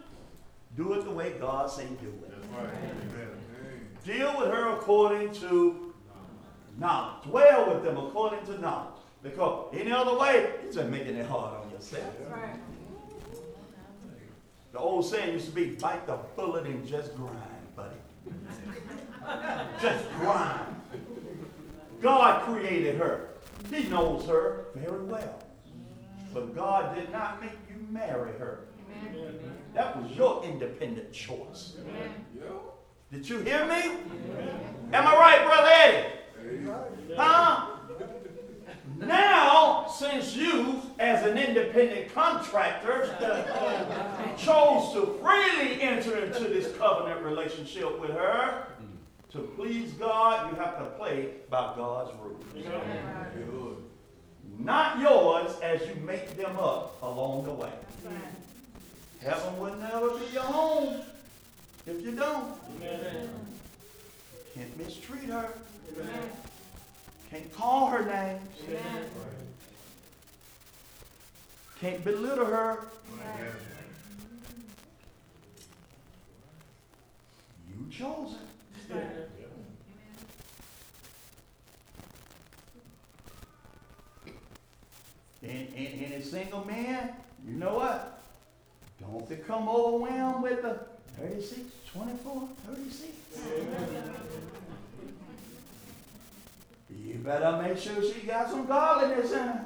Do 0.77 0.95
it 0.95 1.05
the 1.05 1.13
way 1.13 1.35
God 1.39 1.71
say 1.71 1.87
do 1.87 2.09
it. 2.09 2.31
That's 2.33 2.49
right. 2.49 4.05
Deal 4.05 4.41
with 4.41 4.49
her 4.49 4.71
according 4.71 5.33
to 5.35 5.95
knowledge. 6.81 7.23
Dwell 7.23 7.73
with 7.73 7.85
them 7.85 7.97
according 7.97 8.45
to 8.47 8.61
knowledge. 8.61 8.95
Because 9.23 9.73
any 9.73 9.93
other 9.93 10.19
way, 10.19 10.51
you're 10.65 10.73
just 10.73 10.89
making 10.89 11.15
it 11.15 11.27
hard 11.27 11.63
on 11.63 11.71
yourself. 11.71 12.13
The 14.73 14.79
old 14.81 15.07
saying 15.07 15.33
used 15.33 15.47
to 15.47 15.53
be, 15.53 15.77
bite 15.77 16.05
the 16.09 16.19
bullet 16.35 16.67
and 16.67 16.85
just 16.85 17.15
grind, 17.15 17.37
buddy. 17.77 17.95
just 19.81 20.11
grind. 20.19 20.75
God 22.01 22.43
created 22.43 22.97
her. 22.97 23.29
He 23.73 23.85
knows 23.85 24.27
her 24.27 24.65
very 24.75 25.05
well. 25.05 25.52
But 26.33 26.55
God 26.55 26.95
did 26.95 27.11
not 27.13 27.41
make 27.41 27.53
you 27.69 27.87
marry 27.91 28.33
her. 28.33 28.61
That 29.75 30.01
was 30.01 30.11
your 30.13 30.45
independent 30.45 31.13
choice. 31.13 31.75
Yeah. 32.35 32.43
Did 33.11 33.29
you 33.29 33.41
hear 33.41 33.67
me? 33.67 33.99
Am 34.93 35.07
I 35.07 35.15
right, 35.15 35.45
Brother 35.45 35.71
Eddie? 35.73 37.15
Huh? 37.17 37.69
Now, 38.99 39.87
since 39.89 40.37
you, 40.37 40.81
as 40.99 41.27
an 41.27 41.37
independent 41.37 42.15
contractor, 42.15 43.09
chose 44.37 44.93
to 44.93 45.19
freely 45.21 45.81
enter 45.83 46.25
into 46.25 46.45
this 46.45 46.75
covenant 46.77 47.23
relationship 47.23 47.99
with 48.01 48.11
her, 48.11 48.67
to 49.33 49.39
please 49.57 49.93
God, 49.93 50.51
you 50.51 50.57
have 50.59 50.79
to 50.79 50.85
play 50.97 51.31
by 51.51 51.75
God's 51.77 52.13
rules. 52.23 52.45
Not 54.59 55.01
yours 55.01 55.59
as 55.63 55.81
you 55.89 55.95
make 56.07 56.37
them 56.37 56.57
up 56.59 57.01
along 57.03 57.45
the 57.45 57.53
way. 57.53 57.73
Heaven 59.21 59.59
will 59.59 59.75
never 59.77 60.11
be 60.19 60.27
your 60.33 60.43
home 60.43 61.03
if 61.87 62.03
you 62.03 62.13
don't. 62.13 62.55
Can't 64.55 64.79
mistreat 64.79 65.31
her. 65.31 65.53
Can't 67.31 67.53
call 67.55 67.87
her 67.89 68.05
names. 68.05 68.49
Can't 71.81 72.05
belittle 72.05 72.47
her. 72.47 72.85
You 77.69 77.91
chose 77.91 78.37
And, 85.43 85.69
and, 85.77 86.05
and 86.05 86.15
a 86.15 86.23
single 86.23 86.65
man, 86.65 87.11
you 87.47 87.55
know 87.55 87.75
what? 87.75 88.21
Don't 89.01 89.29
become 89.29 89.69
overwhelmed 89.69 90.43
with 90.45 90.63
the 90.63 90.79
36, 91.19 91.61
24, 91.93 92.49
36. 92.69 93.09
You 97.05 97.15
better 97.19 97.61
make 97.63 97.79
sure 97.79 98.03
she 98.03 98.27
got 98.27 98.51
some 98.51 98.67
godliness 98.67 99.33
in 99.33 99.39
her. 99.39 99.65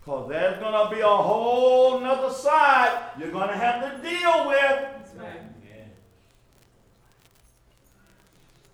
Because 0.00 0.28
there's 0.28 0.58
going 0.60 0.88
to 0.88 0.94
be 0.94 1.00
a 1.00 1.06
whole 1.06 2.00
nother 2.00 2.32
side 2.32 3.10
you're 3.18 3.30
going 3.30 3.48
to 3.48 3.56
have 3.56 3.80
to 3.82 4.08
deal 4.08 4.48
with. 4.48 4.90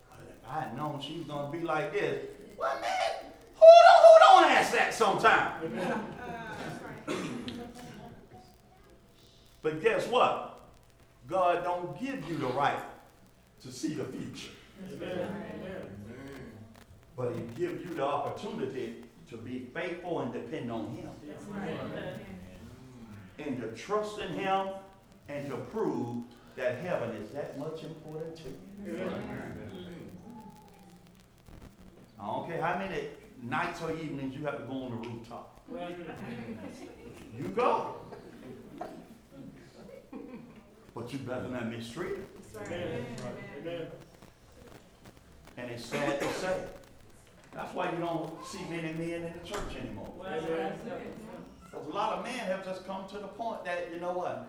But 0.08 0.26
if 0.28 0.48
I 0.48 0.60
had 0.60 0.76
known 0.76 1.00
she 1.00 1.18
was 1.18 1.26
going 1.26 1.50
to 1.52 1.58
be 1.58 1.64
like 1.64 1.92
this, 1.92 2.26
well, 2.58 2.80
man, 2.80 3.32
who 3.60 3.66
don't, 3.86 4.02
who 4.04 4.14
don't 4.20 4.50
ask 4.50 4.72
that 4.72 4.94
sometime? 4.94 6.06
But 9.62 9.82
guess 9.82 10.06
what? 10.06 10.60
God 11.28 11.64
don't 11.64 12.00
give 12.00 12.28
you 12.28 12.38
the 12.38 12.46
right 12.46 12.80
to 13.62 13.70
see 13.70 13.94
the 13.94 14.04
future. 14.04 14.50
But 17.16 17.34
he 17.34 17.42
gives 17.54 17.84
you 17.84 17.94
the 17.94 18.04
opportunity 18.04 19.04
to 19.28 19.36
be 19.36 19.68
faithful 19.74 20.20
and 20.20 20.32
depend 20.32 20.72
on 20.72 20.96
him. 20.96 21.10
And 23.38 23.60
to 23.60 23.68
trust 23.72 24.18
in 24.18 24.32
him 24.34 24.68
and 25.28 25.50
to 25.50 25.56
prove 25.56 26.24
that 26.56 26.78
heaven 26.78 27.10
is 27.16 27.30
that 27.30 27.58
much 27.58 27.84
important 27.84 28.36
to 28.36 28.42
you. 28.84 29.10
I 32.18 32.26
don't 32.26 32.46
care 32.48 32.60
how 32.60 32.78
many 32.78 33.08
nights 33.42 33.82
or 33.82 33.92
evenings 33.92 34.34
you 34.36 34.44
have 34.44 34.58
to 34.58 34.64
go 34.64 34.84
on 34.84 34.90
the 34.90 35.08
rooftop. 35.08 35.60
You 37.36 37.48
go. 37.48 37.96
But 40.94 41.12
you 41.12 41.18
better 41.20 41.48
not 41.48 41.68
mistreat 41.70 42.18
her. 42.58 43.88
And 45.56 45.70
it's 45.70 45.84
sad 45.84 46.20
to 46.20 46.32
say. 46.34 46.64
That's 47.52 47.74
why 47.74 47.90
you 47.92 47.98
don't 47.98 48.44
see 48.46 48.60
many 48.70 48.92
men 48.92 49.22
in 49.24 49.32
the 49.32 49.48
church 49.48 49.76
anymore. 49.80 50.12
Because 51.64 51.86
a 51.86 51.90
lot 51.90 52.18
of 52.18 52.24
men 52.24 52.34
have 52.34 52.64
just 52.64 52.86
come 52.86 53.06
to 53.08 53.18
the 53.18 53.28
point 53.28 53.64
that, 53.64 53.90
you 53.92 54.00
know 54.00 54.12
what? 54.12 54.48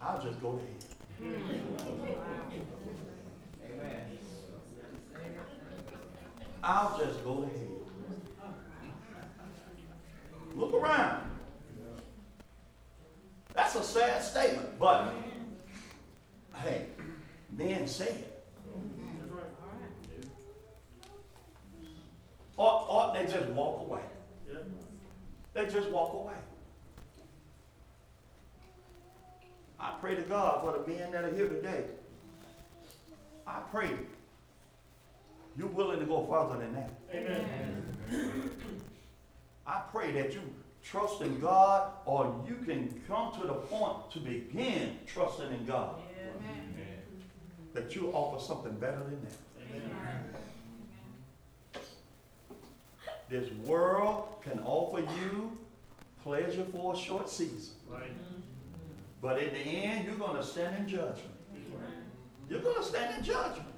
I'll 0.00 0.22
just 0.22 0.40
go 0.40 0.52
to 0.52 1.24
hell. 1.24 1.44
I'll 6.66 6.98
just 6.98 7.22
go 7.22 7.42
to 7.42 7.46
hell. 7.46 8.48
Look 10.54 10.72
around. 10.72 11.30
That's 13.52 13.74
a 13.74 13.82
sad 13.82 14.22
statement, 14.22 14.78
but 14.78 15.12
hey, 16.54 16.86
men 17.52 17.86
say 17.86 18.06
it. 18.06 18.46
Or, 22.56 22.86
or 22.88 23.12
they 23.12 23.30
just 23.30 23.48
walk 23.50 23.82
away. 23.82 24.00
They 25.52 25.66
just 25.66 25.90
walk 25.90 26.14
away. 26.14 26.34
I 29.78 29.92
pray 30.00 30.14
to 30.14 30.22
God 30.22 30.62
for 30.62 30.78
the 30.78 30.88
men 30.88 31.12
that 31.12 31.24
are 31.24 31.34
here 31.34 31.48
today. 31.48 31.84
I 33.46 33.60
pray 33.70 33.90
you're 35.56 35.68
willing 35.68 36.00
to 36.00 36.06
go 36.06 36.26
further 36.26 36.60
than 36.60 36.74
that. 36.74 36.90
Amen. 37.12 37.96
I 39.66 39.82
pray 39.90 40.12
that 40.12 40.32
you 40.32 40.40
trust 40.82 41.22
in 41.22 41.40
God 41.40 41.92
or 42.04 42.44
you 42.46 42.56
can 42.64 43.02
come 43.08 43.32
to 43.40 43.46
the 43.46 43.54
point 43.54 44.10
to 44.12 44.18
begin 44.18 44.98
trusting 45.06 45.50
in 45.50 45.64
God. 45.64 45.96
Amen. 46.20 46.84
That 47.72 47.94
you 47.94 48.10
offer 48.12 48.44
something 48.44 48.74
better 48.74 48.98
than 48.98 49.20
that. 49.22 49.32
This 53.30 53.50
world 53.66 54.28
can 54.42 54.60
offer 54.64 55.00
you 55.00 55.56
pleasure 56.22 56.64
for 56.72 56.94
a 56.94 56.96
short 56.96 57.28
season. 57.28 57.74
But 59.20 59.42
in 59.42 59.54
the 59.54 59.60
end, 59.60 60.04
you're 60.04 60.16
going 60.16 60.36
to 60.36 60.42
stand 60.42 60.76
in 60.76 60.88
judgment. 60.88 61.30
You're 62.48 62.60
going 62.60 62.76
to 62.76 62.82
stand 62.82 63.18
in 63.18 63.24
judgment. 63.24 63.73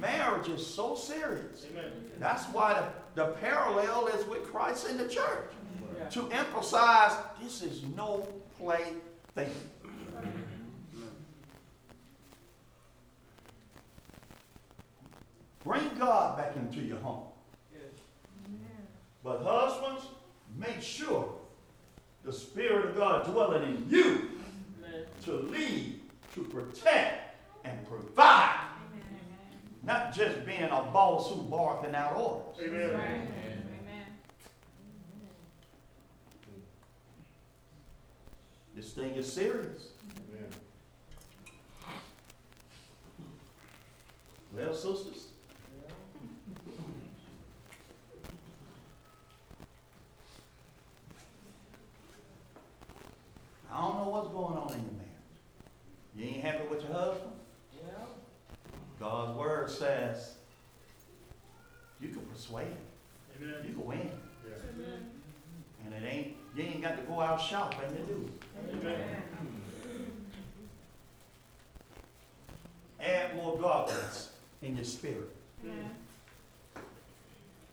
Marriage 0.00 0.48
is 0.48 0.66
so 0.66 0.94
serious. 0.94 1.66
That's 2.18 2.44
why 2.46 2.74
the, 3.14 3.22
the 3.22 3.32
parallel 3.34 4.08
is 4.08 4.26
with 4.26 4.44
Christ 4.44 4.88
in 4.88 4.98
the 4.98 5.08
church. 5.08 5.50
To 6.10 6.28
emphasize 6.30 7.16
this 7.42 7.62
is 7.62 7.82
no 7.96 8.28
play 8.58 8.92
thing. 9.34 9.50
Bring 15.64 15.90
God 15.98 16.36
back 16.36 16.56
into 16.56 16.80
your 16.80 16.98
home. 16.98 17.24
But 19.22 19.42
husbands, 19.42 20.06
make 20.58 20.82
sure 20.82 21.32
the 22.24 22.32
Spirit 22.32 22.90
of 22.90 22.96
God 22.96 23.24
dwelling 23.24 23.62
in 23.62 23.86
you 23.88 24.30
to 25.24 25.32
lead, 25.32 26.00
to 26.34 26.42
protect, 26.44 27.36
and 27.64 27.88
provide. 27.88 28.63
Not 29.84 30.14
just 30.14 30.46
being 30.46 30.62
a 30.62 30.82
boss 30.92 31.30
who 31.30 31.42
barking 31.42 31.94
out 31.94 32.16
orders. 32.16 32.58
Amen. 32.62 32.90
Amen. 32.90 33.28
This 38.74 38.92
thing 38.92 39.14
is 39.14 39.30
serious. 39.30 39.88
Amen. 40.30 40.48
Well, 44.52 44.74
sisters, 44.74 45.28
I 53.70 53.80
don't 53.80 53.96
know 53.96 54.08
what's 54.10 54.28
going 54.28 54.56
on 54.56 54.72
in 54.72 54.84
your 54.84 54.92
marriage. 54.92 55.10
You 56.16 56.24
ain't 56.26 56.44
happy 56.44 56.68
with 56.68 56.82
your 56.82 56.92
husband? 56.92 57.32
God's 59.04 59.36
word 59.36 59.70
says 59.70 60.32
you 62.00 62.08
can 62.08 62.22
persuade. 62.22 62.68
Amen. 63.36 63.54
You 63.62 63.74
can 63.74 63.84
win. 63.84 64.10
Amen. 64.48 65.10
And 65.84 65.94
it 65.94 66.08
ain't, 66.08 66.36
you 66.56 66.62
ain't 66.62 66.80
got 66.80 66.96
to 66.96 67.02
go 67.02 67.20
out 67.20 67.38
shopping 67.38 67.90
to 67.90 68.02
do. 68.04 68.26
it. 68.26 68.74
Amen. 68.82 69.22
Add 72.98 73.36
more 73.36 73.58
godliness 73.58 74.30
in 74.62 74.74
your 74.74 74.86
spirit. 74.86 75.36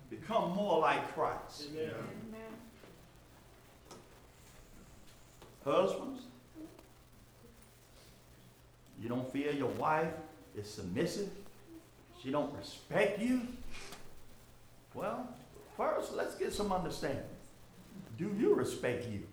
Become 0.09 0.51
more 0.51 0.82
like 0.82 1.15
Christ. 1.15 1.67
Amen. 1.73 1.93
Husbands, 5.63 6.23
you 9.01 9.07
don't 9.07 9.32
fear 9.32 9.53
your 9.53 9.69
wife 9.69 10.11
is 10.58 10.70
submissive. 10.70 11.30
She 12.22 12.32
don't 12.32 12.56
respect 12.56 13.20
you. 13.20 13.41
Well, 14.93 15.28
first, 15.78 16.14
let's 16.14 16.36
get 16.36 16.54
some 16.54 16.72
understanding. 16.72 17.24
Do 18.18 18.34
you 18.38 18.54
respect 18.54 19.08
you? 19.10 19.24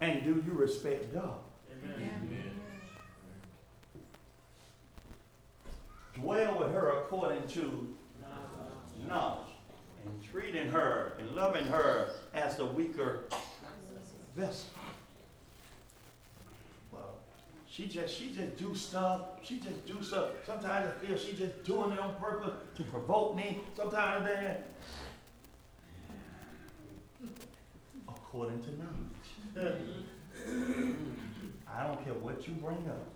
And 0.00 0.24
do 0.24 0.42
you 0.44 0.52
respect 0.52 1.14
God? 1.14 1.38
Amen. 1.70 2.50
Dwell 6.14 6.58
with 6.58 6.72
her 6.72 6.90
according 7.00 7.46
to 7.48 7.94
knowledge 9.08 9.48
and 10.04 10.22
treating 10.30 10.68
her 10.68 11.12
and 11.18 11.30
loving 11.30 11.64
her 11.66 12.10
as 12.34 12.56
the 12.56 12.66
weaker 12.66 13.24
vessel. 14.36 14.70
Well, 16.90 17.14
she 17.66 17.86
just 17.86 18.14
she 18.14 18.32
just 18.32 18.56
do 18.56 18.74
stuff. 18.74 19.20
She 19.42 19.58
just 19.58 19.86
do 19.86 20.02
stuff. 20.02 20.30
Sometimes 20.46 20.88
I 20.88 21.06
feel 21.06 21.16
she 21.16 21.32
just 21.32 21.64
doing 21.64 21.92
it 21.92 21.98
on 21.98 22.14
purpose 22.16 22.54
to 22.76 22.82
provoke 22.84 23.36
me. 23.36 23.60
Sometimes 23.76 24.26
that 24.26 24.68
according 28.08 28.62
to 28.62 28.70
knowledge. 28.70 29.76
I 31.68 31.86
don't 31.86 32.04
care 32.04 32.14
what 32.14 32.48
you 32.48 32.54
bring 32.54 32.88
up. 32.88 33.08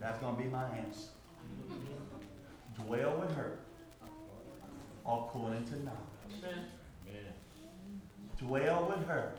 That's 0.00 0.18
gonna 0.18 0.36
be 0.36 0.44
my 0.44 0.64
answer. 0.76 1.08
Dwell 2.76 3.16
with 3.18 3.34
her 3.36 3.58
according 5.06 5.64
to 5.64 5.76
knowledge. 5.84 5.98
Dwell 8.38 8.86
with 8.88 9.06
her 9.06 9.32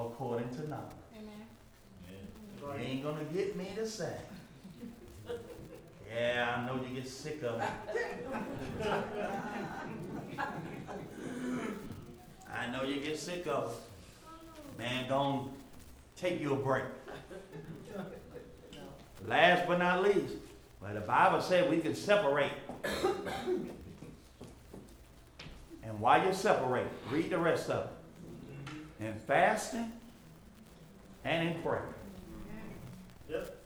according 0.00 0.48
to 0.50 0.68
knowledge. 0.68 0.92
Amen. 1.18 1.46
You 2.60 2.72
ain't 2.84 3.02
gonna 3.02 3.24
get 3.32 3.56
me 3.56 3.70
to 3.76 3.86
say. 3.86 4.16
Yeah, 6.14 6.56
I 6.56 6.66
know 6.66 6.80
you 6.82 6.94
get 6.94 7.08
sick 7.08 7.42
of 7.42 7.60
it. 7.60 7.68
I 12.52 12.70
know 12.70 12.82
you 12.84 13.00
get 13.00 13.18
sick 13.18 13.46
of 13.46 13.72
it. 13.72 14.78
Man, 14.78 15.08
gonna 15.08 15.48
take 16.16 16.40
you 16.40 16.52
a 16.52 16.56
break. 16.56 16.84
Last 19.26 19.66
but 19.66 19.78
not 19.78 20.02
least, 20.02 20.34
well, 20.80 20.94
the 20.94 21.00
Bible 21.00 21.40
said 21.40 21.70
we 21.70 21.78
can 21.78 21.94
separate. 21.94 22.52
And 25.82 26.00
while 26.00 26.24
you 26.26 26.32
separate, 26.32 26.88
read 27.10 27.30
the 27.30 27.38
rest 27.38 27.70
of 27.70 27.86
it. 27.86 27.90
In 28.98 29.14
fasting 29.26 29.92
and 31.24 31.48
in 31.48 31.62
prayer. 31.62 31.94
Yep. 33.28 33.56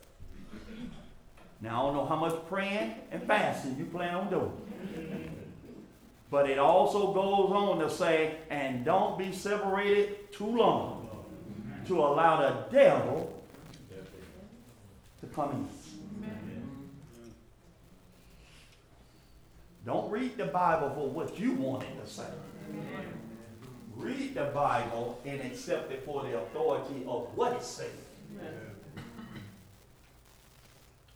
Now, 1.60 1.82
I 1.82 1.86
don't 1.86 1.94
know 1.94 2.06
how 2.06 2.16
much 2.16 2.34
praying 2.48 2.94
and 3.12 3.22
fasting 3.24 3.76
you 3.78 3.84
plan 3.84 4.14
on 4.14 4.30
doing. 4.30 5.30
But 6.30 6.48
it 6.48 6.58
also 6.58 7.12
goes 7.12 7.50
on 7.50 7.80
to 7.80 7.90
say, 7.90 8.36
and 8.50 8.84
don't 8.84 9.18
be 9.18 9.32
separated 9.32 10.32
too 10.32 10.46
long 10.46 11.08
to 11.86 11.98
allow 11.98 12.40
the 12.40 12.76
devil 12.76 13.42
to 15.20 15.26
come 15.26 15.50
in. 15.50 15.68
Don't 19.84 20.10
read 20.10 20.36
the 20.36 20.46
Bible 20.46 20.90
for 20.90 21.08
what 21.08 21.38
you 21.38 21.52
want 21.52 21.82
it 21.84 22.04
to 22.04 22.10
say. 22.10 22.26
Read 24.00 24.34
the 24.34 24.44
Bible 24.46 25.20
and 25.26 25.40
accept 25.42 25.92
it 25.92 26.02
for 26.06 26.22
the 26.22 26.38
authority 26.38 27.04
of 27.06 27.28
what 27.36 27.52
it 27.52 27.62
says. 27.62 27.90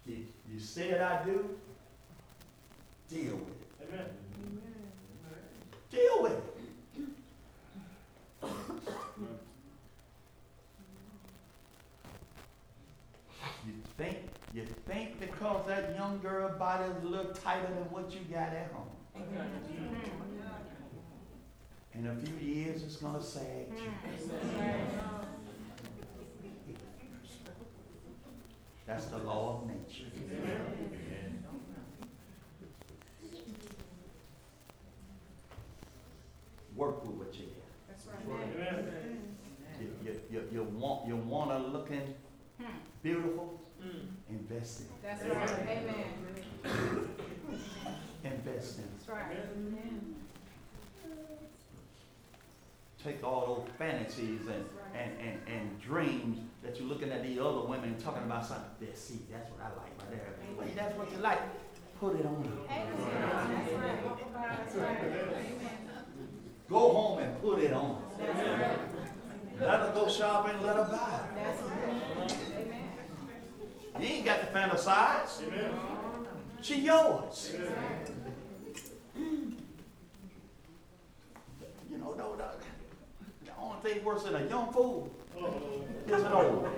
You, 0.07 0.27
you 0.53 0.61
said 0.61 1.01
I 1.01 1.25
do, 1.25 1.49
deal 3.09 3.37
with 3.37 3.49
it. 3.49 3.91
Amen. 3.91 4.07
Deal 5.91 6.23
with 6.23 6.33
it. 6.33 6.55
You 13.67 13.73
think 13.97 14.19
you 14.53 14.67
think 14.87 15.19
because 15.19 15.67
that 15.67 15.97
young 15.97 16.21
girl 16.21 16.51
body 16.59 16.85
is 16.85 17.03
a 17.03 17.09
little 17.09 17.33
tighter 17.33 17.67
than 17.67 17.91
what 17.91 18.13
you 18.13 18.21
got 18.31 18.53
at 18.53 18.71
home. 18.73 18.89
In 21.97 22.07
a 22.09 22.15
few 22.17 22.37
years, 22.49 22.83
it's 22.83 22.97
gonna 22.97 23.23
sag 23.23 23.69
you. 23.71 23.91
That's 28.87 29.07
the 29.07 29.19
law 29.19 29.63
of 29.63 29.69
nature. 29.69 30.11
Work 36.77 37.07
with 37.07 37.15
what 37.15 37.35
you 37.39 37.47
got. 37.47 38.43
Amen. 38.43 39.37
You, 39.81 39.87
you, 40.05 40.21
you, 40.31 40.43
you 40.53 40.63
want 40.65 41.07
you 41.07 41.17
want 41.17 41.53
her 41.53 41.59
looking 41.61 42.15
beautiful? 43.03 43.61
Mm. 43.81 44.07
Invest 44.31 44.81
in 44.81 44.87
it. 44.87 44.93
That's 45.03 45.23
right, 45.25 45.51
amen. 45.69 47.09
Invest 48.25 48.79
in 48.79 48.85
it. 48.85 48.91
That's 48.99 49.09
right. 49.09 50.14
Take 53.05 53.23
all 53.23 53.47
those 53.47 53.69
fantasies 53.77 54.41
and, 54.47 54.65
and, 54.95 55.13
and, 55.21 55.39
and 55.47 55.79
dreams 55.79 56.39
that 56.63 56.79
you're 56.81 56.89
looking 56.89 57.13
at 57.13 57.23
the 57.23 57.39
other 57.39 57.61
women 57.61 57.97
talking 58.03 58.23
about 58.23 58.47
something. 58.47 58.65
There, 58.81 58.89
see, 58.95 59.21
that's 59.31 59.51
what 59.51 59.61
I 59.61 59.69
like 59.77 59.93
right 59.99 60.11
there. 60.11 60.35
Wait, 60.59 60.75
that's 60.75 60.97
what 60.97 61.13
you 61.13 61.19
like. 61.19 61.39
Put 62.01 62.19
it 62.19 62.25
on. 62.25 62.51
Go 66.71 66.79
home 66.79 67.19
and 67.19 67.41
put 67.43 67.59
it 67.59 67.75
on. 67.75 68.03
Let 69.61 69.81
her 69.81 69.93
go 69.95 70.09
shopping, 70.09 70.63
let 70.63 70.77
her 70.77 70.85
buy. 70.85 71.21
You 74.01 74.07
ain't 74.07 74.25
got 74.25 74.41
to 74.41 74.47
fantasize. 74.47 75.43
She 76.63 76.81
yours. 76.81 77.55
You 81.91 81.99
know, 81.99 82.15
no, 82.15 82.35
no, 82.35 82.51
thing 83.85 84.03
worse 84.03 84.23
than 84.23 84.35
a 84.35 84.49
young 84.49 84.73
fool 84.73 85.11
is 86.07 86.23
an 86.23 86.33
old. 86.33 86.69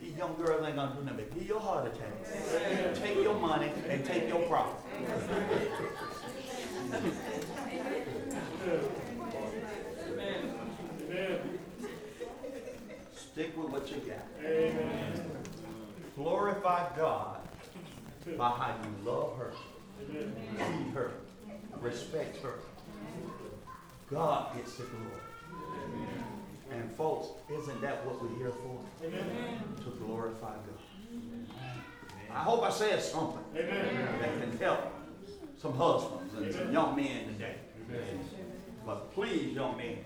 These 0.00 0.16
young 0.16 0.36
girls 0.36 0.64
ain't 0.64 0.76
gonna 0.76 0.94
do 0.94 1.02
nothing 1.02 1.16
but 1.16 1.34
give 1.34 1.48
you 1.48 1.56
a 1.56 1.58
heart 1.58 1.86
attack. 1.88 2.94
Take 2.94 3.16
your 3.24 3.34
money 3.34 3.72
and 3.88 4.04
take 4.04 4.28
your 4.28 4.42
profit. 4.42 4.80
Stick 13.16 13.56
with 13.56 13.70
what 13.70 13.90
you 13.90 13.96
got. 13.96 14.26
Amen. 14.44 15.30
Glorify 16.14 16.96
God 16.96 17.40
by 18.38 18.48
how 18.50 18.76
you 18.82 19.10
love 19.10 19.36
her, 19.38 19.52
Amen. 20.00 20.34
treat 20.56 20.94
her, 20.94 21.12
respect 21.80 22.42
her. 22.42 22.54
God 24.10 24.56
gets 24.56 24.76
the 24.76 24.84
glory. 24.84 26.06
And 26.70 26.92
folks, 26.92 27.28
isn't 27.50 27.80
that 27.80 28.04
what 28.04 28.22
we're 28.22 28.36
here 28.38 28.50
for? 28.50 28.78
Amen. 29.04 29.62
To 29.84 29.90
glorify 30.04 30.54
God. 30.54 30.86
I 32.30 32.40
hope 32.40 32.62
I 32.64 32.70
said 32.70 33.02
something 33.02 33.42
Amen. 33.56 34.18
that 34.20 34.40
can 34.40 34.58
help 34.58 34.92
some 35.56 35.74
husbands 35.74 36.34
and 36.34 36.54
some 36.54 36.72
young 36.72 36.96
men 36.96 37.26
today. 37.28 37.56
But 38.84 39.12
please, 39.14 39.54
young 39.54 39.76
men, 39.76 39.98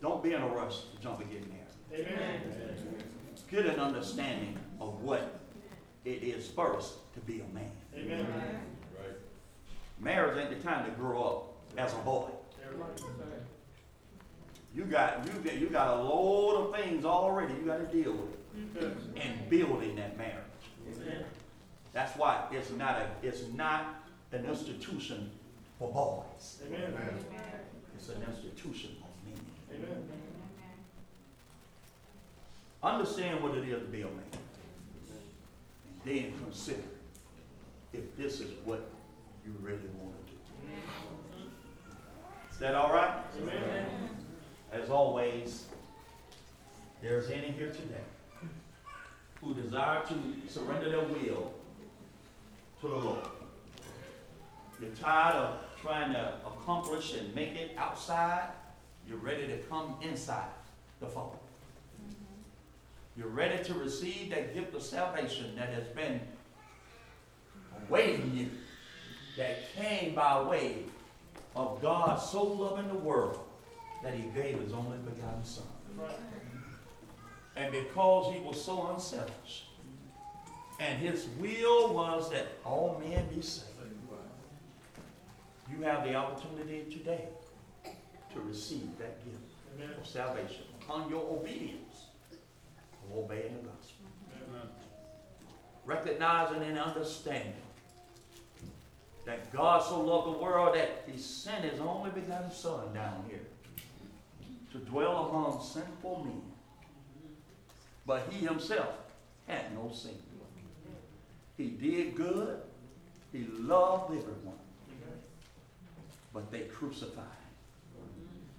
don't 0.00 0.22
be 0.22 0.32
in 0.32 0.42
a 0.42 0.48
rush 0.48 0.80
to 0.80 1.00
jump 1.00 1.20
and 1.20 1.30
get 1.30 1.48
married. 1.48 2.08
Amen. 2.08 2.40
Get 3.50 3.66
an 3.66 3.78
understanding 3.78 4.58
of 4.80 5.02
what 5.02 5.41
it 6.04 6.22
is 6.22 6.48
first 6.48 7.12
to 7.14 7.20
be 7.20 7.40
a 7.40 7.54
man. 7.54 7.70
Amen. 7.96 8.26
Marriage 10.00 10.38
ain't 10.38 10.50
the 10.50 10.68
time 10.68 10.84
to 10.84 10.90
grow 10.92 11.22
up 11.22 11.78
as 11.78 11.92
a 11.94 11.98
boy. 11.98 12.28
You 14.74 14.84
got, 14.84 15.26
you 15.26 15.32
got, 15.40 15.58
you 15.58 15.68
got 15.68 15.98
a 15.98 16.02
load 16.02 16.56
of 16.56 16.74
things 16.80 17.04
already 17.04 17.52
you 17.54 17.66
gotta 17.66 17.84
deal 17.84 18.12
with 18.12 19.16
in 19.16 19.48
building 19.48 19.96
that 19.96 20.16
marriage. 20.16 20.36
That's 21.92 22.16
why 22.16 22.46
it's 22.50 22.70
not 22.70 22.96
a, 22.98 23.08
it's 23.22 23.42
not 23.54 24.06
an 24.32 24.46
institution 24.46 25.30
for 25.78 25.92
boys. 25.92 26.58
Amen. 26.66 26.94
It's 27.96 28.08
an 28.08 28.22
institution 28.28 28.96
for 28.98 29.08
men. 29.28 29.38
Amen. 29.74 30.08
Understand 32.82 33.42
what 33.42 33.54
it 33.56 33.68
is 33.68 33.80
to 33.80 33.88
be 33.88 34.00
a 34.00 34.06
man. 34.06 34.41
Then 36.04 36.32
consider 36.42 36.82
if 37.92 38.16
this 38.16 38.40
is 38.40 38.50
what 38.64 38.90
you 39.44 39.54
really 39.60 39.78
want 40.00 40.14
to 40.26 40.32
do. 40.32 40.38
Is 42.50 42.58
that 42.58 42.74
all 42.74 42.92
right? 42.92 43.22
Amen. 43.40 43.86
As 44.72 44.90
always, 44.90 45.66
there's 47.00 47.30
any 47.30 47.52
here 47.52 47.70
today 47.70 48.04
who 49.40 49.54
desire 49.54 50.02
to 50.06 50.14
surrender 50.48 50.90
their 50.90 51.04
will 51.04 51.52
to 52.80 52.88
the 52.88 52.96
Lord. 52.96 53.26
You're 54.80 54.90
tired 54.90 55.36
of 55.36 55.58
trying 55.80 56.12
to 56.12 56.34
accomplish 56.46 57.14
and 57.14 57.34
make 57.34 57.54
it 57.54 57.72
outside. 57.76 58.48
You're 59.08 59.18
ready 59.18 59.46
to 59.48 59.56
come 59.68 59.96
inside 60.00 60.48
the 61.00 61.06
fold. 61.06 61.38
You're 63.16 63.28
ready 63.28 63.62
to 63.64 63.74
receive 63.74 64.30
that 64.30 64.54
gift 64.54 64.74
of 64.74 64.82
salvation 64.82 65.54
that 65.56 65.68
has 65.68 65.84
been 65.88 66.20
awaiting 67.88 68.32
you, 68.34 68.50
that 69.36 69.74
came 69.74 70.14
by 70.14 70.42
way 70.42 70.84
of 71.54 71.80
God 71.82 72.16
so 72.16 72.42
loving 72.42 72.88
the 72.88 72.94
world 72.94 73.40
that 74.02 74.14
he 74.14 74.22
gave 74.34 74.58
his 74.58 74.72
only 74.72 74.96
begotten 74.98 75.44
Son. 75.44 75.64
And 77.54 77.70
because 77.70 78.32
he 78.32 78.40
was 78.40 78.62
so 78.62 78.90
unselfish, 78.94 79.66
and 80.80 80.98
his 80.98 81.28
will 81.38 81.92
was 81.92 82.30
that 82.30 82.46
all 82.64 83.00
men 83.06 83.26
be 83.34 83.42
saved, 83.42 83.68
you 85.70 85.84
have 85.84 86.04
the 86.04 86.14
opportunity 86.14 86.84
today 86.90 87.24
to 87.84 88.40
receive 88.40 88.88
that 88.98 89.24
gift 89.24 89.38
Amen. 89.74 89.94
of 89.98 90.06
salvation 90.06 90.62
upon 90.80 91.08
your 91.08 91.22
obedience 91.22 91.91
of 93.04 93.18
obeying 93.18 93.54
the 93.54 93.68
gospel. 93.68 94.06
Recognizing 95.84 96.62
and 96.62 96.78
understanding 96.78 97.54
that 99.24 99.52
God 99.52 99.82
so 99.82 100.00
loved 100.00 100.28
the 100.28 100.42
world 100.42 100.74
that 100.76 101.04
he 101.10 101.18
sent 101.18 101.64
his 101.64 101.80
only 101.80 102.10
begotten 102.10 102.50
Son 102.50 102.92
down 102.94 103.24
here 103.28 103.40
to 104.72 104.78
dwell 104.78 105.28
among 105.28 105.62
sinful 105.62 106.24
men. 106.24 106.42
But 108.06 108.28
he 108.30 108.44
himself 108.44 108.94
had 109.46 109.74
no 109.74 109.90
sin. 109.92 110.16
He 111.56 111.68
did 111.68 112.16
good. 112.16 112.58
He 113.32 113.46
loved 113.58 114.12
everyone. 114.12 114.58
But 116.32 116.50
they 116.50 116.60
crucified 116.60 117.24
him. 117.24 118.08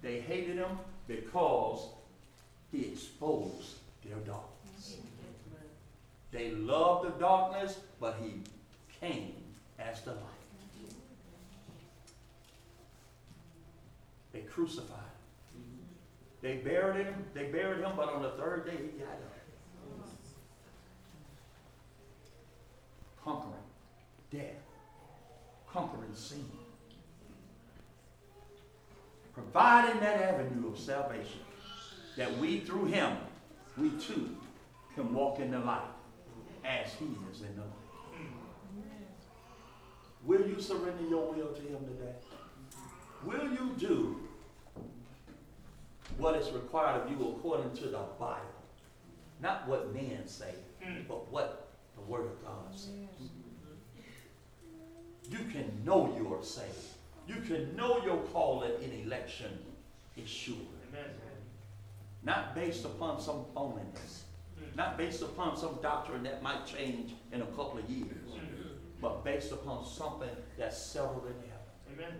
They 0.00 0.20
hated 0.20 0.56
him 0.56 0.78
because 1.08 1.88
he 2.70 2.86
exposed 2.86 3.76
darkness. 4.34 4.96
They 6.32 6.50
loved 6.50 7.06
the 7.06 7.20
darkness, 7.20 7.78
but 8.00 8.16
he 8.22 8.42
came 9.00 9.34
as 9.78 10.00
the 10.02 10.12
light. 10.12 10.20
They 14.32 14.40
crucified 14.40 14.98
him. 15.52 15.64
They 16.42 16.56
buried 16.56 17.06
him, 17.06 17.14
they 17.34 17.44
buried 17.44 17.84
him, 17.84 17.92
but 17.96 18.12
on 18.12 18.22
the 18.22 18.30
third 18.30 18.66
day 18.66 18.76
he 18.76 18.98
got 18.98 19.08
up. 19.08 19.30
Conquering 23.22 23.54
death, 24.30 24.60
conquering 25.72 26.14
sin. 26.14 26.44
Providing 29.32 30.00
that 30.00 30.20
avenue 30.20 30.68
of 30.68 30.78
salvation 30.78 31.40
that 32.16 32.36
we 32.38 32.60
through 32.60 32.86
him, 32.86 33.16
we 33.76 33.90
too 33.90 34.36
can 34.94 35.12
walk 35.12 35.40
in 35.40 35.50
the 35.50 35.58
light 35.58 35.82
as 36.64 36.92
he 36.94 37.06
is 37.30 37.40
in 37.40 37.54
the 37.56 37.62
light. 37.62 37.70
Will 40.24 40.46
you 40.46 40.60
surrender 40.60 41.04
your 41.08 41.32
will 41.32 41.48
to 41.48 41.60
him 41.60 41.84
today? 41.84 42.14
Will 43.24 43.50
you 43.52 43.74
do 43.78 44.20
what 46.16 46.36
is 46.36 46.50
required 46.50 47.02
of 47.02 47.10
you 47.10 47.36
according 47.36 47.74
to 47.76 47.84
the 47.84 47.98
Bible? 48.18 48.40
Not 49.42 49.68
what 49.68 49.92
men 49.92 50.26
say, 50.26 50.54
but 51.08 51.30
what 51.30 51.72
the 51.96 52.02
Word 52.02 52.26
of 52.26 52.44
God 52.44 52.72
says. 52.72 52.90
You 55.30 55.38
can 55.50 55.82
know 55.84 56.14
you 56.16 56.32
are 56.34 56.42
saved. 56.42 56.68
You 57.26 57.36
can 57.36 57.74
know 57.74 58.04
your 58.04 58.18
calling 58.32 58.72
in 58.82 58.92
election 59.06 59.58
is 60.16 60.28
sure. 60.28 60.56
Amen. 60.88 61.10
Not 62.24 62.54
based 62.54 62.84
upon 62.84 63.20
some 63.20 63.44
phoniness. 63.54 64.22
Not 64.76 64.96
based 64.96 65.22
upon 65.22 65.56
some 65.56 65.78
doctrine 65.82 66.22
that 66.24 66.42
might 66.42 66.66
change 66.66 67.12
in 67.32 67.42
a 67.42 67.46
couple 67.46 67.78
of 67.78 67.88
years. 67.88 68.30
But 69.00 69.24
based 69.24 69.52
upon 69.52 69.84
something 69.84 70.30
that's 70.58 70.78
settled 70.80 71.26
in 71.26 71.34
heaven. 71.48 72.08
Amen. 72.08 72.18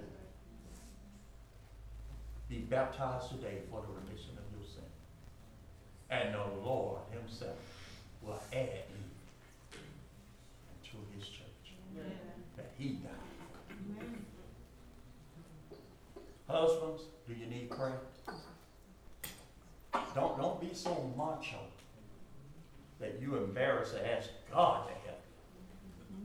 Be 2.49 2.59
baptized 2.59 3.31
today 3.31 3.63
for 3.71 3.81
the 3.81 3.89
remission 3.89 4.37
of 4.37 4.45
your 4.57 4.67
sin. 4.69 4.85
And 6.11 6.35
the 6.35 6.45
Lord 6.63 7.01
himself 7.11 7.57
will 8.23 8.41
add 8.53 8.85
you 8.93 9.79
to 10.91 11.19
his 11.19 11.27
church. 11.27 11.75
That 12.57 12.71
he 12.79 13.01
died. 13.01 13.11
Husbands, 16.47 17.03
do 17.27 17.35
you 17.35 17.47
need 17.47 17.71
prayer? 17.71 18.01
Don't, 20.15 20.37
don't 20.37 20.61
be 20.61 20.75
so 20.75 21.13
macho 21.17 21.59
that 23.01 23.19
you 23.21 23.37
embarrass 23.37 23.91
to 23.93 24.13
ask 24.17 24.31
God 24.53 24.89
to 24.89 24.95
help 25.07 25.21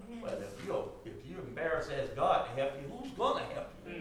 you. 0.10 0.22
Well, 0.22 0.34
if 0.34 0.66
you 0.66 0.84
if 1.06 1.30
you 1.30 1.38
embarrass 1.38 1.88
to 1.88 2.02
ask 2.02 2.16
God 2.16 2.46
to 2.46 2.62
help 2.62 2.74
you, 2.82 2.88
who's 2.96 3.12
gonna 3.12 3.46
help 3.54 3.74
you? 3.86 3.94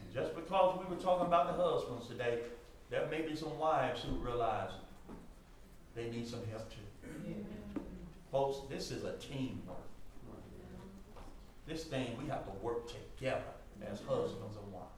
And 0.00 0.14
just 0.14 0.34
because 0.34 0.78
we 0.78 0.94
were 0.94 1.00
talking 1.00 1.26
about 1.26 1.56
the 1.56 1.62
husbands 1.62 2.06
today, 2.08 2.38
there 2.90 3.06
may 3.10 3.22
be 3.22 3.34
some 3.34 3.58
wives 3.58 4.02
who 4.02 4.16
realize 4.16 4.70
they 5.94 6.10
need 6.10 6.26
some 6.26 6.40
help 6.50 6.70
too. 6.70 6.76
Folks, 8.30 8.58
this 8.70 8.90
is 8.90 9.04
a 9.04 9.12
teamwork. 9.18 9.76
This 11.66 11.84
thing, 11.84 12.16
we 12.20 12.28
have 12.28 12.44
to 12.44 12.52
work 12.62 12.88
together 12.88 13.52
as 13.90 14.00
husbands 14.00 14.56
and 14.56 14.72
wives. 14.72 14.91